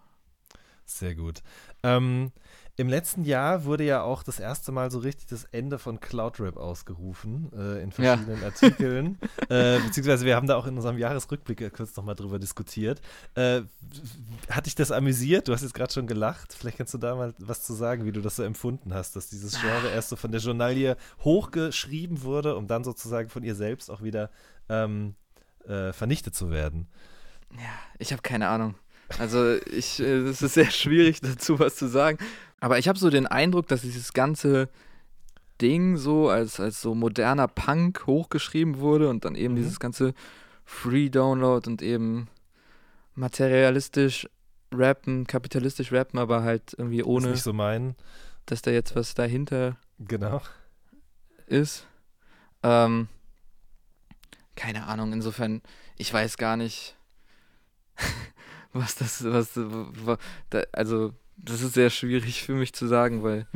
Sehr 0.85 1.15
gut. 1.15 1.41
Ähm, 1.83 2.31
Im 2.77 2.87
letzten 2.87 3.23
Jahr 3.25 3.65
wurde 3.65 3.83
ja 3.83 4.01
auch 4.01 4.23
das 4.23 4.39
erste 4.39 4.71
Mal 4.71 4.89
so 4.91 4.99
richtig 4.99 5.27
das 5.27 5.43
Ende 5.45 5.77
von 5.77 5.99
Cloudrap 5.99 6.57
ausgerufen 6.57 7.51
äh, 7.53 7.83
in 7.83 7.89
Ja. 7.97 8.15
verschiedenen 8.17 8.43
Artikeln. 8.45 9.19
äh, 9.49 9.79
beziehungsweise 9.79 10.25
wir 10.25 10.35
haben 10.35 10.47
da 10.47 10.55
auch 10.55 10.65
in 10.65 10.75
unserem 10.77 10.97
Jahresrückblick 10.97 11.61
äh, 11.61 11.69
kurz 11.69 11.95
nochmal 11.95 12.15
drüber 12.15 12.39
diskutiert. 12.39 13.01
Äh, 13.35 13.61
hat 14.49 14.65
dich 14.65 14.75
das 14.75 14.91
amüsiert? 14.91 15.47
Du 15.47 15.53
hast 15.53 15.61
jetzt 15.61 15.73
gerade 15.73 15.93
schon 15.93 16.07
gelacht. 16.07 16.53
Vielleicht 16.53 16.77
kannst 16.77 16.93
du 16.93 16.97
da 16.97 17.15
mal 17.15 17.33
was 17.39 17.63
zu 17.63 17.73
sagen, 17.73 18.05
wie 18.05 18.11
du 18.11 18.21
das 18.21 18.37
so 18.37 18.43
empfunden 18.43 18.93
hast, 18.93 19.15
dass 19.15 19.29
dieses 19.29 19.59
Genre 19.61 19.89
erst 19.93 20.09
so 20.09 20.15
von 20.15 20.31
der 20.31 20.41
Journalie 20.41 20.95
hochgeschrieben 21.23 22.23
wurde, 22.23 22.55
um 22.55 22.67
dann 22.67 22.83
sozusagen 22.83 23.29
von 23.29 23.43
ihr 23.43 23.55
selbst 23.55 23.91
auch 23.91 24.01
wieder 24.01 24.29
ähm, 24.69 25.15
äh, 25.67 25.91
vernichtet 25.93 26.35
zu 26.35 26.49
werden. 26.51 26.87
Ich 27.99 28.11
habe 28.13 28.21
keine 28.21 28.47
Ahnung. 28.47 28.75
Also 29.19 29.55
ich, 29.71 29.99
äh, 29.99 30.17
es 30.19 30.41
ist 30.41 30.53
sehr 30.55 30.71
schwierig 30.71 31.21
dazu 31.21 31.59
was 31.59 31.75
zu 31.75 31.87
sagen. 31.87 32.17
Aber 32.59 32.77
ich 32.79 32.87
habe 32.87 32.97
so 32.99 33.09
den 33.09 33.27
Eindruck, 33.27 33.67
dass 33.67 33.81
dieses 33.81 34.13
ganze 34.13 34.69
Ding 35.61 35.97
so 35.97 36.29
als, 36.29 36.59
als 36.59 36.81
so 36.81 36.95
moderner 36.95 37.47
Punk 37.47 38.05
hochgeschrieben 38.07 38.79
wurde 38.79 39.09
und 39.09 39.25
dann 39.25 39.35
eben 39.35 39.53
Mhm. 39.53 39.57
dieses 39.57 39.79
ganze 39.79 40.13
Free 40.65 41.09
Download 41.09 41.69
und 41.69 41.81
eben 41.81 42.27
materialistisch 43.15 44.27
rappen, 44.73 45.27
kapitalistisch 45.27 45.91
rappen, 45.91 46.17
aber 46.19 46.43
halt 46.43 46.73
irgendwie 46.77 46.99
Ist 47.01 47.05
ohne, 47.05 47.31
nicht 47.31 47.43
so 47.43 47.53
mein. 47.53 47.95
dass 48.45 48.61
da 48.61 48.71
jetzt 48.71 48.95
was 48.95 49.13
dahinter 49.13 49.77
Genau. 49.99 50.41
ist. 51.47 51.85
Ähm, 52.63 53.07
keine 54.55 54.85
Ahnung, 54.87 55.11
insofern, 55.13 55.61
ich 55.97 56.11
weiß 56.13 56.37
gar 56.37 56.55
nicht, 56.57 56.95
was 58.73 58.95
das, 58.95 59.23
was, 59.23 59.57
also, 60.71 61.13
das 61.37 61.61
ist 61.61 61.73
sehr 61.73 61.89
schwierig 61.89 62.43
für 62.43 62.53
mich 62.53 62.73
zu 62.73 62.87
sagen, 62.87 63.23
weil 63.23 63.47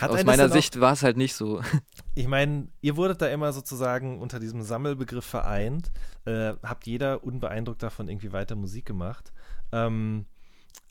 aus 0.00 0.24
meiner 0.24 0.48
Sicht 0.48 0.80
war 0.80 0.92
es 0.92 1.02
halt 1.02 1.16
nicht 1.16 1.34
so. 1.34 1.62
Ich 2.18 2.28
meine, 2.28 2.68
ihr 2.80 2.96
wurdet 2.96 3.20
da 3.20 3.28
immer 3.28 3.52
sozusagen 3.52 4.20
unter 4.22 4.40
diesem 4.40 4.62
Sammelbegriff 4.62 5.26
vereint, 5.26 5.92
äh, 6.24 6.54
habt 6.62 6.86
jeder 6.86 7.22
unbeeindruckt 7.24 7.82
davon 7.82 8.08
irgendwie 8.08 8.32
weiter 8.32 8.56
Musik 8.56 8.86
gemacht. 8.86 9.34
Ähm, 9.70 10.24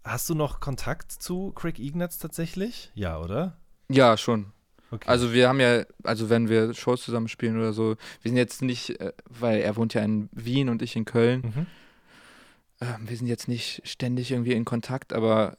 hast 0.04 0.30
du 0.30 0.36
noch 0.36 0.60
Kontakt 0.60 1.12
zu 1.12 1.52
Craig 1.54 1.80
Ignatz 1.80 2.20
tatsächlich? 2.20 2.92
Ja, 2.94 3.20
oder? 3.20 3.58
Ja, 3.90 4.18
schon. 4.18 4.54
Okay. 4.92 5.08
Also 5.08 5.34
wir 5.34 5.50
haben 5.50 5.60
ja, 5.60 5.84
also 6.04 6.30
wenn 6.30 6.48
wir 6.48 6.76
Shows 6.76 7.02
zusammen 7.02 7.28
spielen 7.28 7.58
oder 7.58 7.74
so, 7.74 7.96
wir 8.22 8.30
sind 8.30 8.38
jetzt 8.38 8.62
nicht, 8.62 9.00
äh, 9.00 9.12
weil 9.28 9.62
er 9.62 9.76
wohnt 9.78 9.96
ja 9.96 10.04
in 10.04 10.30
Wien 10.32 10.70
und 10.70 10.84
ich 10.84 10.96
in 10.96 11.06
Köln, 11.06 11.42
mhm. 11.42 11.66
Ähm, 12.86 13.10
wir 13.10 13.18
sind 13.18 13.28
jetzt 13.28 13.48
nicht 13.48 13.82
ständig 13.88 14.32
irgendwie 14.32 14.54
in 14.54 14.66
Kontakt, 14.66 15.14
aber 15.14 15.58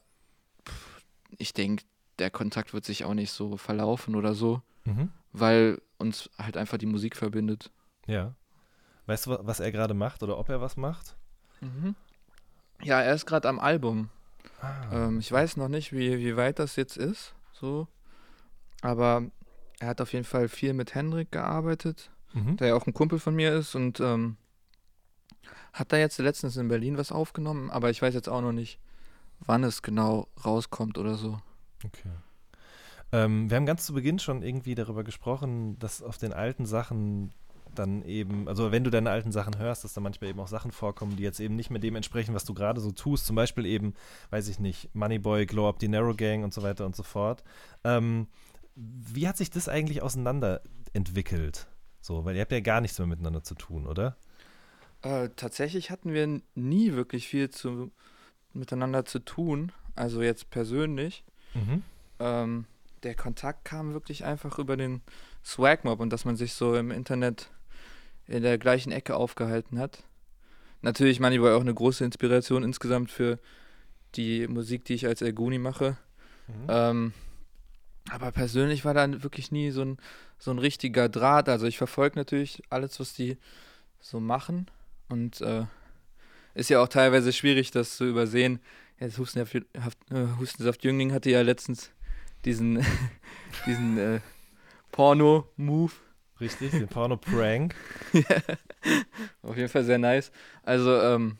ich 1.38 1.52
denke, 1.52 1.84
der 2.18 2.30
Kontakt 2.30 2.72
wird 2.72 2.84
sich 2.84 3.04
auch 3.04 3.14
nicht 3.14 3.30
so 3.30 3.56
verlaufen 3.56 4.14
oder 4.14 4.34
so. 4.34 4.62
Mhm. 4.84 5.10
weil 5.32 5.82
uns 5.98 6.30
halt 6.38 6.56
einfach 6.56 6.78
die 6.78 6.86
Musik 6.86 7.16
verbindet. 7.16 7.72
Ja. 8.06 8.34
Weißt 9.06 9.26
du, 9.26 9.30
wa- 9.32 9.40
was 9.42 9.58
er 9.60 9.72
gerade 9.72 9.94
macht 9.94 10.22
oder 10.22 10.38
ob 10.38 10.48
er 10.48 10.60
was 10.60 10.76
macht? 10.76 11.16
Ja, 12.82 13.00
er 13.02 13.12
ist 13.14 13.26
gerade 13.26 13.48
am 13.48 13.58
Album. 13.58 14.10
Ah. 14.62 15.06
Ähm, 15.08 15.18
ich 15.18 15.30
weiß 15.32 15.56
noch 15.56 15.68
nicht, 15.68 15.92
wie, 15.92 16.18
wie 16.18 16.36
weit 16.36 16.58
das 16.60 16.76
jetzt 16.76 16.96
ist, 16.96 17.34
so. 17.52 17.88
Aber 18.80 19.24
er 19.80 19.88
hat 19.88 20.00
auf 20.00 20.12
jeden 20.12 20.24
Fall 20.24 20.48
viel 20.48 20.72
mit 20.72 20.94
Hendrik 20.94 21.32
gearbeitet, 21.32 22.10
mhm. 22.32 22.56
der 22.58 22.68
ja 22.68 22.74
auch 22.76 22.86
ein 22.86 22.94
Kumpel 22.94 23.18
von 23.18 23.34
mir 23.34 23.52
ist 23.54 23.74
und 23.74 23.98
ähm, 24.00 24.36
hat 25.72 25.92
da 25.92 25.96
jetzt 25.96 26.18
letztens 26.18 26.56
in 26.56 26.68
Berlin 26.68 26.98
was 26.98 27.12
aufgenommen, 27.12 27.70
aber 27.70 27.90
ich 27.90 28.00
weiß 28.00 28.14
jetzt 28.14 28.28
auch 28.28 28.40
noch 28.40 28.52
nicht, 28.52 28.78
wann 29.40 29.64
es 29.64 29.82
genau 29.82 30.28
rauskommt 30.44 30.98
oder 30.98 31.14
so. 31.14 31.38
Okay. 31.84 32.10
Ähm, 33.12 33.50
wir 33.50 33.56
haben 33.56 33.66
ganz 33.66 33.86
zu 33.86 33.92
Beginn 33.92 34.18
schon 34.18 34.42
irgendwie 34.42 34.74
darüber 34.74 35.04
gesprochen, 35.04 35.78
dass 35.78 36.02
auf 36.02 36.18
den 36.18 36.32
alten 36.32 36.66
Sachen 36.66 37.32
dann 37.74 38.02
eben, 38.02 38.48
also 38.48 38.72
wenn 38.72 38.84
du 38.84 38.90
deine 38.90 39.10
alten 39.10 39.32
Sachen 39.32 39.58
hörst, 39.58 39.84
dass 39.84 39.92
da 39.92 40.00
manchmal 40.00 40.30
eben 40.30 40.40
auch 40.40 40.48
Sachen 40.48 40.72
vorkommen, 40.72 41.16
die 41.16 41.22
jetzt 41.22 41.40
eben 41.40 41.56
nicht 41.56 41.70
mehr 41.70 41.80
dem 41.80 41.94
entsprechen, 41.94 42.34
was 42.34 42.44
du 42.44 42.54
gerade 42.54 42.80
so 42.80 42.90
tust. 42.90 43.26
Zum 43.26 43.36
Beispiel 43.36 43.66
eben, 43.66 43.94
weiß 44.30 44.48
ich 44.48 44.58
nicht, 44.58 44.94
Moneyboy, 44.94 45.46
Glow 45.46 45.68
Up, 45.68 45.78
die 45.78 45.88
Narrow 45.88 46.16
Gang 46.16 46.42
und 46.42 46.54
so 46.54 46.62
weiter 46.62 46.86
und 46.86 46.96
so 46.96 47.02
fort. 47.02 47.44
Ähm, 47.84 48.28
wie 48.74 49.28
hat 49.28 49.36
sich 49.36 49.50
das 49.50 49.68
eigentlich 49.68 50.02
auseinanderentwickelt? 50.02 51.66
So, 52.00 52.24
weil 52.24 52.36
ihr 52.36 52.42
habt 52.42 52.52
ja 52.52 52.60
gar 52.60 52.80
nichts 52.80 52.98
mehr 52.98 53.08
miteinander 53.08 53.42
zu 53.42 53.54
tun, 53.54 53.86
oder? 53.86 54.16
Äh, 55.02 55.30
tatsächlich 55.36 55.90
hatten 55.90 56.12
wir 56.12 56.40
nie 56.54 56.92
wirklich 56.92 57.28
viel 57.28 57.50
zu, 57.50 57.90
miteinander 58.52 59.04
zu 59.04 59.18
tun, 59.20 59.72
also 59.94 60.22
jetzt 60.22 60.50
persönlich. 60.50 61.24
Mhm. 61.54 61.82
ähm, 62.18 62.66
der 63.02 63.14
Kontakt 63.14 63.64
kam 63.64 63.92
wirklich 63.92 64.24
einfach 64.24 64.58
über 64.58 64.76
den 64.76 65.00
Swagmob 65.44 66.00
und 66.00 66.12
dass 66.12 66.24
man 66.24 66.36
sich 66.36 66.54
so 66.54 66.74
im 66.74 66.90
Internet 66.90 67.50
in 68.26 68.42
der 68.42 68.58
gleichen 68.58 68.90
Ecke 68.90 69.14
aufgehalten 69.14 69.78
hat. 69.78 70.02
Natürlich 70.82 71.20
Moneyboy 71.20 71.52
auch 71.52 71.60
eine 71.60 71.74
große 71.74 72.04
Inspiration 72.04 72.64
insgesamt 72.64 73.10
für 73.10 73.38
die 74.14 74.48
Musik, 74.48 74.84
die 74.84 74.94
ich 74.94 75.06
als 75.06 75.22
Elguni 75.22 75.58
mache. 75.58 75.96
Mhm. 76.48 76.66
Ähm, 76.68 77.12
aber 78.10 78.32
persönlich 78.32 78.84
war 78.84 78.94
da 78.94 79.22
wirklich 79.22 79.50
nie 79.50 79.70
so 79.70 79.82
ein, 79.82 79.98
so 80.38 80.50
ein 80.50 80.58
richtiger 80.58 81.08
Draht. 81.08 81.48
Also 81.48 81.66
ich 81.66 81.78
verfolge 81.78 82.18
natürlich 82.18 82.62
alles, 82.70 82.98
was 83.00 83.14
die 83.14 83.36
so 84.00 84.20
machen. 84.20 84.66
Und 85.08 85.40
äh, 85.40 85.64
ist 86.54 86.70
ja 86.70 86.80
auch 86.80 86.88
teilweise 86.88 87.32
schwierig, 87.32 87.70
das 87.70 87.96
zu 87.96 88.04
übersehen. 88.06 88.60
Jetzt 88.98 89.18
Hustensaft, 89.18 89.54
äh, 89.54 89.62
Hustensaft 90.38 90.82
Jüngling 90.84 91.12
hatte 91.12 91.30
ja 91.30 91.42
letztens 91.42 91.90
diesen, 92.44 92.84
diesen 93.66 93.98
äh, 93.98 94.20
Porno-Move. 94.92 95.92
Richtig, 96.40 96.70
den 96.72 96.88
Porno-Prank. 96.88 97.74
Auf 99.42 99.56
jeden 99.56 99.68
Fall 99.68 99.84
sehr 99.84 99.98
nice. 99.98 100.30
Also, 100.62 101.00
ähm, 101.00 101.38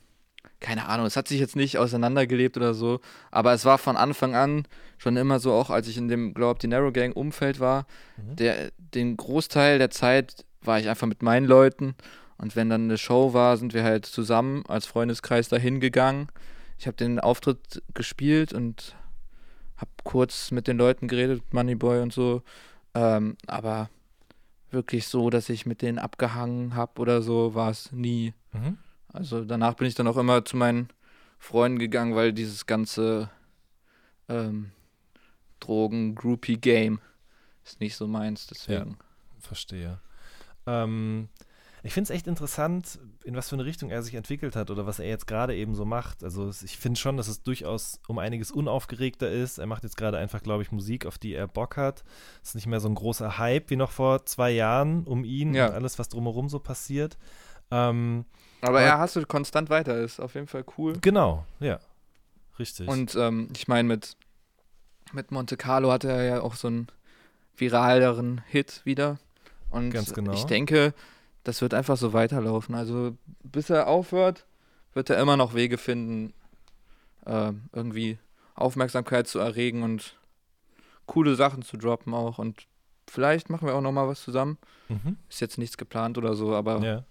keine 0.61 0.89
Ahnung, 0.89 1.07
es 1.07 1.17
hat 1.17 1.29
sich 1.29 1.39
jetzt 1.39 1.55
nicht 1.57 1.77
auseinandergelebt 1.77 2.57
oder 2.57 2.73
so, 2.73 3.01
aber 3.31 3.53
es 3.53 3.65
war 3.67 3.77
von 3.77 3.97
Anfang 3.97 4.35
an 4.35 4.67
schon 4.97 5.17
immer 5.19 5.39
so, 5.39 5.53
auch 5.53 5.69
als 5.69 5.87
ich 5.87 5.99
in 5.99 6.09
dem 6.09 6.33
Glaub 6.33 6.59
die 6.61 6.67
Narrow 6.67 6.93
Gang 6.93 7.15
Umfeld 7.15 7.61
war, 7.61 7.87
Mhm. 8.17 8.37
der, 8.37 8.71
den 8.95 9.17
Großteil 9.19 9.79
der 9.79 9.91
Zeit 9.91 10.47
war 10.63 10.81
ich 10.81 10.89
einfach 10.89 11.07
mit 11.07 11.23
meinen 11.23 11.45
Leuten 11.47 11.95
und 12.39 12.57
wenn 12.57 12.69
dann 12.69 12.85
eine 12.85 12.99
Show 12.99 13.33
war, 13.33 13.57
sind 13.57 13.75
wir 13.75 13.85
halt 13.85 14.07
zusammen 14.07 14.65
als 14.69 14.87
Freundeskreis 14.87 15.49
dahin 15.49 15.81
gegangen. 15.81 16.29
Ich 16.79 16.87
habe 16.87 16.97
den 16.97 17.19
Auftritt 17.19 17.83
gespielt 17.95 18.53
und 18.53 18.95
hab 19.77 19.89
kurz 20.05 20.51
mit 20.51 20.69
den 20.69 20.77
Leuten 20.77 21.09
geredet, 21.09 21.43
Moneyboy 21.53 22.01
und 22.01 22.13
so. 22.13 22.43
Ähm, 22.95 23.37
aber 23.47 23.91
wirklich 24.71 25.07
so, 25.07 25.31
dass 25.31 25.49
ich 25.49 25.67
mit 25.67 25.83
denen 25.83 25.99
abgehangen 25.99 26.75
habe 26.75 27.01
oder 27.01 27.23
so, 27.23 27.55
war 27.55 27.71
es 27.71 27.93
nie. 27.93 28.35
Mhm. 28.53 28.79
Also 29.13 29.45
danach 29.45 29.75
bin 29.75 29.87
ich 29.87 29.95
dann 29.95 30.09
auch 30.09 30.17
immer 30.17 30.45
zu 30.45 30.57
meinen 30.57 30.89
Freunden 31.39 31.79
gegangen, 31.79 32.15
weil 32.15 32.33
dieses 32.33 32.67
ganze 32.67 33.31
ähm, 34.29 34.73
Drogen-Groupie-Game 35.61 37.01
ist 37.65 37.81
nicht 37.81 37.97
so 37.97 38.07
meins, 38.07 38.47
deswegen. 38.47 38.91
Ja, 38.91 39.41
verstehe. 39.41 40.01
Ähm, 40.67 41.29
ich 41.87 41.95
finde 41.95 42.13
es 42.13 42.17
echt 42.17 42.27
interessant, 42.27 42.99
in 43.25 43.37
was 43.37 43.49
für 43.49 43.57
eine 43.57 43.65
Richtung 43.65 43.91
er 43.91 44.03
sich 44.03 44.15
entwickelt 44.15 44.57
hat 44.57 44.71
oder 44.71 44.87
was 44.87 44.99
er 44.99 45.07
jetzt 45.07 45.27
gerade 45.27 45.55
eben 45.55 45.75
so 45.75 45.85
macht. 45.85 46.25
Also 46.25 46.51
ich 46.65 46.79
finde 46.79 46.99
schon, 46.99 47.17
dass 47.17 47.29
es 47.29 47.43
durchaus 47.43 48.01
um 48.09 48.19
einiges 48.19 48.51
unaufgeregter 48.51 49.31
ist. 49.31 49.59
Er 49.59 49.67
macht 49.67 49.85
jetzt 49.85 49.97
gerade 49.97 50.19
einfach, 50.19 50.43
glaube 50.43 50.63
ich, 50.63 50.73
Musik, 50.73 51.07
auf 51.07 51.17
die 51.17 51.35
er 51.35 51.47
Bock 51.47 51.77
hat. 51.77 52.03
Es 52.43 52.51
ist 52.51 52.55
nicht 52.57 52.67
mehr 52.67 52.81
so 52.81 52.89
ein 52.89 52.97
großer 52.97 53.39
Hype 53.39 53.71
wie 53.71 53.77
noch 53.77 53.93
vor 53.93 54.27
zwei 54.27 54.51
Jahren 54.51 55.05
um 55.05 55.25
ihn 55.25 55.55
ja. 55.55 55.69
und 55.69 55.75
alles, 55.75 55.99
was 55.99 56.09
drumherum 56.09 56.49
so 56.49 56.59
passiert. 56.59 57.17
Ähm, 57.71 58.25
aber, 58.61 58.71
aber 58.71 58.83
er 58.83 58.99
hasselt 58.99 59.29
konstant 59.29 59.71
weiter, 59.71 59.97
ist 59.99 60.19
auf 60.19 60.35
jeden 60.35 60.49
Fall 60.49 60.65
cool. 60.77 60.95
Genau, 61.01 61.45
ja. 61.61 61.79
Richtig. 62.59 62.89
Und 62.89 63.15
ähm, 63.15 63.49
ich 63.55 63.69
meine, 63.69 63.87
mit, 63.87 64.17
mit 65.13 65.31
Monte 65.31 65.57
Carlo 65.57 65.93
hatte 65.93 66.09
er 66.09 66.25
ja 66.25 66.41
auch 66.41 66.55
so 66.55 66.69
einen 66.69 66.89
viraleren 67.57 68.43
Hit 68.49 68.81
wieder. 68.85 69.19
Und 69.71 69.91
Ganz 69.91 70.15
genau. 70.15 70.33
ich 70.33 70.45
denke, 70.45 70.95
das 71.47 71.63
wird 71.63 71.75
einfach 71.75 71.97
so 71.97 72.13
weiterlaufen. 72.13 72.75
Also 72.75 73.17
bis 73.45 73.71
er 73.71 73.87
aufhört, 73.87 74.47
wird 74.95 75.11
er 75.11 75.21
immer 75.21 75.37
noch 75.37 75.55
Wege 75.55 75.79
finden, 75.79 76.35
äh, 77.25 77.53
irgendwie 77.73 78.19
Aufmerksamkeit 78.57 79.29
zu 79.29 79.39
erregen 79.39 79.85
und 79.85 80.17
coole 81.07 81.37
Sachen 81.37 81.63
zu 81.63 81.77
droppen 81.77 82.15
auch. 82.15 82.39
Und 82.39 82.67
vielleicht 83.07 83.49
machen 83.49 83.69
wir 83.69 83.77
auch 83.77 83.81
noch 83.81 83.93
mal 83.93 84.09
was 84.09 84.23
zusammen. 84.23 84.59
Mhm. 84.89 85.19
Ist 85.29 85.41
jetzt 85.41 85.57
nichts 85.57 85.77
geplant 85.77 86.19
oder 86.19 86.35
so, 86.35 86.53
aber 86.53 86.81
ja. 86.81 87.05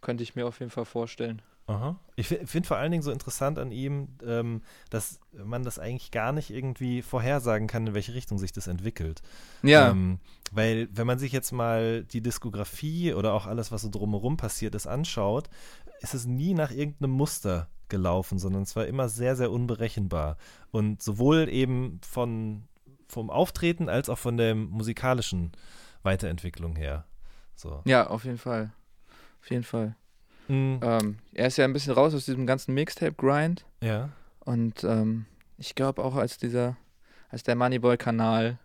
könnte 0.00 0.22
ich 0.22 0.36
mir 0.36 0.46
auf 0.46 0.60
jeden 0.60 0.70
Fall 0.70 0.84
vorstellen. 0.84 1.42
Aha. 1.70 1.96
Ich 2.16 2.26
finde 2.26 2.66
vor 2.66 2.78
allen 2.78 2.90
Dingen 2.90 3.02
so 3.02 3.12
interessant 3.12 3.56
an 3.56 3.70
ihm, 3.70 4.08
ähm, 4.26 4.62
dass 4.90 5.20
man 5.32 5.62
das 5.62 5.78
eigentlich 5.78 6.10
gar 6.10 6.32
nicht 6.32 6.50
irgendwie 6.50 7.00
vorhersagen 7.00 7.68
kann, 7.68 7.86
in 7.86 7.94
welche 7.94 8.12
Richtung 8.12 8.38
sich 8.38 8.50
das 8.50 8.66
entwickelt. 8.66 9.22
Ja. 9.62 9.90
Ähm, 9.90 10.18
weil, 10.50 10.88
wenn 10.90 11.06
man 11.06 11.20
sich 11.20 11.30
jetzt 11.30 11.52
mal 11.52 12.02
die 12.02 12.22
Diskografie 12.22 13.14
oder 13.14 13.34
auch 13.34 13.46
alles, 13.46 13.70
was 13.70 13.82
so 13.82 13.88
drumherum 13.88 14.36
passiert 14.36 14.74
ist, 14.74 14.88
anschaut, 14.88 15.48
ist 16.00 16.14
es 16.14 16.26
nie 16.26 16.54
nach 16.54 16.72
irgendeinem 16.72 17.12
Muster 17.12 17.68
gelaufen, 17.88 18.40
sondern 18.40 18.62
es 18.62 18.74
war 18.74 18.86
immer 18.86 19.08
sehr, 19.08 19.36
sehr 19.36 19.52
unberechenbar. 19.52 20.38
Und 20.72 21.00
sowohl 21.00 21.48
eben 21.48 22.00
von, 22.02 22.64
vom 23.06 23.30
Auftreten 23.30 23.88
als 23.88 24.08
auch 24.08 24.18
von 24.18 24.36
der 24.36 24.56
musikalischen 24.56 25.52
Weiterentwicklung 26.02 26.74
her. 26.74 27.04
So. 27.54 27.80
Ja, 27.84 28.08
auf 28.08 28.24
jeden 28.24 28.38
Fall. 28.38 28.72
Auf 29.40 29.50
jeden 29.50 29.64
Fall. 29.64 29.94
Mhm. 30.50 30.80
Ähm, 30.82 31.18
er 31.32 31.46
ist 31.46 31.58
ja 31.58 31.64
ein 31.64 31.72
bisschen 31.72 31.92
raus 31.92 32.12
aus 32.12 32.24
diesem 32.24 32.44
ganzen 32.44 32.74
Mixtape-Grind. 32.74 33.64
Ja. 33.82 34.08
Und 34.40 34.82
ähm, 34.82 35.26
ich 35.58 35.76
glaube 35.76 36.02
auch, 36.02 36.16
als 36.16 36.38
dieser, 36.38 36.76
als 37.28 37.44
der 37.44 37.54
Moneyboy-Kanal 37.54 38.58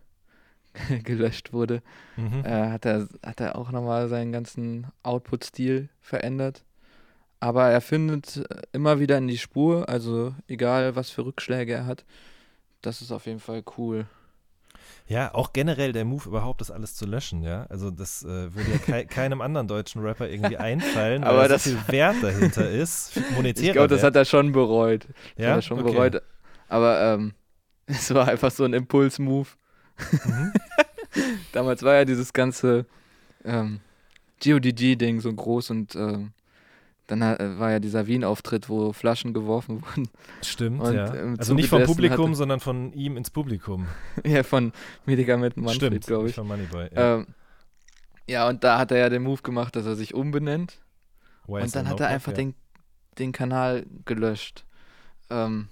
gelöscht 1.04 1.52
wurde, 1.52 1.82
mhm. 2.16 2.44
äh, 2.44 2.70
hat, 2.70 2.84
er, 2.86 3.08
hat 3.24 3.40
er 3.40 3.56
auch 3.56 3.70
nochmal 3.70 4.08
seinen 4.08 4.32
ganzen 4.32 4.88
Output-Stil 5.04 5.88
verändert. 6.00 6.64
Aber 7.38 7.68
er 7.68 7.80
findet 7.80 8.38
äh, 8.38 8.62
immer 8.72 8.98
wieder 8.98 9.18
in 9.18 9.28
die 9.28 9.38
Spur, 9.38 9.88
also 9.88 10.34
egal 10.48 10.96
was 10.96 11.10
für 11.10 11.24
Rückschläge 11.24 11.72
er 11.72 11.86
hat. 11.86 12.04
Das 12.82 13.00
ist 13.00 13.12
auf 13.12 13.26
jeden 13.26 13.40
Fall 13.40 13.62
cool. 13.78 14.06
Ja, 15.08 15.32
auch 15.34 15.52
generell 15.52 15.92
der 15.92 16.04
Move 16.04 16.28
überhaupt, 16.28 16.60
das 16.60 16.70
alles 16.70 16.94
zu 16.94 17.06
löschen, 17.06 17.42
ja. 17.42 17.66
Also 17.68 17.90
das 17.90 18.22
äh, 18.24 18.54
würde 18.54 18.70
ja 18.72 18.78
ke 18.78 19.06
keinem 19.06 19.40
anderen 19.40 19.68
deutschen 19.68 20.02
Rapper 20.02 20.28
irgendwie 20.28 20.56
einfallen, 20.56 21.22
aber 21.22 21.38
weil 21.38 21.48
das 21.48 21.64
so 21.64 21.70
viel 21.70 21.92
Wert 21.92 22.16
dahinter 22.22 22.68
ist, 22.68 23.12
monetärer 23.34 23.66
Ich 23.66 23.72
glaube, 23.72 23.88
das 23.88 24.02
hat 24.02 24.16
er 24.16 24.24
schon 24.24 24.52
bereut. 24.52 25.06
Das 25.36 25.44
ja, 25.44 25.50
hat 25.50 25.58
er 25.58 25.62
schon 25.62 25.80
okay. 25.80 25.92
bereut. 25.92 26.22
Aber 26.68 27.00
ähm, 27.00 27.34
es 27.86 28.12
war 28.12 28.28
einfach 28.28 28.50
so 28.50 28.64
ein 28.64 28.72
Impuls-Move. 28.72 29.48
Mhm. 30.24 30.52
Damals 31.52 31.82
war 31.82 31.94
ja 31.94 32.04
dieses 32.04 32.32
ganze 32.32 32.86
ähm, 33.44 33.80
GODG-Ding 34.42 35.20
so 35.20 35.32
groß 35.32 35.70
und 35.70 35.94
ähm, 35.94 36.32
dann 37.06 37.22
äh, 37.22 37.58
war 37.58 37.70
ja 37.70 37.78
dieser 37.78 38.06
Wien-Auftritt, 38.06 38.68
wo 38.68 38.92
Flaschen 38.92 39.32
geworfen 39.32 39.82
wurden. 39.96 40.08
Stimmt, 40.42 40.80
und, 40.80 40.94
ja. 40.94 41.12
Also 41.38 41.54
nicht 41.54 41.68
vom 41.68 41.84
Publikum, 41.84 42.26
hatte, 42.26 42.36
sondern 42.36 42.60
von 42.60 42.92
ihm 42.92 43.16
ins 43.16 43.30
Publikum. 43.30 43.86
ja, 44.24 44.42
von 44.42 44.72
Medikamenten 45.04 45.62
Manfred, 45.62 46.06
glaube 46.06 46.28
ich. 46.28 46.34
Von 46.34 46.48
Moneyboy, 46.48 46.90
ja. 46.94 47.16
Ähm, 47.16 47.26
ja, 48.28 48.48
und 48.48 48.64
da 48.64 48.78
hat 48.78 48.90
er 48.90 48.98
ja 48.98 49.08
den 49.08 49.22
Move 49.22 49.42
gemacht, 49.42 49.76
dass 49.76 49.86
er 49.86 49.94
sich 49.94 50.14
umbenennt. 50.14 50.80
Why 51.46 51.62
und 51.62 51.76
dann 51.76 51.88
hat 51.88 52.00
er 52.00 52.08
einfach 52.08 52.32
ja. 52.32 52.38
den, 52.38 52.54
den 53.18 53.30
Kanal 53.30 53.86
gelöscht. 54.04 54.64
Ähm, 55.30 55.68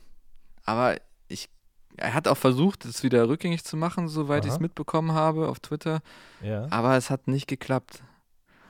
aber 0.64 0.96
ich, 1.26 1.48
er 1.96 2.14
hat 2.14 2.28
auch 2.28 2.36
versucht, 2.36 2.84
es 2.84 3.02
wieder 3.02 3.28
rückgängig 3.28 3.64
zu 3.64 3.76
machen, 3.76 4.06
soweit 4.06 4.44
ich 4.44 4.52
es 4.52 4.60
mitbekommen 4.60 5.12
habe 5.12 5.48
auf 5.48 5.58
Twitter. 5.58 6.00
Ja. 6.42 6.68
Aber 6.70 6.96
es 6.96 7.10
hat 7.10 7.26
nicht 7.26 7.48
geklappt. 7.48 8.04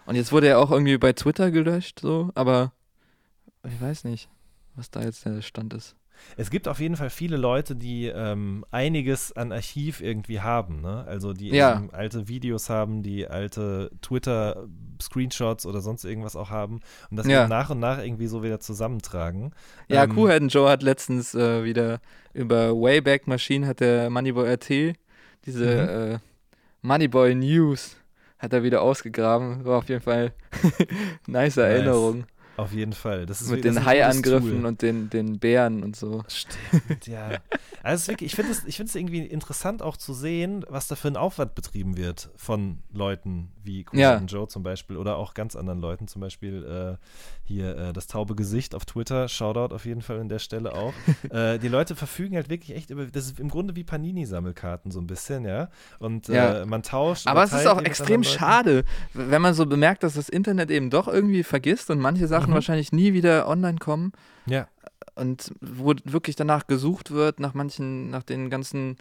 Und 0.07 0.17
jetzt 0.17 0.33
wurde 0.33 0.49
er 0.49 0.59
auch 0.59 0.71
irgendwie 0.71 0.99
bei 0.99 1.13
Twitter 1.13 1.51
gelöscht, 1.51 2.01
so, 2.01 2.31
aber 2.35 2.73
ich 3.67 3.81
weiß 3.81 4.05
nicht, 4.05 4.29
was 4.75 4.91
da 4.91 5.03
jetzt 5.03 5.25
der 5.25 5.43
Stand 5.43 5.73
ist. 5.75 5.97
Es 6.37 6.51
gibt 6.51 6.69
auf 6.69 6.81
jeden 6.81 6.97
Fall 6.97 7.11
viele 7.11 7.37
Leute, 7.37 7.77
die 7.77 8.07
ähm, 8.07 8.65
einiges 8.71 9.33
an 9.33 9.53
Archiv 9.53 10.01
irgendwie 10.01 10.41
haben, 10.41 10.81
ne? 10.81 11.05
Also 11.07 11.33
die 11.33 11.49
ja. 11.49 11.83
alte 11.93 12.29
Videos 12.29 12.71
haben, 12.71 13.03
die 13.03 13.27
alte 13.27 13.91
Twitter-Screenshots 14.01 15.67
oder 15.67 15.81
sonst 15.81 16.05
irgendwas 16.05 16.37
auch 16.37 16.51
haben 16.51 16.81
und 17.11 17.17
das 17.17 17.27
ja. 17.27 17.49
nach 17.49 17.71
und 17.71 17.81
nach 17.81 17.99
irgendwie 17.99 18.27
so 18.27 18.43
wieder 18.43 18.61
zusammentragen. 18.61 19.53
Ja, 19.89 20.05
ähm, 20.05 20.15
Kuhhead 20.15 20.53
Joe 20.53 20.71
hat 20.71 20.83
letztens 20.83 21.35
äh, 21.35 21.65
wieder 21.65 22.01
über 22.33 22.73
Wayback 22.73 23.27
Machine 23.27 23.67
hat 23.67 23.81
der 23.81 24.11
Moneyboy 24.11 24.55
RT 24.55 24.97
diese 25.47 25.65
mhm. 25.65 26.15
äh, 26.15 26.19
Moneyboy 26.83 27.35
News 27.35 27.97
hat 28.45 28.53
er 28.53 28.63
wieder 28.63 28.83
ausgegraben. 28.83 29.65
War 29.65 29.79
auf 29.79 29.89
jeden 29.89 30.03
Fall 30.03 30.33
nice 31.27 31.57
Erinnerung. 31.57 32.25
Auf 32.57 32.73
jeden 32.73 32.93
Fall. 32.93 33.27
Das 33.27 33.41
ist, 33.41 33.51
Mit 33.51 33.65
das 33.65 33.75
den 33.75 33.85
Haiangriffen 33.85 34.65
und 34.65 34.83
den, 34.83 35.11
den 35.11 35.39
Bären 35.39 35.83
und 35.83 35.97
so. 35.97 36.23
Stimmt, 36.29 37.07
ja. 37.07 37.39
Also 37.83 38.09
wirklich, 38.09 38.33
ich 38.39 38.77
finde 38.77 38.89
es 38.89 38.95
irgendwie 38.95 39.21
interessant 39.27 39.83
auch 39.83 39.97
zu 39.97 40.15
sehen, 40.15 40.65
was 40.69 40.87
da 40.87 40.95
für 40.95 41.09
ein 41.09 41.17
Aufwand 41.17 41.55
betrieben 41.55 41.97
wird 41.97 42.31
von 42.37 42.79
Leuten 42.93 43.51
wie 43.63 43.85
Cool 43.93 43.99
ja. 43.99 44.19
Joe 44.19 44.47
zum 44.47 44.63
Beispiel 44.63 44.97
oder 44.97 45.17
auch 45.17 45.35
ganz 45.35 45.57
anderen 45.57 45.81
Leuten, 45.81 46.07
zum 46.07 46.21
Beispiel 46.21 46.65
äh, 46.65 46.97
hier 47.43 47.77
äh, 47.77 47.93
das 47.93 48.07
taube 48.07 48.35
Gesicht 48.35 48.75
auf 48.75 48.85
Twitter, 48.85 49.29
Shoutout 49.29 49.75
auf 49.75 49.85
jeden 49.85 50.03
Fall 50.03 50.21
an 50.21 50.29
der 50.29 50.39
Stelle 50.39 50.73
auch. 50.75 50.95
äh, 51.31 51.59
die 51.59 51.69
Leute 51.69 51.97
verfügen 51.97 52.37
halt 52.37 52.49
wirklich 52.49 52.77
echt 52.77 52.91
über, 52.91 53.07
das 53.07 53.27
ist 53.27 53.41
im 53.41 53.49
Grunde 53.49 53.77
wie 53.77 53.85
Panini-Sammelkarten 53.85 54.91
so 54.91 55.01
ein 55.01 55.07
bisschen, 55.07 55.45
ja. 55.45 55.69
Und 55.99 56.29
ja. 56.29 56.63
Äh, 56.63 56.67
man 56.67 56.83
tauscht. 56.83 57.27
Aber 57.27 57.43
es 57.43 57.53
ist 57.53 57.67
auch 57.67 57.83
extrem 57.83 58.23
schade, 58.23 58.85
wenn 59.13 59.43
man 59.43 59.55
so 59.55 59.67
bemerkt, 59.67 60.03
dass 60.03 60.15
das 60.15 60.29
Internet 60.29 60.71
eben 60.71 60.91
doch 60.91 61.09
irgendwie 61.09 61.43
vergisst 61.43 61.91
und 61.91 61.99
manche 61.99 62.27
Sachen 62.27 62.44
mhm. 62.51 62.55
wahrscheinlich 62.55 62.93
nie 62.93 63.13
wieder 63.13 63.49
online 63.49 63.79
kommen. 63.79 64.13
Ja. 64.47 64.69
Und 65.15 65.53
wo 65.61 65.95
wirklich 66.05 66.37
danach 66.37 66.67
gesucht 66.67 67.11
wird, 67.11 67.39
nach 67.41 67.55
manchen, 67.55 68.11
nach 68.11 68.23
den 68.23 68.51
ganzen 68.51 68.97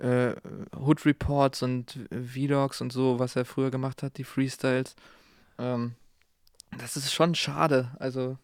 äh, 0.00 0.34
Hood 0.76 1.04
Reports 1.06 1.62
und 1.62 1.98
Vlogs 2.10 2.80
und 2.80 2.92
so, 2.92 3.18
was 3.18 3.36
er 3.36 3.44
früher 3.44 3.70
gemacht 3.70 4.02
hat, 4.02 4.18
die 4.18 4.24
Freestyles. 4.24 4.94
Ähm, 5.58 5.94
das 6.76 6.96
ist 6.96 7.12
schon 7.12 7.34
schade. 7.34 7.90
Also. 7.98 8.36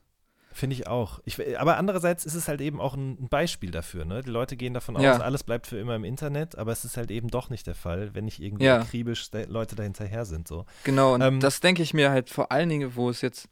Finde 0.53 0.75
ich 0.75 0.87
auch. 0.87 1.21
Ich, 1.25 1.59
aber 1.59 1.79
andererseits 1.79 2.25
ist 2.25 2.35
es 2.35 2.47
halt 2.47 2.61
eben 2.61 2.81
auch 2.81 2.95
ein, 2.95 3.29
Beispiel 3.29 3.73
dafür. 3.73 4.05
Ne? 4.05 4.23
Die 4.23 4.31
Leute 4.31 4.57
gehen 4.57 4.73
davon 4.73 4.99
ja. 5.01 5.15
aus, 5.15 5.21
alles 5.21 5.43
bleibt 5.43 5.67
für 5.67 5.79
immer 5.79 5.97
im 5.97 6.05
Internet, 6.05 6.57
aber 6.57 6.71
es 6.71 6.85
ist 6.85 6.97
halt 6.97 7.11
eben 7.11 7.29
doch 7.29 7.51
nicht 7.51 7.67
der 7.67 7.75
Fall, 7.75 8.15
wenn 8.15 8.25
nicht 8.25 8.41
irgendwie 8.41 8.67
ja. 8.67 8.81
akribisch 8.81 9.31
Leute 9.49 9.75
dahinterher 9.75 10.25
sind. 10.25 10.47
So. 10.47 10.65
Genau, 10.85 11.15
und 11.15 11.23
ähm, 11.23 11.41
das 11.41 11.61
denke 11.61 11.83
ich 11.83 11.93
mir 11.93 12.11
halt 12.11 12.31
vor 12.31 12.53
allen 12.53 12.69
Dingen, 12.69 12.95
wo 12.95 13.11
es 13.11 13.21
jetzt 13.21 13.49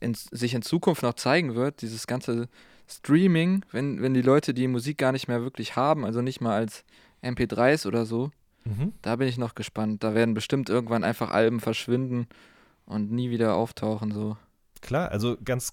in, 0.00 0.14
sich 0.14 0.54
in 0.54 0.62
Zukunft 0.62 1.02
noch 1.02 1.14
zeigen 1.14 1.54
wird, 1.54 1.82
dieses 1.82 2.06
ganze 2.06 2.48
Streaming, 2.88 3.64
wenn, 3.70 4.02
wenn 4.02 4.14
die 4.14 4.22
Leute 4.22 4.52
die 4.52 4.66
Musik 4.66 4.98
gar 4.98 5.12
nicht 5.12 5.28
mehr 5.28 5.42
wirklich 5.42 5.76
haben, 5.76 6.04
also 6.04 6.22
nicht 6.22 6.40
mal 6.40 6.56
als 6.56 6.84
MP3s 7.22 7.86
oder 7.86 8.04
so, 8.04 8.30
mhm. 8.64 8.92
da 9.02 9.16
bin 9.16 9.28
ich 9.28 9.38
noch 9.38 9.54
gespannt. 9.54 10.02
Da 10.02 10.14
werden 10.14 10.34
bestimmt 10.34 10.68
irgendwann 10.68 11.04
einfach 11.04 11.30
Alben 11.30 11.60
verschwinden 11.60 12.26
und 12.86 13.12
nie 13.12 13.30
wieder 13.30 13.54
auftauchen. 13.54 14.10
So. 14.10 14.36
Klar, 14.80 15.10
also 15.10 15.36
ganz 15.44 15.72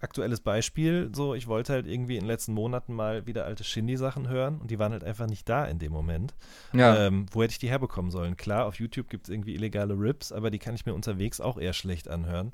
aktuelles 0.00 0.40
Beispiel, 0.40 1.10
so 1.14 1.34
ich 1.34 1.46
wollte 1.46 1.72
halt 1.72 1.86
irgendwie 1.86 2.16
in 2.16 2.22
den 2.22 2.28
letzten 2.28 2.52
Monaten 2.52 2.94
mal 2.94 3.26
wieder 3.26 3.44
alte 3.44 3.64
Shindy-Sachen 3.64 4.28
hören 4.28 4.58
und 4.60 4.70
die 4.70 4.78
waren 4.78 4.92
halt 4.92 5.04
einfach 5.04 5.26
nicht 5.26 5.48
da 5.48 5.64
in 5.64 5.78
dem 5.78 5.92
Moment. 5.92 6.34
Ja. 6.72 7.06
Ähm, 7.06 7.26
wo 7.30 7.42
hätte 7.42 7.52
ich 7.52 7.58
die 7.58 7.70
herbekommen 7.70 8.10
sollen? 8.10 8.36
Klar, 8.36 8.66
auf 8.66 8.78
YouTube 8.78 9.08
gibt 9.08 9.28
es 9.28 9.32
irgendwie 9.32 9.54
illegale 9.54 9.94
Rips, 9.94 10.32
aber 10.32 10.50
die 10.50 10.58
kann 10.58 10.74
ich 10.74 10.86
mir 10.86 10.94
unterwegs 10.94 11.40
auch 11.40 11.58
eher 11.58 11.72
schlecht 11.72 12.08
anhören. 12.08 12.52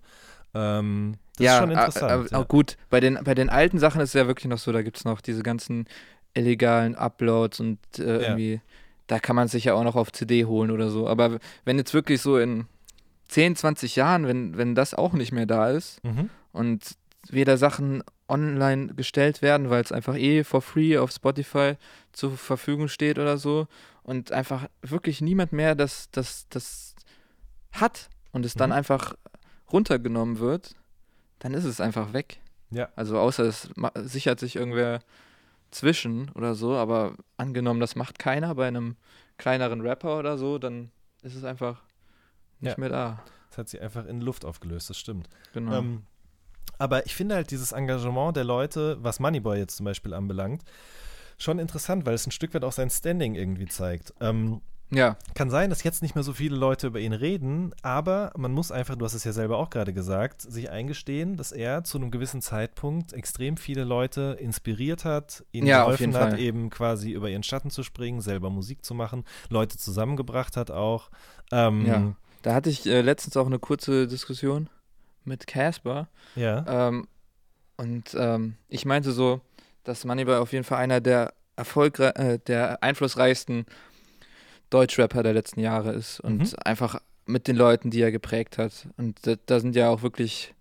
Ähm, 0.55 1.15
das 1.37 1.45
ja, 1.47 1.53
ist 1.55 1.59
schon 1.61 1.71
interessant. 1.71 2.31
Äh, 2.31 2.35
äh, 2.35 2.39
ja. 2.39 2.45
gut, 2.45 2.77
bei 2.91 3.01
den, 3.01 3.19
bei 3.25 3.35
den 3.35 3.49
alten 3.51 3.79
Sachen 3.79 4.01
ist 4.01 4.11
es 4.11 4.15
ja 4.15 4.27
wirklich 4.27 4.47
noch 4.47 4.59
so, 4.59 4.71
da 4.73 4.83
gibt 4.83 4.99
es 4.99 5.05
noch 5.05 5.21
diese 5.21 5.43
ganzen 5.43 5.87
illegalen 6.35 6.95
Uploads 6.95 7.61
und 7.61 7.79
äh, 7.99 8.03
Ja. 8.05 8.21
irgendwie, 8.29 8.61
da 9.07 9.19
kann 9.19 9.37
man 9.37 9.49
sich 9.49 9.65
ja 9.65 9.75
auch 9.75 9.85
noch 9.85 9.97
auf 9.97 10.13
CD 10.13 10.45
holen 10.45 10.71
oder 10.71 10.89
so. 10.91 11.09
Aber 11.09 11.39
wenn 11.65 11.79
jetzt 11.79 11.95
wirklich 11.95 12.21
so 12.21 12.39
in 12.39 12.67
10, 13.29 13.57
20 13.57 13.97
Jahren, 13.97 14.27
wenn, 14.27 14.57
wenn 14.57 14.75
das 14.75 14.95
auch 14.95 15.13
nicht 15.15 15.33
mehr 15.33 15.47
da 15.47 15.71
ist 15.71 16.03
Mhm. 16.05 16.29
und 16.53 16.97
weder 17.29 17.57
Sachen 17.57 18.03
online 18.29 18.95
gestellt 18.95 19.43
werden, 19.43 19.71
weil 19.71 19.83
es 19.83 19.93
einfach 19.93 20.17
eh 20.17 20.45
for 20.45 20.61
free 20.63 20.99
auf 20.99 21.11
Spotify 21.13 21.75
zur 22.13 22.33
Verfügung 22.37 22.89
steht 22.89 23.19
oder 23.19 23.39
so 23.39 23.69
und 24.03 24.33
einfach 24.33 24.67
wirklich 24.83 25.21
niemand 25.21 25.53
mehr 25.53 25.75
das, 25.75 26.11
das, 26.11 26.47
das 26.49 26.95
hat 27.73 28.09
und 28.33 28.45
es 28.45 28.55
dann 28.55 28.71
Mhm. 28.71 28.77
einfach 28.77 29.15
runtergenommen 29.73 30.39
wird, 30.39 30.75
dann 31.39 31.55
ist 31.55 31.65
es 31.65 31.81
einfach 31.81 32.13
weg. 32.13 32.39
Ja. 32.71 32.89
Also 32.97 33.19
außer 33.19 33.45
es 33.45 33.69
sichert 33.97 34.41
sich 34.41 34.57
irgendwer 34.57 35.01
zwischen 35.71 36.31
oder 36.31 36.55
so, 36.55 36.75
aber 36.77 37.15
angenommen, 37.37 37.81
das 37.81 37.97
macht 37.97 38.19
keiner 38.19 38.55
bei 38.55 38.69
einem 38.69 38.97
kleineren 39.39 39.81
Rapper 39.81 40.19
oder 40.19 40.37
so, 40.39 40.59
dann 40.59 40.91
ist 41.23 41.35
es 41.35 41.45
einfach 41.45 41.83
nicht 42.61 42.73
Ja. 42.77 42.81
mehr 42.81 42.89
da. 42.91 43.23
Das 43.49 43.59
hat 43.59 43.69
sich 43.69 43.81
einfach 43.81 44.07
in 44.07 44.21
Luft 44.21 44.45
aufgelöst, 44.45 44.89
das 44.91 44.99
stimmt. 44.99 45.29
Genau. 45.53 45.79
Ähm, 45.79 46.03
aber 46.79 47.05
ich 47.07 47.15
finde 47.15 47.35
halt 47.35 47.51
dieses 47.51 47.73
Engagement 47.73 48.37
der 48.37 48.45
Leute, 48.45 48.97
was 49.03 49.21
Moneyboy 49.21 49.59
jetzt 49.59 49.77
zum 49.77 49.85
Beispiel 49.85 50.15
anbelangt, 50.15 50.63
schon 51.39 51.59
interessant, 51.59 52.07
weil 52.07 52.15
es 52.15 52.27
ein 52.27 52.31
Stück 52.31 52.55
weit 52.55 52.65
auch 52.65 52.73
sein 52.73 52.91
Standing 52.91 53.35
irgendwie 53.35 53.67
zeigt. 53.67 54.15
Ähm, 54.21 54.61
ja, 54.95 55.17
kann 55.35 55.49
sein, 55.51 55.71
dass 55.71 55.83
jetzt 55.83 56.03
nicht 56.03 56.15
mehr 56.15 56.23
so 56.25 56.33
viele 56.35 56.55
Leute 56.57 56.87
über 56.89 57.01
ihn 57.01 57.13
reden, 57.15 57.75
aber 57.83 58.31
man 58.37 58.53
muss 58.53 58.71
einfach, 58.71 58.95
du 58.97 59.05
hast 59.05 59.15
es 59.15 59.25
ja 59.25 59.33
selber 59.33 59.57
auch 59.59 59.71
gerade 59.71 59.93
gesagt, 59.93 60.43
sich 60.43 60.71
eingestehen, 60.71 61.37
dass 61.37 61.51
er 61.51 61.83
zu 61.85 61.97
einem 61.99 62.11
gewissen 62.11 62.43
Zeitpunkt 62.43 63.13
extrem 63.15 63.57
viele 63.57 63.85
Leute 63.85 64.37
inspiriert 64.39 65.05
hat, 65.05 65.45
ihnen 65.53 65.67
Ja, 65.67 65.83
auf 65.85 65.97
geholfen 65.97 66.15
hat, 66.15 66.31
Fall. 66.33 66.41
eben 66.41 66.69
quasi 66.71 67.11
über 67.13 67.31
ihren 67.31 67.43
Schatten 67.43 67.71
zu 67.71 67.83
springen, 67.83 68.21
selber 68.21 68.51
Musik 68.51 68.85
zu 68.85 68.95
machen, 68.95 69.25
Leute 69.49 69.79
zusammengebracht 69.79 70.57
hat 70.57 70.71
auch. 70.71 71.11
Ähm, 71.51 71.87
Ja. 71.87 72.13
da 72.43 72.55
hatte 72.55 72.69
ich 72.71 72.87
äh, 72.87 73.01
letztens 73.01 73.37
auch 73.37 73.47
eine 73.47 73.59
kurze 73.59 74.07
Diskussion 74.07 74.69
mit 75.25 75.47
Casper. 75.47 76.09
ja. 76.37 76.89
Ähm, 76.89 77.09
und 77.79 78.15
ähm, 78.19 78.57
ich 78.69 78.85
meinte 78.85 79.13
so, 79.13 79.41
dass 79.85 80.05
Moneyboy 80.05 80.37
auf 80.37 80.53
jeden 80.53 80.65
Fall 80.65 80.79
einer 80.79 81.01
der 81.01 81.33
erfolgre 81.57 82.15
äh, 82.17 82.39
der 82.39 82.83
einflussreichsten 82.83 83.67
Deutschrapper 84.73 85.23
der 85.23 85.33
letzten 85.35 85.61
Jahre 85.61 85.93
ist 85.93 86.21
und 86.21 86.39
Mhm. 86.39 86.49
einfach 86.65 87.01
mit 87.27 87.47
den 87.47 87.57
Leuten, 87.57 87.91
die 87.91 88.01
er 88.01 88.11
geprägt 88.11 88.59
hat. 88.59 88.89
Und 88.97 89.27
da, 89.27 89.35
da 89.47 89.61
sind 89.61 89.77
ja 89.77 89.89
auch 89.91 90.03
wirklich 90.03 90.55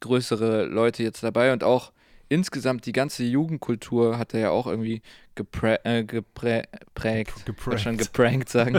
größere 0.00 0.64
Leute 0.66 1.02
jetzt 1.02 1.22
dabei 1.22 1.52
und 1.52 1.62
auch 1.64 1.92
insgesamt 2.28 2.86
die 2.86 2.92
ganze 2.92 3.24
Jugendkultur 3.24 4.16
hat 4.18 4.34
er 4.34 4.40
ja 4.40 4.50
auch 4.50 4.66
irgendwie 4.66 5.02
geprä 5.34 5.78
äh, 5.84 6.04
geprä 6.04 6.62
prägt. 6.94 7.32
Ich 7.48 7.66
wollte 7.66 7.82
schon 7.82 7.96
geprankt 7.96 8.48
sagen. 8.48 8.78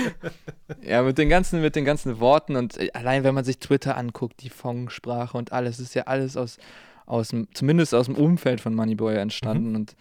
ja, 0.82 1.02
mit 1.02 1.18
den 1.18 1.28
ganzen, 1.28 1.60
mit 1.62 1.74
den 1.76 1.84
ganzen 1.84 2.20
Worten 2.20 2.56
und 2.56 2.76
äh, 2.78 2.90
allein 2.92 3.24
wenn 3.24 3.34
man 3.34 3.44
sich 3.44 3.58
Twitter 3.58 3.96
anguckt, 3.96 4.42
die 4.42 4.50
Fongsprache 4.50 5.36
und 5.36 5.52
alles, 5.52 5.78
ist 5.80 5.94
ja 5.94 6.02
alles 6.02 6.36
aus, 6.36 6.58
aus 7.06 7.28
dem, 7.28 7.48
zumindest 7.54 7.94
aus 7.94 8.06
dem 8.06 8.14
Umfeld 8.14 8.60
von 8.60 8.74
Moneyboy 8.74 9.16
entstanden 9.16 9.74
und 9.74 9.96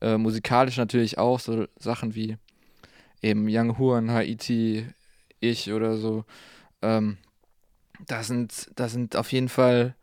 äh, 0.00 0.16
musikalisch 0.18 0.76
natürlich 0.76 1.18
auch 1.18 1.40
so 1.40 1.66
Sachen 1.78 2.14
wie 2.14 2.36
eben 3.22 3.46
Young 3.48 3.78
Huan, 3.78 4.10
Haiti, 4.10 4.86
ich 5.40 5.72
oder 5.72 5.96
so. 5.96 6.24
Ähm, 6.82 7.18
da 8.06 8.22
sind, 8.22 8.70
da 8.76 8.88
sind 8.88 9.16
auf 9.16 9.32
jeden 9.32 9.48
Fall 9.48 9.94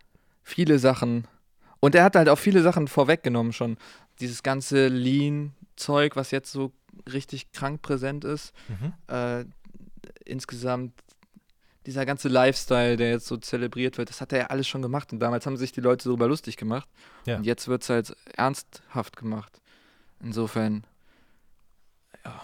viele 0.43 0.80
Sachen. 0.80 1.28
Und 1.80 1.95
er 1.95 2.03
hat 2.03 2.15
halt 2.15 2.30
auch 2.30 2.39
viele 2.39 2.61
Sachen 2.61 2.88
vorweggenommen 2.88 3.53
schon. 3.53 3.78
Dieses 4.20 4.43
ganze 4.43 4.88
Lean-Zeug, 4.88 6.15
was 6.15 6.32
jetzt 6.32 6.51
so 6.51 6.72
richtig 7.11 7.51
krank 7.51 7.82
präsent 7.82 8.26
ist. 8.26 8.53
Mhm. 8.67 8.93
Äh, 9.07 9.45
insgesamt 10.26 10.93
dieser 11.86 12.05
ganze 12.05 12.28
Lifestyle, 12.28 12.97
der 12.97 13.09
jetzt 13.11 13.28
so 13.28 13.38
zelebriert 13.38 13.97
wird, 13.97 14.09
das 14.09 14.22
hat 14.22 14.34
er 14.34 14.39
ja 14.39 14.45
alles 14.47 14.67
schon 14.67 14.82
gemacht. 14.82 15.11
Und 15.13 15.20
damals 15.20 15.45
haben 15.45 15.57
sich 15.57 15.72
die 15.72 15.82
Leute 15.82 16.05
darüber 16.05 16.28
lustig 16.28 16.57
gemacht. 16.57 16.88
Ja. 17.26 17.38
Und 17.38 17.45
jetzt 17.45 17.67
wird 17.67 17.84
es 17.84 17.89
halt 17.89 18.15
ernsthaft 18.36 19.15
gemacht. 19.15 19.61
Insofern, 20.22 20.84
Ja, 22.26 22.41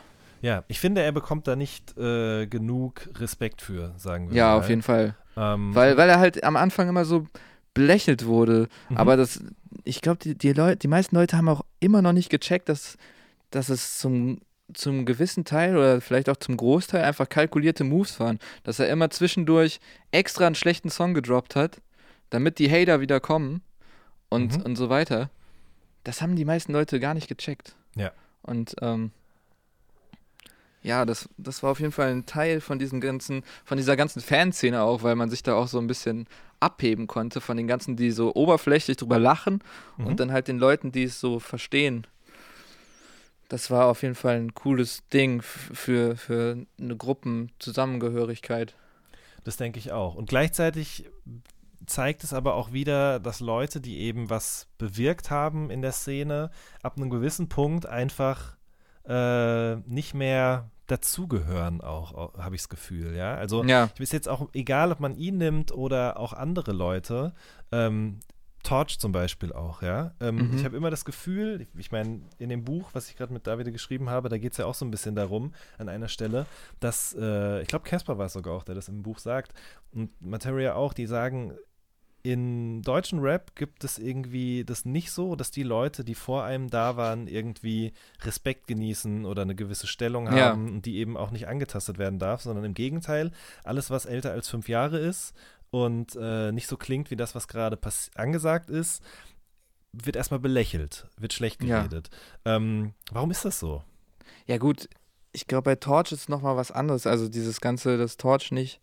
ich 0.67 0.79
finde, 0.79 1.01
er 1.01 1.11
bekommt 1.11 1.47
da 1.47 1.55
nicht 1.55 1.97
äh, 1.97 2.45
genug 2.47 3.09
Respekt 3.19 3.61
für, 3.61 3.93
sagen 3.97 4.29
wir 4.29 4.37
ja, 4.37 4.47
mal. 4.51 4.57
auf 4.59 4.69
jeden 4.69 4.81
Fall. 4.81 5.15
Ähm, 5.37 5.73
Weil, 5.75 5.97
weil 5.97 6.09
er 6.09 6.19
halt 6.19 6.43
am 6.43 6.55
Anfang 6.55 6.87
immer 6.89 7.05
so 7.05 7.27
belächelt 7.73 8.25
wurde. 8.25 8.67
mhm. 8.89 8.97
Aber 8.97 9.17
das, 9.17 9.43
ich 9.83 10.01
glaube, 10.01 10.19
die, 10.19 10.35
die, 10.37 10.53
Leute, 10.53 10.77
die 10.77 10.87
meisten 10.87 11.15
Leute 11.15 11.35
haben 11.37 11.49
auch 11.49 11.63
immer 11.79 12.01
noch 12.01 12.13
nicht 12.13 12.29
gecheckt, 12.29 12.69
dass, 12.69 12.97
dass 13.51 13.69
es 13.69 13.97
zum, 13.97 14.39
zum 14.73 15.05
gewissen 15.05 15.43
Teil 15.45 15.75
oder 15.77 15.99
vielleicht 16.01 16.29
auch 16.29 16.37
zum 16.37 16.55
Großteil 16.57 17.03
einfach 17.03 17.27
kalkulierte 17.27 17.83
Moves 17.83 18.19
waren. 18.19 18.39
Dass 18.63 18.79
er 18.79 18.87
immer 18.89 19.09
zwischendurch 19.09 19.79
extra 20.11 20.45
einen 20.47 20.55
schlechten 20.55 20.89
Song 20.89 21.13
gedroppt 21.13 21.55
hat, 21.55 21.81
damit 22.29 22.59
die 22.59 22.71
Hater 22.71 23.01
wieder 23.01 23.19
kommen 23.19 23.61
und, 24.29 24.57
Mhm. 24.57 24.63
und 24.63 24.75
so 24.77 24.89
weiter. 24.89 25.29
Das 26.03 26.21
haben 26.21 26.35
die 26.35 26.45
meisten 26.45 26.71
Leute 26.71 26.99
gar 26.99 27.13
nicht 27.13 27.27
gecheckt. 27.27 27.75
Ja. 27.95 28.11
Und 28.41 28.75
ähm, 28.81 29.11
ja, 30.85 31.03
das, 31.05 31.27
das 31.37 31.63
war 31.63 31.71
auf 31.71 31.79
jeden 31.79 31.91
Fall 31.91 32.11
ein 32.11 32.25
Teil 32.25 32.61
von 32.61 32.77
diesem 32.79 33.01
ganzen, 33.01 33.43
von 33.63 33.77
dieser 33.77 33.95
ganzen 33.95 34.21
Fanszene 34.21 34.81
auch, 34.83 35.01
weil 35.03 35.15
man 35.15 35.29
sich 35.29 35.41
da 35.41 35.55
auch 35.55 35.67
so 35.67 35.79
ein 35.79 35.87
bisschen 35.87 36.27
abheben 36.59 37.07
konnte 37.07 37.41
von 37.41 37.57
den 37.57 37.67
ganzen, 37.67 37.95
die 37.95 38.11
so 38.11 38.33
oberflächlich 38.35 38.97
drüber 38.97 39.17
lachen 39.19 39.63
Mhm. 39.97 40.05
und 40.07 40.19
dann 40.19 40.31
halt 40.31 40.47
den 40.47 40.59
Leuten, 40.59 40.91
die 40.91 41.03
es 41.03 41.19
so 41.19 41.39
verstehen. 41.39 42.05
Das 43.49 43.69
war 43.71 43.85
auf 43.87 44.01
jeden 44.03 44.15
Fall 44.15 44.35
ein 44.37 44.53
cooles 44.53 45.07
Ding 45.09 45.41
für, 45.41 46.15
für 46.17 46.57
eine 46.79 46.95
Gruppenzusammengehörigkeit. 46.95 48.75
Das 49.43 49.57
denke 49.57 49.79
ich 49.79 49.91
auch. 49.91 50.15
Und 50.15 50.29
gleichzeitig 50.29 51.05
zeigt 51.85 52.23
es 52.23 52.33
aber 52.33 52.55
auch 52.55 52.71
wieder, 52.73 53.19
dass 53.19 53.39
Leute, 53.39 53.79
die 53.81 53.99
eben 53.99 54.29
was 54.29 54.67
bewirkt 54.77 55.29
haben 55.29 55.69
in 55.69 55.81
der 55.81 55.91
Szene, 55.91 56.49
ab 56.81 56.97
einem 56.97 57.09
gewissen 57.11 57.47
Punkt 57.47 57.85
einfach 57.85 58.55
äh, 59.07 59.75
nicht 59.87 60.15
mehr 60.15 60.71
dazugehören, 60.87 61.81
auch, 61.81 62.37
habe 62.37 62.55
ich 62.55 62.61
das 62.61 62.69
Gefühl, 62.69 63.15
ja. 63.15 63.35
Also 63.35 63.63
Ja, 63.63 63.89
ist 63.99 64.13
jetzt 64.13 64.29
auch 64.29 64.49
egal, 64.53 64.91
ob 64.91 64.99
man 64.99 65.15
ihn 65.15 65.37
nimmt 65.37 65.71
oder 65.71 66.19
auch 66.19 66.33
andere 66.33 66.71
Leute. 66.71 67.33
Ähm, 67.71 68.19
Torch 68.63 68.97
zum 68.99 69.11
Beispiel 69.11 69.53
auch, 69.53 69.83
ja. 69.83 70.15
Ähm, 70.19 70.49
Mhm. 70.49 70.55
Ich 70.55 70.65
habe 70.65 70.75
immer 70.75 70.89
das 70.89 71.05
Gefühl, 71.05 71.67
ich- 71.77 71.91
meine, 71.91 72.21
in 72.39 72.49
dem 72.49 72.63
Buch, 72.63 72.89
was 72.93 73.09
ich 73.09 73.15
gerade 73.15 73.31
mit 73.31 73.45
Davide 73.45 73.71
geschrieben 73.71 74.09
habe, 74.09 74.27
da 74.27 74.39
geht 74.39 74.53
es 74.53 74.57
ja 74.57 74.65
auch 74.65 74.73
so 74.73 74.85
ein 74.85 74.89
bisschen 74.91 75.15
darum, 75.15 75.53
an 75.77 75.87
einer 75.87 76.07
Stelle, 76.07 76.47
dass, 76.79 77.15
äh, 77.19 77.61
ich 77.61 77.67
glaube, 77.67 77.85
Casper 77.87 78.17
war 78.17 78.25
es 78.25 78.33
sogar 78.33 78.55
auch, 78.55 78.63
der 78.63 78.73
das 78.73 78.87
im 78.87 79.03
Buch 79.03 79.19
sagt, 79.19 79.53
und 79.91 80.09
Materia 80.19 80.73
auch, 80.73 80.93
die 80.93 81.05
sagen, 81.05 81.53
in 82.25 82.81
deutschen 82.81 83.19
Rap 83.19 83.55
gibt 83.55 83.83
es 83.83 83.99
irgendwie 83.99 84.63
das 84.65 84.83
nicht 84.83 85.11
so, 85.11 85.35
dass 85.35 85.51
die 85.51 85.61
Leute, 85.61 86.03
die 86.03 86.15
vor 86.15 86.43
einem 86.43 86.71
da 86.71 86.97
waren, 86.97 87.27
irgendwie 87.27 87.93
Respekt 88.23 88.65
genießen 88.65 89.25
oder 89.25 89.43
eine 89.43 89.53
gewisse 89.53 89.85
Stellung 89.85 90.25
Ja. 90.25 90.49
haben 90.49 90.67
und 90.69 90.85
die 90.87 90.97
eben 90.97 91.17
auch 91.17 91.29
nicht 91.29 91.47
angetastet 91.47 91.99
werden 91.99 92.17
darf, 92.17 92.41
sondern 92.41 92.65
im 92.65 92.73
Gegenteil, 92.73 93.31
alles, 93.63 93.91
was 93.91 94.07
älter 94.07 94.31
als 94.31 94.49
fünf 94.49 94.67
Jahre 94.67 94.97
ist 94.97 95.35
und 95.69 96.15
äh, 96.19 96.51
nicht 96.51 96.65
so 96.67 96.77
klingt 96.77 97.11
wie 97.11 97.15
das, 97.15 97.35
was 97.35 97.47
gerade 97.47 97.77
angesagt 98.15 98.71
ist, 98.71 99.03
wird 99.93 100.15
erstmal 100.15 100.39
belächelt, 100.39 101.07
wird 101.17 101.31
schlecht 101.33 101.63
Ja. 101.63 101.77
geredet. 101.77 102.09
Ähm, 102.43 102.93
warum 103.11 103.29
ist 103.29 103.45
das 103.45 103.59
so? 103.59 103.83
ja 104.47 104.57
gut, 104.57 104.89
ich 105.31 105.45
glaube 105.45 105.63
bei 105.65 105.75
Torch 105.75 106.11
ist 106.11 106.27
nochmal 106.29 106.55
was 106.57 106.71
anderes. 106.71 107.05
Also 107.05 107.29
dieses 107.29 107.61
Ganze, 107.61 107.97
dass 107.99 108.17
Torch 108.17 108.51
nicht 108.51 108.81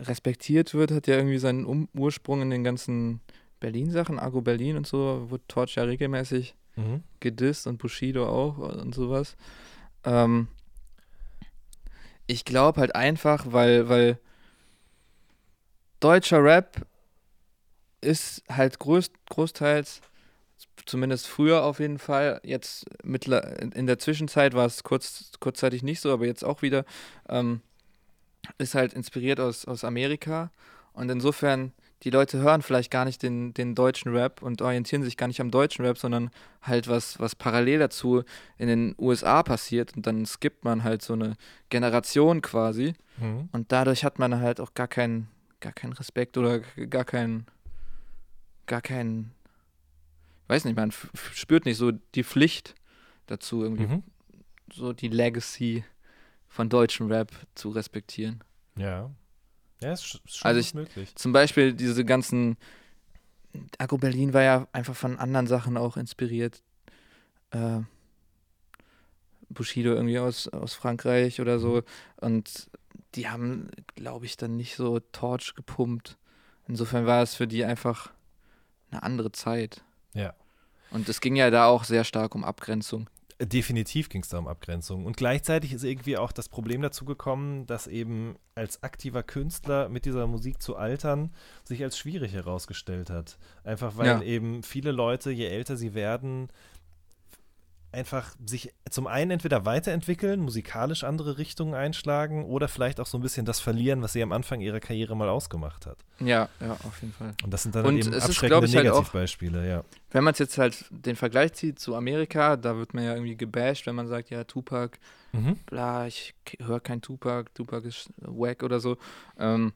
respektiert 0.00 0.74
wird, 0.74 0.90
hat 0.90 1.06
ja 1.06 1.16
irgendwie 1.16 1.38
seinen 1.38 1.64
um 1.64 1.88
Ursprung 1.94 2.42
in 2.42 2.50
den 2.50 2.64
ganzen 2.64 3.20
Berlin-Sachen, 3.60 4.18
Argo 4.18 4.40
Berlin 4.40 4.76
und 4.76 4.86
so, 4.86 5.26
wurde 5.28 5.44
Torch 5.48 5.76
ja 5.76 5.84
regelmäßig 5.84 6.54
Mhm. 6.76 7.02
gedisst 7.18 7.66
und 7.66 7.78
Bushido 7.78 8.26
auch 8.26 8.58
und 8.58 8.94
sowas. 8.94 9.36
Ähm, 10.04 10.48
ich 12.26 12.44
glaube 12.44 12.80
halt 12.80 12.94
einfach, 12.94 13.46
weil, 13.50 13.88
weil 13.88 14.18
deutscher 15.98 16.42
Rap 16.42 16.86
ist 18.00 18.42
halt 18.48 18.78
groß, 18.78 19.10
großteils, 19.28 20.00
zumindest 20.86 21.26
früher 21.26 21.64
auf 21.64 21.80
jeden 21.80 21.98
Fall, 21.98 22.40
jetzt 22.44 22.86
mittler, 23.04 23.60
in 23.60 23.86
der 23.86 23.98
Zwischenzeit 23.98 24.54
war 24.54 24.66
es 24.66 24.82
kurz, 24.82 25.32
kurzzeitig 25.40 25.82
nicht 25.82 26.00
so, 26.00 26.12
aber 26.12 26.24
jetzt 26.26 26.44
auch 26.44 26.62
wieder, 26.62 26.84
ähm, 27.28 27.60
ist 28.58 28.74
halt 28.74 28.92
inspiriert 28.92 29.40
aus, 29.40 29.64
aus 29.64 29.84
Amerika. 29.84 30.50
Und 30.92 31.10
insofern 31.10 31.72
die 32.02 32.10
Leute 32.10 32.38
hören 32.38 32.62
vielleicht 32.62 32.90
gar 32.90 33.04
nicht 33.04 33.22
den, 33.22 33.52
den 33.52 33.74
deutschen 33.74 34.12
Rap 34.14 34.42
und 34.42 34.62
orientieren 34.62 35.02
sich 35.02 35.16
gar 35.16 35.26
nicht 35.26 35.40
am 35.40 35.50
deutschen 35.50 35.84
Rap, 35.84 35.98
sondern 35.98 36.30
halt 36.62 36.88
was, 36.88 37.20
was 37.20 37.34
parallel 37.34 37.78
dazu 37.78 38.22
in 38.56 38.68
den 38.68 38.94
USA 38.98 39.42
passiert. 39.42 39.96
Und 39.96 40.06
dann 40.06 40.24
skippt 40.24 40.64
man 40.64 40.82
halt 40.82 41.02
so 41.02 41.12
eine 41.12 41.34
Generation 41.68 42.42
quasi. 42.42 42.94
Mhm. 43.18 43.50
und 43.52 43.70
dadurch 43.70 44.04
hat 44.04 44.18
man 44.18 44.40
halt 44.40 44.60
auch 44.60 44.72
gar 44.72 44.88
keinen 44.88 45.28
gar 45.60 45.72
keinen 45.72 45.92
Respekt 45.92 46.38
oder 46.38 46.60
gar 46.60 47.04
keinen 47.04 47.46
gar 48.64 48.80
keinen 48.80 49.32
weiß 50.48 50.64
nicht, 50.64 50.76
man 50.76 50.90
spürt 51.34 51.64
nicht 51.64 51.76
so 51.76 51.92
die 51.92 52.24
Pflicht 52.24 52.74
dazu, 53.26 53.62
irgendwie. 53.62 53.86
Mhm. 53.86 54.02
so 54.72 54.92
die 54.92 55.08
Legacy 55.08 55.84
von 56.50 56.68
deutschem 56.68 57.10
Rap 57.10 57.30
zu 57.54 57.70
respektieren. 57.70 58.44
Ja. 58.76 59.10
Ja, 59.80 59.92
ist 59.92 60.04
schon 60.04 60.20
also 60.42 60.60
ich, 60.60 60.74
möglich. 60.74 61.14
Zum 61.16 61.32
Beispiel 61.32 61.72
diese 61.72 62.04
ganzen 62.04 62.58
Agro 63.78 63.96
Berlin 63.96 64.34
war 64.34 64.42
ja 64.42 64.68
einfach 64.72 64.94
von 64.94 65.18
anderen 65.18 65.46
Sachen 65.46 65.78
auch 65.78 65.96
inspiriert. 65.96 66.62
Äh, 67.52 67.80
Bushido 69.48 69.94
irgendwie 69.94 70.18
aus, 70.18 70.48
aus 70.48 70.74
Frankreich 70.74 71.40
oder 71.40 71.58
so. 71.58 71.76
Mhm. 71.76 71.82
Und 72.16 72.70
die 73.14 73.28
haben, 73.28 73.70
glaube 73.94 74.26
ich, 74.26 74.36
dann 74.36 74.56
nicht 74.56 74.76
so 74.76 75.00
Torch 75.00 75.54
gepumpt. 75.54 76.18
Insofern 76.68 77.06
war 77.06 77.22
es 77.22 77.34
für 77.34 77.48
die 77.48 77.64
einfach 77.64 78.12
eine 78.90 79.02
andere 79.02 79.32
Zeit. 79.32 79.82
Ja. 80.12 80.34
Und 80.90 81.08
es 81.08 81.20
ging 81.20 81.36
ja 81.36 81.50
da 81.50 81.66
auch 81.66 81.84
sehr 81.84 82.04
stark 82.04 82.34
um 82.34 82.44
Abgrenzung. 82.44 83.08
Definitiv 83.40 84.10
ging 84.10 84.22
es 84.22 84.28
da 84.28 84.38
um 84.38 84.46
Abgrenzung. 84.46 85.06
Und 85.06 85.16
gleichzeitig 85.16 85.72
ist 85.72 85.82
irgendwie 85.82 86.18
auch 86.18 86.30
das 86.30 86.50
Problem 86.50 86.82
dazu 86.82 87.06
gekommen, 87.06 87.66
dass 87.66 87.86
eben 87.86 88.36
als 88.54 88.82
aktiver 88.82 89.22
Künstler 89.22 89.88
mit 89.88 90.04
dieser 90.04 90.26
Musik 90.26 90.60
zu 90.60 90.76
altern 90.76 91.32
sich 91.64 91.82
als 91.82 91.96
schwierig 91.96 92.34
herausgestellt 92.34 93.08
hat. 93.08 93.38
Einfach 93.64 93.96
weil 93.96 94.06
ja. 94.06 94.22
eben 94.22 94.62
viele 94.62 94.92
Leute, 94.92 95.30
je 95.30 95.46
älter 95.46 95.78
sie 95.78 95.94
werden, 95.94 96.48
einfach 97.92 98.34
sich 98.46 98.72
zum 98.88 99.06
einen 99.06 99.32
entweder 99.32 99.64
weiterentwickeln, 99.64 100.40
musikalisch 100.40 101.02
andere 101.04 101.38
Richtungen 101.38 101.74
einschlagen 101.74 102.44
oder 102.44 102.68
vielleicht 102.68 103.00
auch 103.00 103.06
so 103.06 103.18
ein 103.18 103.20
bisschen 103.20 103.44
das 103.44 103.60
verlieren, 103.60 104.02
was 104.02 104.12
sie 104.12 104.22
am 104.22 104.32
Anfang 104.32 104.60
ihrer 104.60 104.80
Karriere 104.80 105.16
mal 105.16 105.28
ausgemacht 105.28 105.86
hat. 105.86 105.98
Ja, 106.20 106.48
ja, 106.60 106.72
auf 106.72 107.00
jeden 107.00 107.12
Fall. 107.12 107.34
Und 107.42 107.52
das 107.52 107.64
sind 107.64 107.74
dann 107.74 107.84
Und 107.84 107.98
eben 107.98 108.14
abschreckende 108.14 108.66
ist, 108.66 108.74
Negativbeispiele, 108.74 109.58
halt 109.58 109.68
ja. 109.68 109.84
Wenn 110.10 110.24
man 110.24 110.32
es 110.32 110.38
jetzt 110.38 110.58
halt 110.58 110.84
den 110.90 111.16
Vergleich 111.16 111.52
zieht 111.54 111.78
zu 111.78 111.94
Amerika, 111.94 112.56
da 112.56 112.76
wird 112.76 112.94
man 112.94 113.04
ja 113.04 113.14
irgendwie 113.14 113.36
gebasht, 113.36 113.86
wenn 113.86 113.96
man 113.96 114.06
sagt, 114.06 114.30
ja, 114.30 114.44
Tupac, 114.44 114.98
mhm. 115.32 115.56
bla, 115.66 116.06
ich 116.06 116.34
höre 116.60 116.80
kein 116.80 117.02
Tupac, 117.02 117.50
Tupac 117.54 117.86
ist 117.86 118.12
wack 118.18 118.62
oder 118.62 118.78
so. 118.78 118.98
Ähm, 119.38 119.72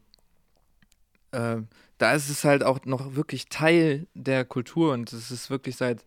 äh, 1.32 1.56
da 1.98 2.12
ist 2.12 2.28
es 2.28 2.44
halt 2.44 2.62
auch 2.62 2.84
noch 2.84 3.14
wirklich 3.14 3.48
Teil 3.48 4.06
der 4.14 4.44
Kultur 4.44 4.92
und 4.92 5.12
es 5.12 5.30
ist 5.30 5.50
wirklich 5.50 5.76
seit 5.76 6.04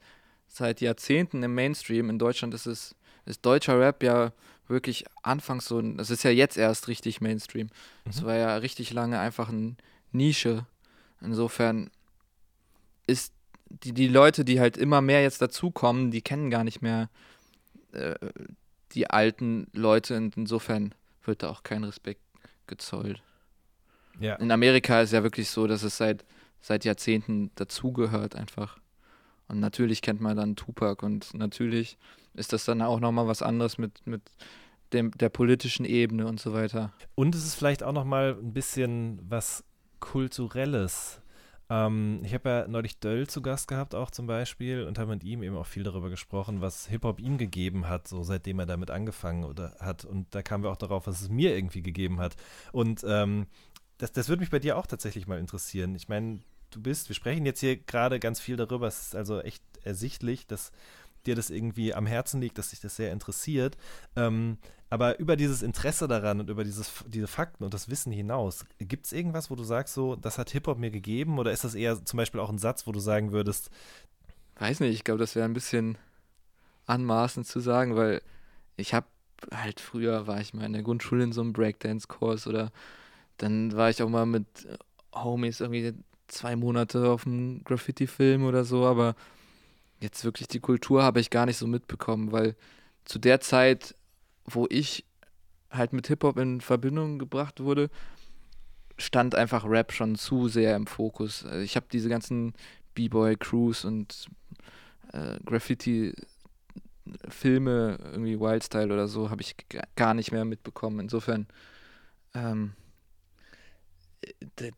seit 0.48 0.82
Jahrzehnten 0.82 1.44
im 1.44 1.54
Mainstream. 1.54 2.10
In 2.10 2.20
Deutschland 2.20 2.54
ist 2.54 2.66
es, 2.66 2.96
ist 3.26 3.46
deutscher 3.46 3.80
Rap 3.80 4.04
ja 4.04 4.32
wirklich 4.68 5.06
anfangs 5.24 5.66
so, 5.66 5.80
es 5.80 6.10
ist 6.10 6.24
ja 6.24 6.32
jetzt 6.32 6.58
erst 6.58 6.88
richtig 6.88 7.22
Mainstream. 7.22 7.70
Es 8.06 8.22
mhm. 8.22 8.26
war 8.26 8.36
ja 8.36 8.58
richtig 8.58 8.92
lange 8.92 9.20
einfach 9.20 9.50
eine 9.50 9.76
Nische. 10.12 10.66
Insofern 11.22 11.90
ist 13.06 13.34
die, 13.70 13.94
die 13.94 14.08
Leute, 14.08 14.46
die 14.46 14.60
halt 14.60 14.78
immer 14.78 15.02
mehr 15.02 15.22
jetzt 15.22 15.42
dazukommen, 15.42 16.12
die 16.12 16.22
kennen 16.22 16.50
gar 16.50 16.64
nicht 16.64 16.82
mehr 16.82 17.10
äh, 17.94 18.16
die 18.94 19.10
alten 19.10 19.68
Leute 19.74 20.16
und 20.18 20.38
insofern 20.38 20.94
wird 21.24 21.44
da 21.44 21.50
auch 21.50 21.64
kein 21.64 21.84
Respekt 21.84 22.22
gezollt. 22.68 23.22
Ja. 24.20 24.36
In 24.36 24.52
Amerika 24.52 25.02
ist 25.02 25.14
ja 25.14 25.24
wirklich 25.24 25.50
so, 25.50 25.68
dass 25.68 25.84
es 25.84 25.98
seit, 25.98 26.26
seit 26.62 26.86
Jahrzehnten 26.86 27.52
dazugehört 27.56 28.36
einfach. 28.36 28.80
Und 29.48 29.60
natürlich 29.60 30.02
kennt 30.02 30.22
man 30.22 30.36
dann 30.36 30.56
Tupac 30.56 31.06
und 31.06 31.34
natürlich 31.34 31.98
ist 32.34 32.54
das 32.54 32.66
dann 32.66 32.82
auch 32.82 33.00
nochmal 33.00 33.28
was 33.28 33.42
anderes 33.42 33.78
mit, 33.78 34.06
mit 34.06 34.22
dem, 34.94 35.12
der 35.12 35.30
politischen 35.30 35.86
Ebene 35.86 36.28
und 36.28 36.40
so 36.40 36.54
weiter. 36.54 36.94
Und 37.16 37.36
es 37.36 37.46
ist 37.46 37.56
vielleicht 37.56 37.84
auch 37.84 37.94
nochmal 37.94 38.38
ein 38.40 38.54
bisschen 38.54 39.20
was 39.28 39.64
Kulturelles. 40.00 41.22
Ähm, 41.70 42.22
ich 42.24 42.34
habe 42.34 42.50
ja 42.50 42.68
neulich 42.68 43.00
Döll 43.00 43.28
zu 43.28 43.42
Gast 43.42 43.68
gehabt, 43.68 43.96
auch 43.96 44.12
zum 44.12 44.28
Beispiel, 44.28 44.84
und 44.84 45.00
habe 45.00 45.12
mit 45.12 45.24
ihm 45.24 45.44
eben 45.44 45.58
auch 45.58 45.66
viel 45.66 45.84
darüber 45.84 46.10
gesprochen, 46.10 46.62
was 46.62 46.88
Hip-Hop 46.88 47.20
ihm 47.20 47.38
gegeben 47.38 47.90
hat, 47.90 48.08
so 48.08 48.24
seitdem 48.24 48.60
er 48.60 48.66
damit 48.66 48.92
angefangen 48.92 49.44
oder 49.44 49.76
hat. 49.80 50.06
Und 50.06 50.34
da 50.34 50.42
kamen 50.42 50.64
wir 50.64 50.72
auch 50.72 50.78
darauf, 50.78 51.08
was 51.08 51.22
es 51.22 51.30
mir 51.30 51.56
irgendwie 51.56 51.82
gegeben 51.82 52.20
hat. 52.20 52.36
Und 52.72 53.04
ähm, 53.08 53.48
das, 53.98 54.12
das 54.12 54.30
würde 54.30 54.42
mich 54.42 54.52
bei 54.52 54.60
dir 54.60 54.78
auch 54.78 54.86
tatsächlich 54.88 55.28
mal 55.28 55.40
interessieren. 55.40 55.96
Ich 55.96 56.08
meine, 56.08 56.40
du 56.72 56.82
bist. 56.82 57.10
Wir 57.10 57.16
sprechen 57.16 57.46
jetzt 57.46 57.60
hier 57.60 57.78
gerade 57.78 58.20
ganz 58.20 58.40
viel 58.40 58.56
darüber. 58.56 58.88
Es 58.88 59.08
ist 59.08 59.16
also 59.16 59.42
echt 59.42 59.64
ersichtlich, 59.84 60.48
dass 60.48 60.72
dir 61.26 61.36
das 61.36 61.50
irgendwie 61.50 61.94
am 61.94 62.06
Herzen 62.06 62.42
liegt, 62.42 62.58
dass 62.58 62.70
dich 62.70 62.80
das 62.80 62.96
sehr 62.96 63.12
interessiert. 63.12 63.78
Ähm, 64.16 64.58
aber 64.90 65.20
über 65.20 65.36
dieses 65.36 65.62
Interesse 65.62 66.08
daran 66.08 66.40
und 66.40 66.50
über 66.50 66.64
dieses, 66.64 67.04
diese 67.08 67.28
Fakten 67.28 67.64
und 67.66 67.74
das 67.74 67.90
Wissen 67.90 68.12
hinaus, 68.12 68.66
gibt 68.80 69.06
es 69.06 69.12
irgendwas, 69.12 69.52
wo 69.52 69.56
du 69.56 69.64
sagst, 69.64 69.94
so, 69.94 70.16
das 70.16 70.38
hat 70.38 70.50
Hip-Hop 70.52 70.78
mir 70.78 70.92
gegeben? 70.92 71.40
Oder 71.40 71.52
ist 71.52 71.66
das 71.66 71.76
eher 71.76 72.04
zum 72.06 72.18
Beispiel 72.18 72.40
auch 72.40 72.50
ein 72.50 72.58
Satz, 72.58 72.88
wo 72.88 72.94
du 72.94 73.00
sagen 73.00 73.32
würdest? 73.32 73.70
Weiß 74.58 74.80
nicht, 74.80 74.94
ich 74.94 75.04
glaube, 75.04 75.20
das 75.20 75.36
wäre 75.36 75.46
ein 75.46 75.54
bisschen 75.54 75.98
anmaßend 76.86 77.46
zu 77.46 77.60
sagen, 77.60 77.96
weil 77.96 78.22
ich 78.78 78.94
habe 78.94 79.08
halt 79.54 79.80
früher 79.80 80.26
war 80.26 80.40
ich 80.40 80.54
mal 80.54 80.66
in 80.66 80.74
der 80.74 80.84
Grundschule 80.84 81.24
in 81.24 81.34
so 81.34 81.42
einem 81.42 81.54
Breakdance-Kurs 81.54 82.48
oder 82.48 82.72
dann 83.38 83.76
war 83.76 83.90
ich 83.90 84.02
auch 84.02 84.10
mal 84.10 84.26
mit 84.26 84.48
Homies 85.14 85.60
irgendwie 85.60 85.94
zwei 86.28 86.56
Monate 86.56 87.10
auf 87.10 87.26
einem 87.26 87.64
Graffiti-Film 87.64 88.46
oder 88.46 88.64
so, 88.64 88.86
aber 88.86 89.16
jetzt 90.00 90.24
wirklich 90.24 90.48
die 90.48 90.60
Kultur 90.60 91.04
habe 91.04 91.20
ich 91.20 91.30
gar 91.30 91.46
nicht 91.46 91.58
so 91.58 91.68
mitbekommen, 91.68 92.32
weil 92.32 92.56
zu 93.06 93.20
der 93.20 93.40
Zeit, 93.40 93.96
wo 94.46 94.68
ich 94.70 95.06
halt 95.70 95.94
mit 95.94 96.08
Hip-Hop 96.08 96.38
in 96.38 96.62
Verbindung 96.62 97.20
gebracht 97.20 97.60
wurde, 97.60 97.90
stand 98.98 99.36
einfach 99.36 99.66
Rap 99.66 99.92
schon 99.92 100.16
zu 100.16 100.48
sehr 100.48 100.76
im 100.76 100.88
Fokus. 100.88 101.46
Also 101.46 101.60
ich 101.60 101.76
habe 101.76 101.86
diese 101.92 102.10
ganzen 102.10 102.54
B-Boy-Crews 102.96 103.86
und 103.86 104.28
äh, 105.14 105.38
Graffiti-Filme, 105.46 106.16
irgendwie 108.12 108.40
Wildstyle 108.40 108.94
oder 108.94 109.08
so, 109.08 109.30
habe 109.30 109.42
ich 109.42 109.56
gar 109.96 110.14
nicht 110.14 110.32
mehr 110.32 110.46
mitbekommen. 110.46 111.00
Insofern 111.00 111.48
ähm, 112.34 112.74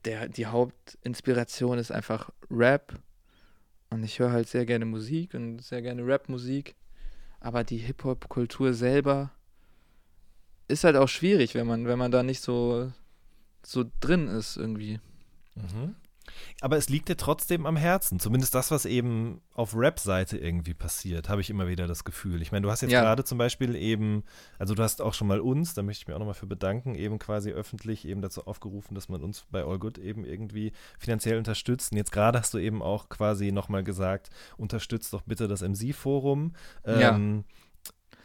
der, 0.06 0.30
die 0.30 0.46
Hauptinspiration 0.46 1.78
ist 1.78 1.92
einfach 1.92 2.30
Rap. 2.50 3.00
Und 3.90 4.04
ich 4.04 4.20
höre 4.20 4.32
halt 4.32 4.48
sehr 4.48 4.66
gerne 4.66 4.86
Musik 4.86 5.34
und 5.34 5.62
sehr 5.62 5.82
gerne 5.82 6.06
Rap-Musik. 6.06 6.76
Aber 7.40 7.64
die 7.64 7.78
Hip-Hop-Kultur 7.78 8.74
selber 8.74 9.32
ist 10.68 10.84
halt 10.84 10.96
auch 10.96 11.08
schwierig, 11.08 11.56
wenn 11.56 11.66
man, 11.66 11.88
wenn 11.88 11.98
man 11.98 12.12
da 12.12 12.22
nicht 12.22 12.42
so, 12.42 12.92
so 13.64 13.86
drin 14.00 14.28
ist 14.28 14.58
irgendwie. 14.58 15.00
Mhm. 15.56 15.96
Aber 16.62 16.78
es 16.78 16.90
liegt 16.90 17.10
dir 17.10 17.18
trotzdem 17.18 17.66
am 17.66 17.78
Herzen. 17.78 18.20
Zumindest 18.20 18.54
das, 18.56 18.72
was 18.72 18.86
eben 18.86 19.42
auf 19.54 19.76
Rap-Seite 19.76 20.38
irgendwie 20.38 20.74
passiert, 20.74 21.30
habe 21.30 21.42
ich 21.42 21.50
immer 21.50 21.68
wieder 21.68 21.88
das 21.88 22.04
Gefühl. 22.04 22.42
Ich 22.42 22.52
meine, 22.52 22.64
du 22.64 22.72
hast 22.72 22.82
jetzt 22.82 22.92
ja. 22.92 23.02
gerade 23.02 23.24
zum 23.24 23.38
Beispiel 23.38 23.76
eben, 23.76 24.24
also 24.58 24.76
du 24.76 24.84
hast 24.84 25.02
auch 25.02 25.14
schon 25.14 25.28
mal 25.28 25.40
uns, 25.40 25.74
da 25.74 25.84
möchte 25.84 26.04
ich 26.04 26.08
mich 26.08 26.16
auch 26.16 26.20
nochmal 26.20 26.36
für 26.36 26.48
bedanken, 26.48 26.96
eben 26.96 27.20
quasi 27.20 27.52
öffentlich 27.52 28.08
eben 28.08 28.22
dazu 28.22 28.46
aufgerufen, 28.46 28.96
dass 28.96 29.10
man 29.10 29.24
uns 29.24 29.46
bei 29.52 29.64
All 29.64 29.80
Good 29.80 29.98
eben 29.98 30.26
irgendwie 30.26 30.72
finanziell 30.98 31.38
unterstützt. 31.38 31.92
Und 31.92 31.98
jetzt 31.98 32.12
gerade 32.12 32.40
hast 32.40 32.54
du 32.54 32.58
eben 32.58 32.82
auch 32.82 33.10
quasi 33.10 33.52
nochmal 33.52 33.84
gesagt, 33.84 34.30
unterstützt 34.58 35.14
doch 35.14 35.22
bitte 35.22 35.48
das 35.48 35.62
MC-Forum. 35.62 36.54
Ähm, 36.86 37.00
ja 37.00 37.44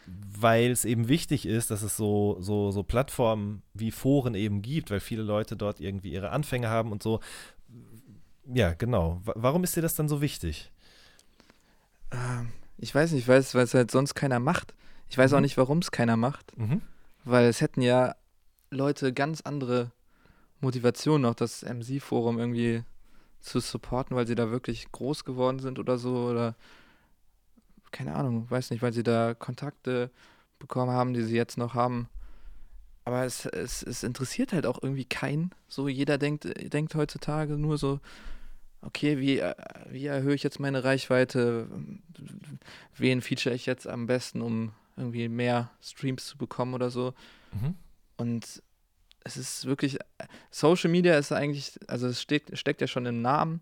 weil 0.06 0.70
es 0.70 0.84
eben 0.84 1.08
wichtig 1.08 1.46
ist, 1.46 1.70
dass 1.70 1.82
es 1.82 1.96
so, 1.96 2.36
so, 2.40 2.70
so 2.70 2.82
Plattformen 2.82 3.62
wie 3.72 3.90
Foren 3.90 4.34
eben 4.34 4.62
gibt, 4.62 4.90
weil 4.90 5.00
viele 5.00 5.22
Leute 5.22 5.56
dort 5.56 5.80
irgendwie 5.80 6.12
ihre 6.12 6.30
Anfänge 6.30 6.68
haben 6.68 6.92
und 6.92 7.02
so. 7.02 7.20
Ja, 8.52 8.74
genau. 8.74 9.20
Warum 9.24 9.64
ist 9.64 9.76
dir 9.76 9.82
das 9.82 9.94
dann 9.94 10.08
so 10.08 10.20
wichtig? 10.20 10.70
Ähm, 12.10 12.52
ich 12.78 12.94
weiß 12.94 13.12
nicht, 13.12 13.28
weil 13.28 13.38
es 13.38 13.54
halt 13.54 13.90
sonst 13.90 14.14
keiner 14.14 14.40
macht. 14.40 14.74
Ich 15.08 15.16
weiß 15.16 15.30
mhm. 15.30 15.36
auch 15.36 15.40
nicht, 15.40 15.56
warum 15.56 15.78
es 15.78 15.90
keiner 15.90 16.16
macht. 16.16 16.56
Mhm. 16.58 16.82
Weil 17.24 17.46
es 17.46 17.60
hätten 17.60 17.80
ja 17.80 18.14
Leute 18.70 19.12
ganz 19.12 19.40
andere 19.40 19.92
Motivationen, 20.60 21.22
noch 21.22 21.34
das 21.34 21.62
MC-Forum 21.62 22.38
irgendwie 22.38 22.82
zu 23.40 23.60
supporten, 23.60 24.16
weil 24.16 24.26
sie 24.26 24.34
da 24.34 24.50
wirklich 24.50 24.90
groß 24.92 25.24
geworden 25.24 25.58
sind 25.58 25.78
oder 25.78 25.98
so. 25.98 26.26
Oder 26.26 26.54
keine 27.92 28.14
Ahnung, 28.14 28.50
weiß 28.50 28.70
nicht, 28.70 28.82
weil 28.82 28.92
sie 28.92 29.02
da 29.02 29.34
Kontakte 29.34 30.10
bekommen 30.58 30.90
haben, 30.90 31.14
die 31.14 31.22
sie 31.22 31.36
jetzt 31.36 31.58
noch 31.58 31.74
haben. 31.74 32.08
Aber 33.04 33.24
es, 33.24 33.44
es, 33.46 33.82
es 33.82 34.02
interessiert 34.02 34.52
halt 34.52 34.66
auch 34.66 34.82
irgendwie 34.82 35.04
keinen. 35.04 35.50
So 35.68 35.88
jeder 35.88 36.16
denkt, 36.16 36.46
denkt 36.72 36.94
heutzutage 36.94 37.54
nur 37.54 37.76
so, 37.76 38.00
okay, 38.80 39.18
wie, 39.18 39.38
äh, 39.38 39.54
wie 39.90 40.06
erhöhe 40.06 40.34
ich 40.34 40.42
jetzt 40.42 40.60
meine 40.60 40.84
Reichweite? 40.84 41.68
Wen 42.96 43.20
feature 43.20 43.54
ich 43.54 43.66
jetzt 43.66 43.86
am 43.86 44.06
besten, 44.06 44.40
um 44.40 44.72
irgendwie 44.96 45.28
mehr 45.28 45.70
Streams 45.82 46.26
zu 46.26 46.38
bekommen 46.38 46.74
oder 46.74 46.90
so? 46.90 47.14
Mhm. 47.52 47.74
Und 48.16 48.62
es 49.24 49.36
ist 49.36 49.64
wirklich, 49.64 49.98
Social 50.50 50.90
Media 50.90 51.18
ist 51.18 51.32
eigentlich, 51.32 51.78
also 51.88 52.06
es 52.06 52.20
steckt, 52.20 52.56
steckt 52.56 52.80
ja 52.80 52.86
schon 52.86 53.06
im 53.06 53.22
Namen, 53.22 53.60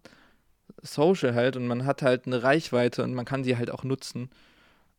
Social 0.83 1.35
halt 1.35 1.57
und 1.57 1.67
man 1.67 1.85
hat 1.85 2.03
halt 2.03 2.27
eine 2.27 2.43
Reichweite 2.43 3.03
und 3.05 3.15
man 3.15 3.25
kann 3.25 3.45
sie 3.45 3.57
halt 3.57 3.71
auch 3.71 3.85
nutzen. 3.85 4.31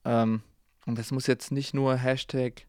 Ähm, 0.05 0.41
und 0.85 0.97
das 0.97 1.11
muss 1.11 1.27
jetzt 1.27 1.51
nicht 1.51 1.73
nur 1.73 1.95
Hashtag 1.95 2.65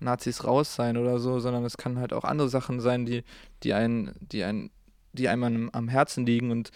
Nazis 0.00 0.44
raus 0.44 0.74
sein 0.74 0.96
oder 0.96 1.18
so, 1.18 1.40
sondern 1.40 1.64
es 1.64 1.76
kann 1.76 1.98
halt 1.98 2.12
auch 2.12 2.24
andere 2.24 2.48
Sachen 2.48 2.80
sein, 2.80 3.06
die, 3.06 3.24
die 3.62 3.74
einen, 3.74 4.14
die 4.20 4.44
einen 4.44 4.70
die 5.12 5.28
einem 5.28 5.70
am 5.72 5.88
Herzen 5.88 6.26
liegen 6.26 6.50
und 6.50 6.70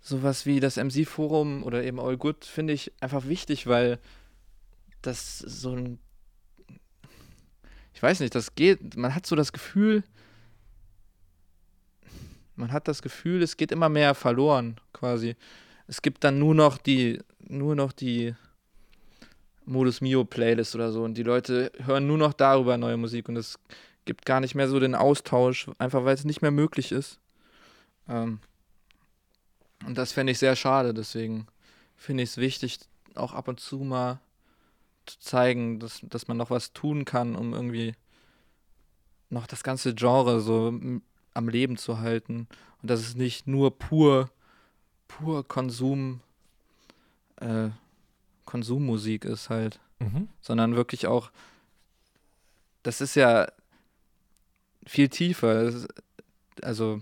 sowas 0.00 0.46
wie 0.46 0.60
das 0.60 0.76
MC-Forum 0.76 1.62
oder 1.62 1.82
eben 1.82 1.98
All 1.98 2.16
Good 2.16 2.44
finde 2.44 2.72
ich 2.72 2.92
einfach 3.00 3.26
wichtig, 3.26 3.66
weil 3.66 3.98
das 5.02 5.38
so 5.38 5.74
ein. 5.74 5.98
Ich 7.94 8.02
weiß 8.02 8.20
nicht, 8.20 8.34
das 8.34 8.54
geht. 8.54 8.96
Man 8.96 9.14
hat 9.14 9.26
so 9.26 9.36
das 9.36 9.52
Gefühl. 9.52 10.04
Man 12.56 12.72
hat 12.72 12.86
das 12.86 13.02
Gefühl, 13.02 13.42
es 13.42 13.56
geht 13.56 13.72
immer 13.72 13.88
mehr 13.88 14.14
verloren, 14.14 14.76
quasi. 14.92 15.36
Es 15.86 16.02
gibt 16.02 16.22
dann 16.22 16.38
nur 16.38 16.54
noch 16.54 16.78
die, 16.78 17.20
nur 17.40 17.74
noch 17.74 17.92
die 17.92 18.34
Modus 19.66 20.00
Mio 20.00 20.24
Playlist 20.24 20.74
oder 20.74 20.92
so 20.92 21.04
und 21.04 21.14
die 21.14 21.22
Leute 21.22 21.72
hören 21.84 22.06
nur 22.06 22.18
noch 22.18 22.32
darüber 22.32 22.76
neue 22.76 22.96
Musik 22.96 23.28
und 23.28 23.36
es 23.36 23.58
gibt 24.04 24.26
gar 24.26 24.40
nicht 24.40 24.54
mehr 24.54 24.68
so 24.68 24.78
den 24.78 24.94
Austausch, 24.94 25.70
einfach 25.78 26.04
weil 26.04 26.14
es 26.14 26.24
nicht 26.24 26.42
mehr 26.42 26.50
möglich 26.50 26.92
ist. 26.92 27.18
Ähm, 28.08 28.40
und 29.86 29.96
das 29.96 30.12
fände 30.12 30.32
ich 30.32 30.38
sehr 30.38 30.56
schade, 30.56 30.92
deswegen 30.94 31.46
finde 31.96 32.22
ich 32.22 32.30
es 32.30 32.36
wichtig, 32.36 32.80
auch 33.14 33.32
ab 33.32 33.48
und 33.48 33.60
zu 33.60 33.78
mal 33.78 34.20
zu 35.06 35.18
zeigen, 35.20 35.80
dass, 35.80 36.00
dass 36.02 36.28
man 36.28 36.36
noch 36.36 36.50
was 36.50 36.72
tun 36.72 37.04
kann, 37.04 37.36
um 37.36 37.52
irgendwie 37.52 37.94
noch 39.30 39.46
das 39.46 39.62
ganze 39.62 39.94
Genre 39.94 40.40
so 40.40 40.72
am 41.34 41.48
Leben 41.48 41.76
zu 41.76 41.98
halten. 41.98 42.48
Und 42.80 42.90
dass 42.90 43.00
es 43.00 43.14
nicht 43.14 43.46
nur 43.46 43.78
pur, 43.78 44.30
pur 45.08 45.46
Konsum, 45.46 46.20
äh, 47.36 47.68
Konsummusik 48.44 49.24
ist 49.24 49.50
halt, 49.50 49.80
mhm. 49.98 50.28
sondern 50.40 50.76
wirklich 50.76 51.06
auch, 51.06 51.30
das 52.82 53.00
ist 53.00 53.14
ja 53.14 53.46
viel 54.86 55.08
tiefer. 55.08 55.72
Also 56.62 57.00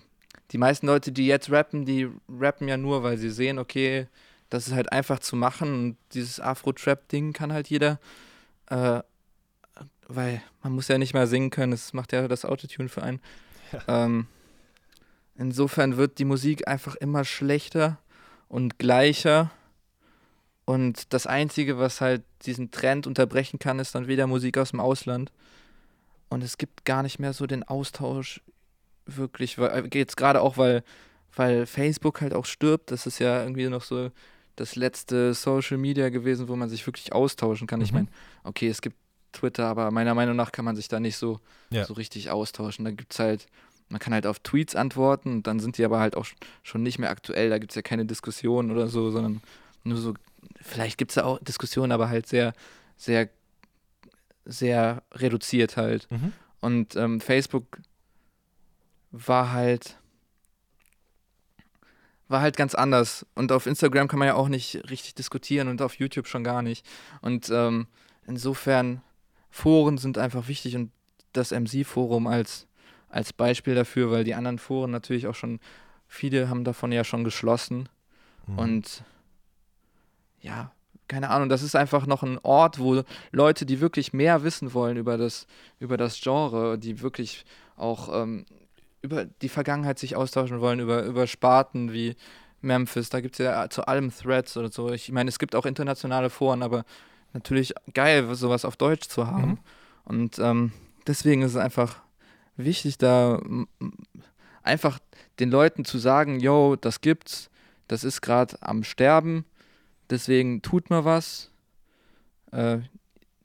die 0.52 0.58
meisten 0.58 0.86
Leute, 0.86 1.12
die 1.12 1.26
jetzt 1.26 1.50
rappen, 1.50 1.84
die 1.84 2.08
rappen 2.28 2.68
ja 2.68 2.76
nur, 2.76 3.02
weil 3.02 3.18
sie 3.18 3.30
sehen, 3.30 3.58
okay, 3.58 4.06
das 4.50 4.68
ist 4.68 4.74
halt 4.74 4.92
einfach 4.92 5.18
zu 5.18 5.34
machen 5.34 5.74
und 5.74 5.96
dieses 6.12 6.38
Afro-Trap-Ding 6.38 7.32
kann 7.32 7.52
halt 7.52 7.68
jeder, 7.68 7.98
äh, 8.66 9.00
weil 10.08 10.42
man 10.62 10.74
muss 10.74 10.88
ja 10.88 10.98
nicht 10.98 11.14
mehr 11.14 11.26
singen 11.26 11.50
können, 11.50 11.72
das 11.72 11.94
macht 11.94 12.12
ja 12.12 12.28
das 12.28 12.44
Autotune 12.44 12.90
für 12.90 13.02
einen. 13.02 13.20
Ja. 13.72 14.04
Ähm, 14.04 14.26
insofern 15.36 15.96
wird 15.96 16.18
die 16.18 16.26
Musik 16.26 16.68
einfach 16.68 16.96
immer 16.96 17.24
schlechter 17.24 17.98
und 18.48 18.78
gleicher 18.78 19.50
und 20.64 21.12
das 21.12 21.26
Einzige, 21.26 21.78
was 21.78 22.00
halt 22.00 22.22
diesen 22.46 22.70
Trend 22.70 23.06
unterbrechen 23.06 23.58
kann, 23.58 23.78
ist 23.78 23.94
dann 23.94 24.06
wieder 24.06 24.26
Musik 24.26 24.58
aus 24.58 24.70
dem 24.70 24.80
Ausland. 24.80 25.32
Und 26.28 26.42
es 26.42 26.56
gibt 26.56 26.84
gar 26.84 27.02
nicht 27.02 27.18
mehr 27.18 27.32
so 27.32 27.46
den 27.46 27.62
Austausch 27.62 28.40
wirklich, 29.06 29.58
weil, 29.58 29.86
äh, 29.86 29.98
jetzt 29.98 30.16
gerade 30.16 30.40
auch, 30.40 30.56
weil, 30.56 30.84
weil 31.34 31.66
Facebook 31.66 32.20
halt 32.20 32.32
auch 32.32 32.46
stirbt. 32.46 32.90
Das 32.90 33.06
ist 33.06 33.18
ja 33.18 33.42
irgendwie 33.42 33.68
noch 33.68 33.82
so 33.82 34.10
das 34.56 34.76
letzte 34.76 35.34
Social 35.34 35.78
Media 35.78 36.08
gewesen, 36.10 36.48
wo 36.48 36.56
man 36.56 36.68
sich 36.68 36.86
wirklich 36.86 37.12
austauschen 37.12 37.66
kann. 37.66 37.80
Mhm. 37.80 37.84
Ich 37.84 37.92
meine, 37.92 38.08
okay, 38.44 38.68
es 38.68 38.82
gibt 38.82 38.96
Twitter, 39.32 39.66
aber 39.66 39.90
meiner 39.90 40.14
Meinung 40.14 40.36
nach 40.36 40.52
kann 40.52 40.64
man 40.64 40.76
sich 40.76 40.88
da 40.88 41.00
nicht 41.00 41.16
so, 41.16 41.40
ja. 41.70 41.84
so 41.84 41.94
richtig 41.94 42.30
austauschen. 42.30 42.84
Da 42.84 42.90
gibt 42.92 43.12
es 43.12 43.18
halt, 43.18 43.46
man 43.88 43.98
kann 43.98 44.14
halt 44.14 44.26
auf 44.26 44.38
Tweets 44.40 44.76
antworten 44.76 45.32
und 45.32 45.46
dann 45.46 45.58
sind 45.58 45.78
die 45.78 45.84
aber 45.84 46.00
halt 46.00 46.16
auch 46.16 46.26
schon 46.62 46.82
nicht 46.82 46.98
mehr 46.98 47.10
aktuell. 47.10 47.50
Da 47.50 47.58
gibt 47.58 47.72
es 47.72 47.76
ja 47.76 47.82
keine 47.82 48.04
Diskussionen 48.04 48.70
oder 48.70 48.88
so, 48.88 49.10
sondern 49.10 49.42
nur 49.84 49.98
so, 49.98 50.14
vielleicht 50.60 50.98
gibt 50.98 51.10
es 51.12 51.16
da 51.16 51.24
auch 51.24 51.38
Diskussionen, 51.40 51.92
aber 51.92 52.08
halt 52.08 52.26
sehr, 52.26 52.52
sehr, 52.96 53.28
sehr 54.44 55.02
reduziert 55.12 55.76
halt. 55.76 56.10
Mhm. 56.10 56.32
Und 56.60 56.96
ähm, 56.96 57.20
Facebook 57.20 57.80
war 59.10 59.52
halt 59.52 59.98
war 62.32 62.40
halt 62.40 62.56
ganz 62.56 62.74
anders. 62.74 63.24
Und 63.34 63.52
auf 63.52 63.66
Instagram 63.66 64.08
kann 64.08 64.18
man 64.18 64.26
ja 64.26 64.34
auch 64.34 64.48
nicht 64.48 64.90
richtig 64.90 65.14
diskutieren 65.14 65.68
und 65.68 65.80
auf 65.80 65.94
YouTube 65.94 66.26
schon 66.26 66.42
gar 66.42 66.62
nicht. 66.62 66.84
Und 67.20 67.48
ähm, 67.50 67.86
insofern, 68.26 69.02
Foren 69.50 69.98
sind 69.98 70.18
einfach 70.18 70.48
wichtig 70.48 70.74
und 70.74 70.90
das 71.32 71.52
MC-Forum 71.52 72.26
als, 72.26 72.66
als 73.08 73.32
Beispiel 73.32 73.74
dafür, 73.74 74.10
weil 74.10 74.24
die 74.24 74.34
anderen 74.34 74.58
Foren 74.58 74.90
natürlich 74.90 75.26
auch 75.26 75.34
schon, 75.34 75.60
viele 76.08 76.48
haben 76.48 76.64
davon 76.64 76.90
ja 76.90 77.04
schon 77.04 77.22
geschlossen. 77.22 77.88
Mhm. 78.46 78.58
Und 78.58 79.04
ja, 80.42 80.70
keine 81.08 81.30
Ahnung, 81.30 81.48
das 81.48 81.62
ist 81.62 81.76
einfach 81.76 82.06
noch 82.06 82.22
ein 82.22 82.38
Ort, 82.42 82.78
wo 82.78 83.02
Leute, 83.32 83.66
die 83.66 83.80
wirklich 83.80 84.12
mehr 84.12 84.44
wissen 84.44 84.74
wollen 84.74 84.96
über 84.96 85.18
das, 85.18 85.46
über 85.78 85.96
das 85.96 86.20
Genre, 86.20 86.78
die 86.78 87.00
wirklich 87.00 87.44
auch 87.76 88.22
ähm, 88.22 88.46
über 89.02 89.24
die 89.24 89.48
Vergangenheit 89.48 89.98
sich 89.98 90.16
austauschen 90.16 90.60
wollen, 90.60 90.80
über, 90.80 91.02
über 91.04 91.26
Sparten 91.26 91.92
wie 91.92 92.16
Memphis, 92.60 93.10
da 93.10 93.20
gibt 93.20 93.38
es 93.38 93.44
ja 93.44 93.68
zu 93.68 93.86
allem 93.86 94.14
Threads 94.14 94.56
oder 94.56 94.70
so. 94.70 94.90
Ich 94.92 95.10
meine, 95.10 95.28
es 95.28 95.38
gibt 95.38 95.54
auch 95.54 95.66
internationale 95.66 96.30
Foren, 96.30 96.62
aber 96.62 96.84
natürlich 97.32 97.74
geil, 97.92 98.32
sowas 98.34 98.64
auf 98.64 98.76
Deutsch 98.76 99.08
zu 99.08 99.26
haben. 99.26 99.50
Mhm. 99.50 99.58
Und 100.04 100.38
ähm, 100.38 100.72
deswegen 101.06 101.42
ist 101.42 101.52
es 101.52 101.56
einfach 101.56 101.96
wichtig, 102.56 102.98
da 102.98 103.40
einfach 104.62 104.98
den 105.40 105.50
Leuten 105.50 105.84
zu 105.84 105.98
sagen, 105.98 106.38
yo, 106.40 106.76
das 106.76 107.00
gibt's, 107.00 107.50
das 107.88 108.04
ist 108.04 108.20
gerade 108.20 108.56
am 108.60 108.84
Sterben, 108.84 109.44
deswegen 110.12 110.62
tut 110.62 110.90
mal 110.90 111.04
was. 111.04 111.50
Äh, 112.52 112.78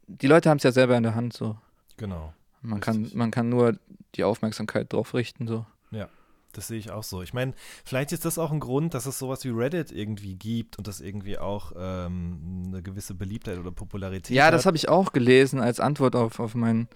die 0.07 0.27
Leute 0.27 0.49
haben 0.49 0.57
es 0.57 0.63
ja 0.63 0.71
selber 0.71 0.95
in 0.95 1.03
der 1.03 1.15
Hand 1.15 1.33
so. 1.33 1.57
Genau. 1.97 2.33
Man 2.61 2.79
kann, 2.79 3.09
man 3.13 3.31
kann 3.31 3.49
nur 3.49 3.77
die 4.15 4.23
Aufmerksamkeit 4.23 4.91
drauf 4.91 5.13
richten. 5.13 5.47
So. 5.47 5.65
Ja, 5.91 6.09
das 6.53 6.67
sehe 6.67 6.77
ich 6.77 6.91
auch 6.91 7.03
so. 7.03 7.21
Ich 7.21 7.33
meine, 7.33 7.53
vielleicht 7.85 8.11
ist 8.11 8.25
das 8.25 8.37
auch 8.37 8.51
ein 8.51 8.59
Grund, 8.59 8.93
dass 8.93 9.05
es 9.05 9.19
sowas 9.19 9.43
wie 9.45 9.49
Reddit 9.49 9.91
irgendwie 9.91 10.35
gibt 10.35 10.77
und 10.77 10.87
das 10.87 11.01
irgendwie 11.01 11.37
auch 11.37 11.71
ähm, 11.77 12.63
eine 12.67 12.81
gewisse 12.81 13.13
Beliebtheit 13.13 13.57
oder 13.57 13.71
Popularität 13.71 14.35
ja, 14.35 14.45
hat. 14.45 14.51
Ja, 14.51 14.57
das 14.57 14.65
habe 14.65 14.77
ich 14.77 14.89
auch 14.89 15.13
gelesen 15.13 15.59
als 15.59 15.79
Antwort 15.79 16.15
auf, 16.15 16.39
auf 16.39 16.55
meinen 16.55 16.87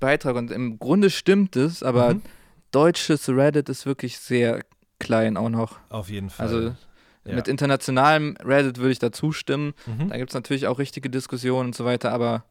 Beitrag. 0.00 0.36
Und 0.36 0.50
im 0.50 0.78
Grunde 0.78 1.10
stimmt 1.10 1.56
es, 1.56 1.82
aber 1.82 2.14
mhm. 2.14 2.22
deutsches 2.70 3.28
Reddit 3.28 3.68
ist 3.68 3.86
wirklich 3.86 4.18
sehr 4.18 4.64
klein 4.98 5.36
auch 5.36 5.50
noch. 5.50 5.78
Auf 5.88 6.10
jeden 6.10 6.30
Fall. 6.30 6.46
Also 6.46 6.76
ja. 7.24 7.34
mit 7.34 7.48
internationalem 7.48 8.36
Reddit 8.42 8.78
würde 8.78 8.92
ich 8.92 8.98
da 8.98 9.12
zustimmen. 9.12 9.74
Mhm. 9.86 10.08
Da 10.10 10.16
gibt 10.16 10.30
es 10.30 10.34
natürlich 10.34 10.66
auch 10.66 10.78
richtige 10.78 11.10
Diskussionen 11.10 11.68
und 11.68 11.74
so 11.74 11.84
weiter, 11.84 12.12
aber 12.12 12.44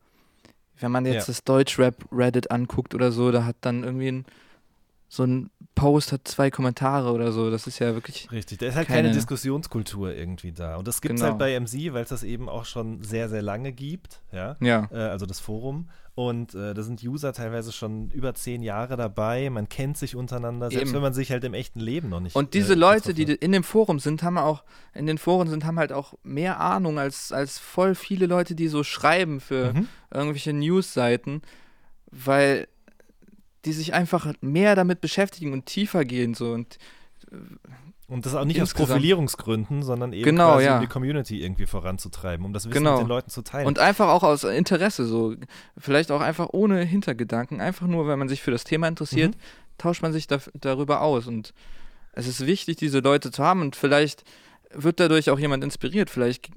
wenn 0.79 0.91
man 0.91 1.05
jetzt 1.05 1.27
ja. 1.27 1.33
das 1.33 1.43
Deutschrap-Reddit 1.43 2.51
anguckt 2.51 2.95
oder 2.95 3.11
so, 3.11 3.31
da 3.31 3.45
hat 3.45 3.55
dann 3.61 3.83
irgendwie 3.83 4.09
ein, 4.09 4.25
so 5.13 5.23
ein 5.25 5.51
Post 5.75 6.11
hat 6.11 6.27
zwei 6.27 6.49
Kommentare 6.49 7.11
oder 7.11 7.31
so. 7.31 7.51
Das 7.51 7.67
ist 7.67 7.77
ja 7.77 7.93
wirklich. 7.93 8.31
Richtig, 8.31 8.57
da 8.57 8.65
ist 8.65 8.75
halt 8.75 8.87
keine, 8.87 9.03
keine 9.03 9.13
Diskussionskultur 9.13 10.11
irgendwie 10.11 10.51
da. 10.51 10.77
Und 10.77 10.87
das 10.87 11.01
gibt 11.01 11.13
es 11.13 11.21
genau. 11.21 11.33
halt 11.33 11.39
bei 11.39 11.59
MC, 11.59 11.93
weil 11.93 12.01
es 12.01 12.09
das 12.09 12.23
eben 12.23 12.49
auch 12.49 12.65
schon 12.65 13.03
sehr, 13.03 13.29
sehr 13.29 13.43
lange 13.43 13.73
gibt. 13.73 14.23
Ja. 14.31 14.55
ja. 14.59 14.89
Äh, 14.91 14.95
also 14.95 15.27
das 15.27 15.39
Forum. 15.39 15.89
Und 16.15 16.55
äh, 16.55 16.73
da 16.73 16.81
sind 16.81 17.03
User 17.03 17.31
teilweise 17.31 17.71
schon 17.71 18.09
über 18.09 18.33
zehn 18.33 18.63
Jahre 18.63 18.97
dabei. 18.97 19.51
Man 19.51 19.69
kennt 19.69 19.97
sich 19.97 20.15
untereinander, 20.15 20.71
selbst 20.71 20.87
Eben. 20.87 20.95
wenn 20.95 21.01
man 21.03 21.13
sich 21.13 21.31
halt 21.31 21.43
im 21.43 21.53
echten 21.53 21.79
Leben 21.79 22.09
noch 22.09 22.19
nicht. 22.19 22.35
Und 22.35 22.55
diese 22.55 22.73
äh, 22.73 22.77
Leute, 22.77 23.13
die 23.13 23.23
in 23.23 23.51
dem 23.51 23.63
Forum 23.63 23.99
sind, 23.99 24.23
haben 24.23 24.39
auch, 24.39 24.63
in 24.95 25.05
den 25.05 25.19
Foren 25.19 25.47
sind, 25.47 25.63
haben 25.63 25.77
halt 25.77 25.93
auch 25.93 26.15
mehr 26.23 26.59
Ahnung 26.59 26.97
als, 26.97 27.31
als 27.31 27.59
voll 27.59 27.93
viele 27.93 28.25
Leute, 28.25 28.55
die 28.55 28.67
so 28.67 28.83
schreiben 28.83 29.39
für 29.39 29.73
mhm. 29.73 29.87
irgendwelche 30.11 30.53
News-Seiten, 30.53 31.43
weil 32.09 32.67
die 33.65 33.73
sich 33.73 33.93
einfach 33.93 34.33
mehr 34.41 34.75
damit 34.75 35.01
beschäftigen 35.01 35.53
und 35.53 35.65
tiefer 35.65 36.05
gehen 36.05 36.33
so 36.33 36.51
und 36.51 36.77
äh, 37.31 37.37
und 38.09 38.25
das 38.25 38.35
auch 38.35 38.45
nicht 38.45 38.61
aus 38.61 38.73
Profilierungsgründen, 38.73 39.81
sondern 39.81 40.13
eben 40.13 40.25
genau, 40.25 40.53
quasi, 40.53 40.65
ja. 40.65 40.75
um 40.75 40.81
die 40.81 40.87
Community 40.87 41.41
irgendwie 41.41 41.65
voranzutreiben, 41.65 42.45
um 42.45 42.53
das 42.53 42.65
Wissen 42.65 42.73
genau. 42.73 42.97
mit 42.97 43.05
den 43.05 43.07
Leuten 43.07 43.29
zu 43.29 43.41
teilen. 43.41 43.65
Und 43.65 43.79
einfach 43.79 44.09
auch 44.09 44.23
aus 44.23 44.43
Interesse, 44.43 45.05
so 45.05 45.35
vielleicht 45.77 46.11
auch 46.11 46.21
einfach 46.21 46.49
ohne 46.51 46.83
Hintergedanken, 46.83 47.61
einfach 47.61 47.87
nur, 47.87 48.07
wenn 48.07 48.19
man 48.19 48.29
sich 48.29 48.43
für 48.43 48.51
das 48.51 48.65
Thema 48.65 48.87
interessiert, 48.87 49.35
mhm. 49.35 49.39
tauscht 49.77 50.01
man 50.01 50.11
sich 50.11 50.27
da, 50.27 50.39
darüber 50.53 51.01
aus. 51.01 51.27
Und 51.27 51.53
es 52.11 52.27
ist 52.27 52.45
wichtig, 52.45 52.75
diese 52.75 52.99
Leute 52.99 53.31
zu 53.31 53.43
haben 53.43 53.61
und 53.61 53.75
vielleicht 53.75 54.23
wird 54.71 54.99
dadurch 54.99 55.29
auch 55.29 55.39
jemand 55.39 55.63
inspiriert. 55.63 56.09
Vielleicht 56.09 56.51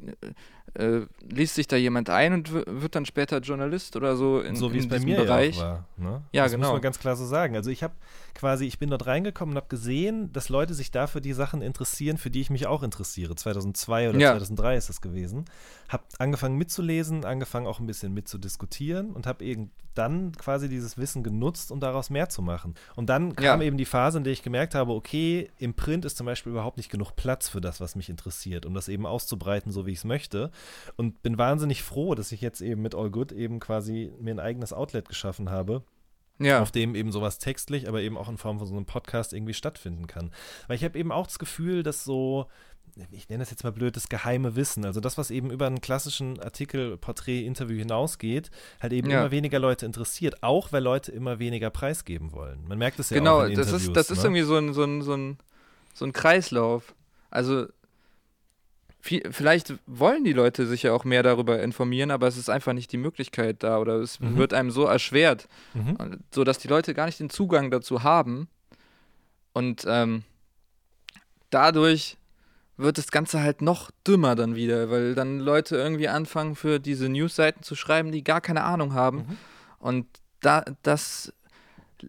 äh, 0.79 1.07
liest 1.29 1.55
sich 1.55 1.66
da 1.66 1.77
jemand 1.77 2.11
ein 2.11 2.33
und 2.33 2.53
wird 2.53 2.95
dann 2.95 3.07
später 3.07 3.39
Journalist 3.39 3.97
oder 3.97 4.16
so 4.16 4.41
in, 4.41 4.57
so 4.57 4.72
wie 4.72 4.79
in 4.79 4.85
es 4.85 4.89
bei 4.89 5.01
mir 5.01 5.16
Bereich. 5.16 5.57
Ja, 5.59 5.62
war, 5.62 5.85
ne? 5.97 6.22
ja 6.33 6.43
das 6.43 6.53
genau. 6.53 6.66
muss 6.66 6.72
man 6.74 6.83
ganz 6.83 6.99
klar 6.99 7.16
so 7.16 7.24
sagen. 7.24 7.57
Also 7.57 7.70
ich 7.70 7.83
habe 7.83 7.95
quasi, 8.37 8.66
ich 8.66 8.78
bin 8.78 8.91
dort 8.91 9.07
reingekommen 9.07 9.55
und 9.55 9.57
habe 9.57 9.68
gesehen, 9.68 10.32
dass 10.32 10.49
Leute 10.49 10.74
sich 10.74 10.91
dafür 10.91 11.20
die 11.20 11.32
Sachen 11.32 11.62
interessieren, 11.62 12.18
für 12.18 12.30
die 12.30 12.41
ich 12.41 12.51
mich 12.51 12.66
auch 12.66 12.82
interessiere. 12.82 13.34
2002 13.34 14.11
oder 14.11 14.18
ja. 14.18 14.30
2003 14.32 14.76
ist 14.76 14.89
das 14.89 15.01
gewesen. 15.01 15.47
Habe 15.89 16.05
angefangen 16.18 16.57
mitzulesen, 16.57 17.24
angefangen 17.24 17.66
auch 17.66 17.80
ein 17.80 17.87
bisschen 17.87 18.12
mitzudiskutieren 18.14 19.11
und 19.11 19.26
habe 19.26 19.45
eben 19.45 19.70
dann 19.95 20.32
quasi 20.32 20.68
dieses 20.68 20.99
Wissen 20.99 21.22
genutzt, 21.22 21.72
um 21.72 21.80
daraus 21.80 22.11
mehr 22.11 22.28
zu 22.28 22.43
machen. 22.43 22.74
Und 22.95 23.09
dann 23.09 23.34
kam 23.34 23.61
ja. 23.61 23.66
eben 23.66 23.78
die 23.78 23.84
Phase, 23.84 24.18
in 24.18 24.24
der 24.24 24.32
ich 24.32 24.43
gemerkt 24.43 24.74
habe, 24.74 24.93
okay, 24.93 25.51
im 25.59 25.74
Print 25.74 26.05
ist 26.05 26.16
zum 26.16 26.26
Beispiel 26.26 26.53
überhaupt 26.53 26.76
nicht 26.76 26.91
genug 26.91 27.16
Platz 27.16 27.49
für 27.49 27.61
das, 27.61 27.80
was 27.80 27.97
mich 27.97 28.11
interessiert, 28.11 28.66
um 28.66 28.74
das 28.74 28.89
eben 28.89 29.07
auszubreiten, 29.07 29.72
so 29.72 29.87
wie 29.87 29.93
ich 29.93 29.99
es 29.99 30.05
möchte. 30.05 30.51
Und 30.97 31.22
bin 31.22 31.39
wahnsinnig 31.39 31.82
froh, 31.82 32.14
dass 32.14 32.32
ich 32.32 32.41
jetzt 32.41 32.61
eben 32.61 32.82
mit 32.82 32.95
All 32.95 33.11
Good 33.11 33.32
eben 33.32 33.59
quasi 33.61 34.12
mir 34.20 34.34
ein 34.34 34.41
eigenes 34.41 34.72
Outlet 34.72 35.09
geschaffen 35.09 35.51
habe. 35.51 35.82
Ja. 36.39 36.61
auf 36.61 36.70
dem 36.70 36.95
eben 36.95 37.12
sowas 37.12 37.39
textlich, 37.39 37.89
aber 37.89 38.03
eben 38.03 38.18
auch 38.18 38.28
in 38.28 38.37
Form 38.37 38.59
von 38.59 38.66
so 38.66 38.74
einem 38.74 38.87
Podcast 38.87 39.32
irgendwie 39.32 39.55
stattfinden 39.55 40.07
kann. 40.07 40.30
Weil 40.66 40.76
ich 40.76 40.84
habe 40.84 40.99
eben 40.99 41.12
auch 41.12 41.26
das 41.26 41.39
Gefühl, 41.39 41.82
dass 41.82 42.05
so 42.05 42.47
ich 43.11 43.28
nenne 43.28 43.43
das 43.43 43.51
jetzt 43.51 43.62
mal 43.62 43.72
blöd, 43.72 43.97
das 43.97 44.09
geheime 44.09 44.57
Wissen. 44.57 44.84
Also 44.84 45.01
das, 45.01 45.18
was 45.18 45.30
eben 45.30 45.51
über 45.51 45.66
einen 45.66 45.80
klassischen 45.80 46.41
Artikel, 46.41 46.97
Porträt, 46.97 47.45
Interview 47.45 47.76
hinausgeht, 47.76 48.51
halt 48.80 48.93
eben 48.93 49.11
ja. 49.11 49.20
immer 49.20 49.30
weniger 49.30 49.59
Leute 49.59 49.84
interessiert, 49.84 50.43
auch 50.43 50.72
weil 50.72 50.82
Leute 50.82 51.12
immer 51.12 51.39
weniger 51.39 51.68
preisgeben 51.70 52.32
wollen. 52.32 52.64
Man 52.66 52.78
merkt 52.78 52.99
es 52.99 53.11
ja 53.11 53.18
genau, 53.18 53.41
auch 53.41 53.45
in 53.45 53.51
Genau, 53.51 53.62
das 53.62 53.72
ist, 53.72 53.95
das 53.95 54.09
ne? 54.09 54.16
ist 54.16 54.24
irgendwie 54.24 54.43
so 54.43 54.57
ein, 54.57 54.72
so, 54.72 54.84
ein, 54.84 55.03
so, 55.03 55.14
ein, 55.14 55.39
so 55.93 56.05
ein 56.07 56.12
Kreislauf. 56.12 56.95
Also 57.30 57.66
vielleicht 59.01 59.74
wollen 59.86 60.24
die 60.24 60.32
Leute 60.32 60.66
sich 60.66 60.82
ja 60.82 60.92
auch 60.92 61.05
mehr 61.05 61.22
darüber 61.22 61.62
informieren, 61.62 62.11
aber 62.11 62.26
es 62.26 62.36
ist 62.36 62.51
einfach 62.51 62.72
nicht 62.72 62.90
die 62.92 62.97
Möglichkeit 62.97 63.62
da 63.62 63.78
oder 63.78 63.97
es 63.97 64.18
mhm. 64.20 64.36
wird 64.36 64.53
einem 64.53 64.70
so 64.70 64.84
erschwert, 64.84 65.49
mhm. 65.74 65.97
sodass 66.32 66.59
die 66.59 66.68
Leute 66.68 66.92
gar 66.94 67.07
nicht 67.07 67.20
den 67.20 67.30
Zugang 67.30 67.70
dazu 67.70 68.03
haben. 68.03 68.49
Und 69.53 69.84
ähm, 69.88 70.24
dadurch 71.51 72.16
wird 72.76 72.99
das 72.99 73.11
Ganze 73.11 73.40
halt 73.40 73.62
noch 73.62 73.90
dümmer 74.07 74.34
dann 74.34 74.55
wieder, 74.55 74.90
weil 74.90 75.14
dann 75.14 75.38
Leute 75.38 75.76
irgendwie 75.76 76.09
anfangen, 76.09 76.57
für 76.57 76.78
diese 76.78 77.09
Newsseiten 77.09 77.62
zu 77.62 77.74
schreiben, 77.74 78.12
die 78.12 78.22
gar 78.22 78.40
keine 78.40 78.64
Ahnung 78.64 78.92
haben. 78.92 79.18
Mhm. 79.18 79.36
Und 79.78 80.07
da, 80.40 80.64
das 80.82 81.32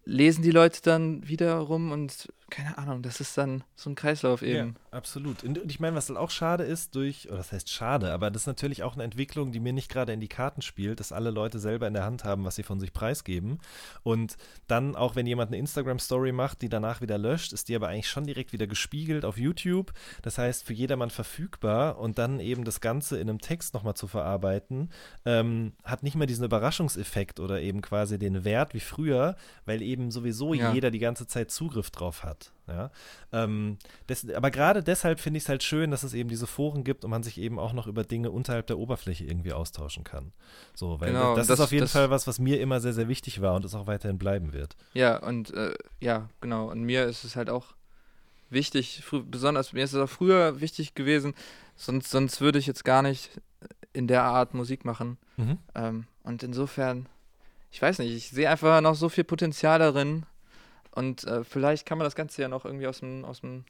lesen 0.03 0.41
die 0.41 0.51
Leute 0.51 0.81
dann 0.81 1.27
wiederum 1.27 1.91
und 1.91 2.27
keine 2.49 2.77
Ahnung, 2.77 3.01
das 3.01 3.19
ist 3.19 3.37
dann 3.37 3.63
so 3.75 3.89
ein 3.89 3.95
Kreislauf 3.95 4.41
eben. 4.41 4.75
Ja, 4.91 4.97
absolut. 4.97 5.43
Und 5.43 5.59
ich 5.69 5.79
meine, 5.79 5.97
was 5.97 6.07
halt 6.07 6.17
auch 6.17 6.31
schade 6.31 6.63
ist 6.63 6.95
durch, 6.95 7.27
oder 7.27 7.37
das 7.37 7.51
heißt 7.51 7.69
schade, 7.69 8.13
aber 8.13 8.31
das 8.31 8.43
ist 8.43 8.47
natürlich 8.47 8.83
auch 8.83 8.93
eine 8.93 9.03
Entwicklung, 9.03 9.51
die 9.51 9.59
mir 9.59 9.73
nicht 9.73 9.91
gerade 9.91 10.13
in 10.13 10.21
die 10.21 10.29
Karten 10.29 10.61
spielt, 10.61 11.01
dass 11.01 11.11
alle 11.11 11.29
Leute 11.29 11.59
selber 11.59 11.87
in 11.87 11.93
der 11.93 12.05
Hand 12.05 12.23
haben, 12.23 12.45
was 12.45 12.55
sie 12.55 12.63
von 12.63 12.79
sich 12.79 12.93
preisgeben. 12.93 13.59
Und 14.03 14.37
dann 14.67 14.95
auch, 14.95 15.15
wenn 15.15 15.27
jemand 15.27 15.49
eine 15.49 15.57
Instagram-Story 15.57 16.31
macht, 16.31 16.61
die 16.61 16.69
danach 16.69 17.01
wieder 17.01 17.17
löscht, 17.17 17.51
ist 17.51 17.67
die 17.67 17.75
aber 17.75 17.89
eigentlich 17.89 18.09
schon 18.09 18.25
direkt 18.25 18.53
wieder 18.53 18.67
gespiegelt 18.67 19.25
auf 19.25 19.37
YouTube. 19.37 19.91
Das 20.21 20.37
heißt, 20.37 20.65
für 20.65 20.73
jedermann 20.73 21.09
verfügbar 21.09 21.97
und 21.99 22.17
dann 22.17 22.39
eben 22.39 22.63
das 22.63 22.79
Ganze 22.79 23.19
in 23.19 23.29
einem 23.29 23.41
Text 23.41 23.73
nochmal 23.73 23.95
zu 23.95 24.07
verarbeiten, 24.07 24.89
ähm, 25.25 25.73
hat 25.83 26.01
nicht 26.01 26.15
mehr 26.15 26.27
diesen 26.27 26.45
Überraschungseffekt 26.45 27.41
oder 27.41 27.61
eben 27.61 27.81
quasi 27.81 28.17
den 28.17 28.45
Wert 28.45 28.73
wie 28.73 28.79
früher, 28.79 29.35
weil 29.65 29.81
eben 29.81 30.11
sowieso 30.11 30.53
ja. 30.53 30.71
jeder 30.73 30.91
die 30.91 30.99
ganze 30.99 31.27
Zeit 31.27 31.51
Zugriff 31.51 31.91
drauf 31.91 32.23
hat. 32.23 32.36
Ja? 32.67 32.91
Ähm, 33.31 33.77
das, 34.07 34.29
aber 34.29 34.51
gerade 34.51 34.83
deshalb 34.83 35.19
finde 35.19 35.37
ich 35.37 35.43
es 35.43 35.49
halt 35.49 35.63
schön, 35.63 35.91
dass 35.91 36.03
es 36.03 36.13
eben 36.13 36.29
diese 36.29 36.47
Foren 36.47 36.83
gibt 36.83 37.05
und 37.05 37.11
man 37.11 37.23
sich 37.23 37.37
eben 37.37 37.59
auch 37.59 37.73
noch 37.73 37.87
über 37.87 38.03
Dinge 38.03 38.31
unterhalb 38.31 38.67
der 38.67 38.77
Oberfläche 38.77 39.25
irgendwie 39.25 39.53
austauschen 39.53 40.03
kann. 40.03 40.33
So, 40.73 40.99
weil 40.99 41.11
genau, 41.11 41.35
das, 41.35 41.47
das, 41.47 41.59
ist 41.59 41.65
auf 41.65 41.71
jeden 41.71 41.85
das, 41.85 41.93
Fall 41.93 42.09
was, 42.09 42.27
was 42.27 42.39
mir 42.39 42.59
immer 42.59 42.79
sehr, 42.79 42.93
sehr 42.93 43.07
wichtig 43.07 43.41
war 43.41 43.55
und 43.55 43.65
es 43.65 43.73
auch 43.73 43.87
weiterhin 43.87 44.17
bleiben 44.17 44.53
wird. 44.53 44.75
Ja, 44.93 45.17
und 45.17 45.53
äh, 45.53 45.73
ja, 45.99 46.29
genau. 46.41 46.69
Und 46.69 46.83
mir 46.83 47.05
ist 47.05 47.23
es 47.23 47.35
halt 47.35 47.49
auch 47.49 47.75
wichtig, 48.49 49.03
besonders 49.25 49.73
mir 49.73 49.83
ist 49.83 49.93
es 49.93 50.01
auch 50.01 50.09
früher 50.09 50.59
wichtig 50.61 50.93
gewesen, 50.95 51.33
sonst, 51.75 52.11
sonst 52.11 52.41
würde 52.41 52.59
ich 52.59 52.67
jetzt 52.67 52.85
gar 52.85 53.01
nicht 53.01 53.31
in 53.93 54.07
der 54.07 54.23
Art 54.23 54.53
Musik 54.53 54.85
machen. 54.85 55.17
Mhm. 55.37 55.57
Ähm, 55.75 56.07
und 56.23 56.43
insofern, 56.43 57.07
ich 57.71 57.81
weiß 57.81 57.99
nicht, 57.99 58.11
ich 58.11 58.29
sehe 58.29 58.49
einfach 58.49 58.81
noch 58.81 58.95
so 58.95 59.09
viel 59.09 59.23
Potenzial 59.23 59.79
darin, 59.79 60.25
und 60.97 61.25
äh, 61.25 61.43
vielleicht 61.43 61.85
kann 61.85 61.99
man 61.99 62.05
das 62.05 62.15
Ganze 62.15 62.41
ja 62.41 62.47
noch 62.47 62.65
irgendwie 62.65 62.87
aus 62.87 63.01
dem, 63.01 63.23
aus 63.23 63.41
dem, 63.41 63.65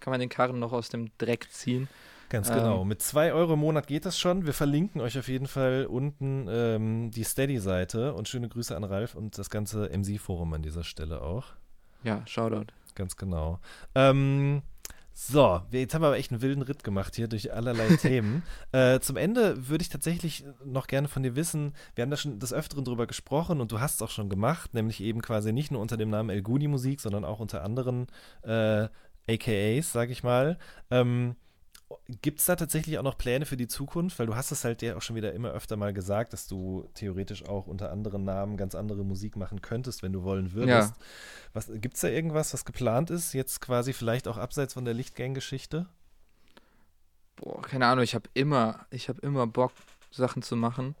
kann 0.00 0.12
man 0.12 0.18
den 0.18 0.30
Karren 0.30 0.58
noch 0.58 0.72
aus 0.72 0.88
dem 0.88 1.10
Dreck 1.18 1.48
ziehen. 1.50 1.88
Ganz 2.30 2.48
genau. 2.48 2.82
Ähm, 2.82 2.88
Mit 2.88 3.02
2 3.02 3.34
Euro 3.34 3.52
im 3.54 3.58
Monat 3.58 3.86
geht 3.86 4.06
das 4.06 4.18
schon. 4.18 4.46
Wir 4.46 4.54
verlinken 4.54 5.02
euch 5.02 5.18
auf 5.18 5.28
jeden 5.28 5.46
Fall 5.46 5.84
unten 5.84 6.46
ähm, 6.48 7.10
die 7.10 7.24
Steady-Seite 7.24 8.14
und 8.14 8.28
schöne 8.28 8.48
Grüße 8.48 8.74
an 8.74 8.84
Ralf 8.84 9.14
und 9.14 9.36
das 9.36 9.50
ganze 9.50 9.90
MC-Forum 9.90 10.54
an 10.54 10.62
dieser 10.62 10.84
Stelle 10.84 11.20
auch. 11.20 11.48
Ja, 12.02 12.22
Shoutout. 12.26 12.72
Ganz 12.94 13.16
genau. 13.16 13.58
Ähm, 13.94 14.62
so, 15.22 15.60
jetzt 15.70 15.92
haben 15.92 16.00
wir 16.00 16.06
aber 16.06 16.16
echt 16.16 16.30
einen 16.30 16.40
wilden 16.40 16.62
Ritt 16.62 16.82
gemacht 16.82 17.14
hier 17.14 17.28
durch 17.28 17.52
allerlei 17.52 17.88
Themen. 18.00 18.42
Äh, 18.72 19.00
zum 19.00 19.18
Ende 19.18 19.68
würde 19.68 19.82
ich 19.82 19.90
tatsächlich 19.90 20.44
noch 20.64 20.86
gerne 20.86 21.08
von 21.08 21.22
dir 21.22 21.36
wissen, 21.36 21.74
wir 21.94 22.02
haben 22.02 22.10
da 22.10 22.16
schon 22.16 22.38
des 22.38 22.54
Öfteren 22.54 22.86
drüber 22.86 23.06
gesprochen 23.06 23.60
und 23.60 23.70
du 23.70 23.80
hast 23.80 23.96
es 23.96 24.02
auch 24.02 24.08
schon 24.08 24.30
gemacht, 24.30 24.72
nämlich 24.72 25.02
eben 25.02 25.20
quasi 25.20 25.52
nicht 25.52 25.72
nur 25.72 25.82
unter 25.82 25.98
dem 25.98 26.08
Namen 26.08 26.30
El 26.30 26.40
Guni 26.40 26.68
Musik, 26.68 27.02
sondern 27.02 27.26
auch 27.26 27.38
unter 27.38 27.62
anderen 27.62 28.06
äh, 28.44 28.88
AKAs, 29.28 29.92
sag 29.92 30.08
ich 30.08 30.22
mal. 30.22 30.56
Ähm, 30.90 31.36
Gibt 32.22 32.40
es 32.40 32.46
da 32.46 32.56
tatsächlich 32.56 32.98
auch 32.98 33.02
noch 33.02 33.18
Pläne 33.18 33.46
für 33.46 33.56
die 33.56 33.66
Zukunft? 33.66 34.18
Weil 34.18 34.26
du 34.26 34.36
hast 34.36 34.52
es 34.52 34.64
halt 34.64 34.80
ja 34.82 34.96
auch 34.96 35.02
schon 35.02 35.16
wieder 35.16 35.32
immer 35.32 35.50
öfter 35.50 35.76
mal 35.76 35.92
gesagt, 35.92 36.32
dass 36.32 36.46
du 36.46 36.88
theoretisch 36.94 37.44
auch 37.46 37.66
unter 37.66 37.90
anderen 37.90 38.24
Namen 38.24 38.56
ganz 38.56 38.74
andere 38.74 39.04
Musik 39.04 39.36
machen 39.36 39.60
könntest, 39.60 40.02
wenn 40.02 40.12
du 40.12 40.22
wollen 40.22 40.52
würdest. 40.52 40.94
Ja. 41.54 41.76
Gibt 41.78 41.96
es 41.96 42.00
da 42.00 42.08
irgendwas, 42.08 42.54
was 42.54 42.64
geplant 42.64 43.10
ist, 43.10 43.32
jetzt 43.32 43.60
quasi 43.60 43.92
vielleicht 43.92 44.28
auch 44.28 44.36
abseits 44.36 44.74
von 44.74 44.84
der 44.84 44.94
Lichtgang-Geschichte? 44.94 45.86
Boah, 47.36 47.62
keine 47.62 47.86
Ahnung, 47.86 48.04
ich 48.04 48.14
habe 48.14 48.28
immer, 48.34 48.86
ich 48.90 49.08
habe 49.08 49.20
immer 49.22 49.46
Bock, 49.46 49.72
Sachen 50.10 50.42
zu 50.42 50.56
machen. 50.56 50.94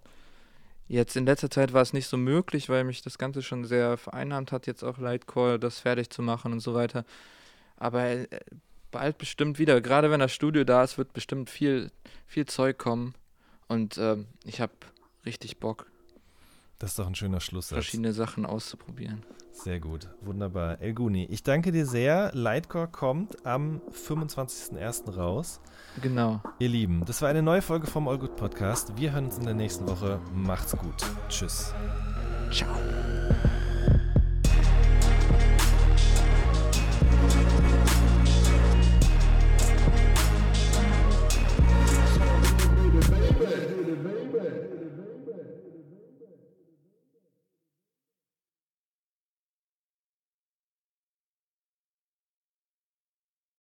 Jetzt 0.88 1.16
in 1.16 1.24
letzter 1.24 1.50
Zeit 1.50 1.72
war 1.72 1.82
es 1.82 1.92
nicht 1.92 2.08
so 2.08 2.16
möglich, 2.16 2.68
weil 2.68 2.82
mich 2.82 3.02
das 3.02 3.16
Ganze 3.16 3.42
schon 3.42 3.64
sehr 3.64 3.96
vereinnahmt 3.96 4.50
hat, 4.50 4.66
jetzt 4.66 4.82
auch 4.82 4.98
Lightcore, 4.98 5.58
das 5.58 5.78
fertig 5.78 6.10
zu 6.10 6.22
machen 6.22 6.52
und 6.52 6.60
so 6.60 6.74
weiter. 6.74 7.04
Aber 7.76 8.04
äh, 8.04 8.26
bald 8.90 9.18
bestimmt 9.18 9.58
wieder. 9.58 9.80
Gerade 9.80 10.10
wenn 10.10 10.20
das 10.20 10.32
Studio 10.32 10.64
da 10.64 10.82
ist, 10.82 10.98
wird 10.98 11.12
bestimmt 11.12 11.50
viel, 11.50 11.90
viel 12.26 12.46
Zeug 12.46 12.78
kommen. 12.78 13.14
Und 13.68 13.98
ähm, 13.98 14.26
ich 14.44 14.60
habe 14.60 14.72
richtig 15.24 15.58
Bock. 15.58 15.86
Das 16.78 16.90
ist 16.90 16.98
doch 16.98 17.06
ein 17.06 17.14
schöner 17.14 17.40
Schluss. 17.40 17.68
Verschiedene 17.68 18.12
Sachen 18.12 18.46
auszuprobieren. 18.46 19.22
Sehr 19.52 19.80
gut, 19.80 20.08
wunderbar. 20.22 20.80
Elguni, 20.80 21.26
ich 21.26 21.42
danke 21.42 21.72
dir 21.72 21.84
sehr. 21.84 22.30
Lightcore 22.32 22.88
kommt 22.88 23.44
am 23.44 23.82
25.01. 23.92 25.14
raus. 25.14 25.60
Genau. 26.00 26.40
Ihr 26.58 26.70
Lieben, 26.70 27.04
das 27.04 27.20
war 27.20 27.28
eine 27.28 27.42
neue 27.42 27.60
Folge 27.60 27.86
vom 27.86 28.08
All 28.08 28.18
Good 28.18 28.36
Podcast. 28.36 28.96
Wir 28.96 29.12
hören 29.12 29.26
uns 29.26 29.36
in 29.36 29.44
der 29.44 29.54
nächsten 29.54 29.86
Woche. 29.86 30.20
Macht's 30.32 30.74
gut. 30.76 31.04
Tschüss. 31.28 31.74
Ciao. 32.50 32.74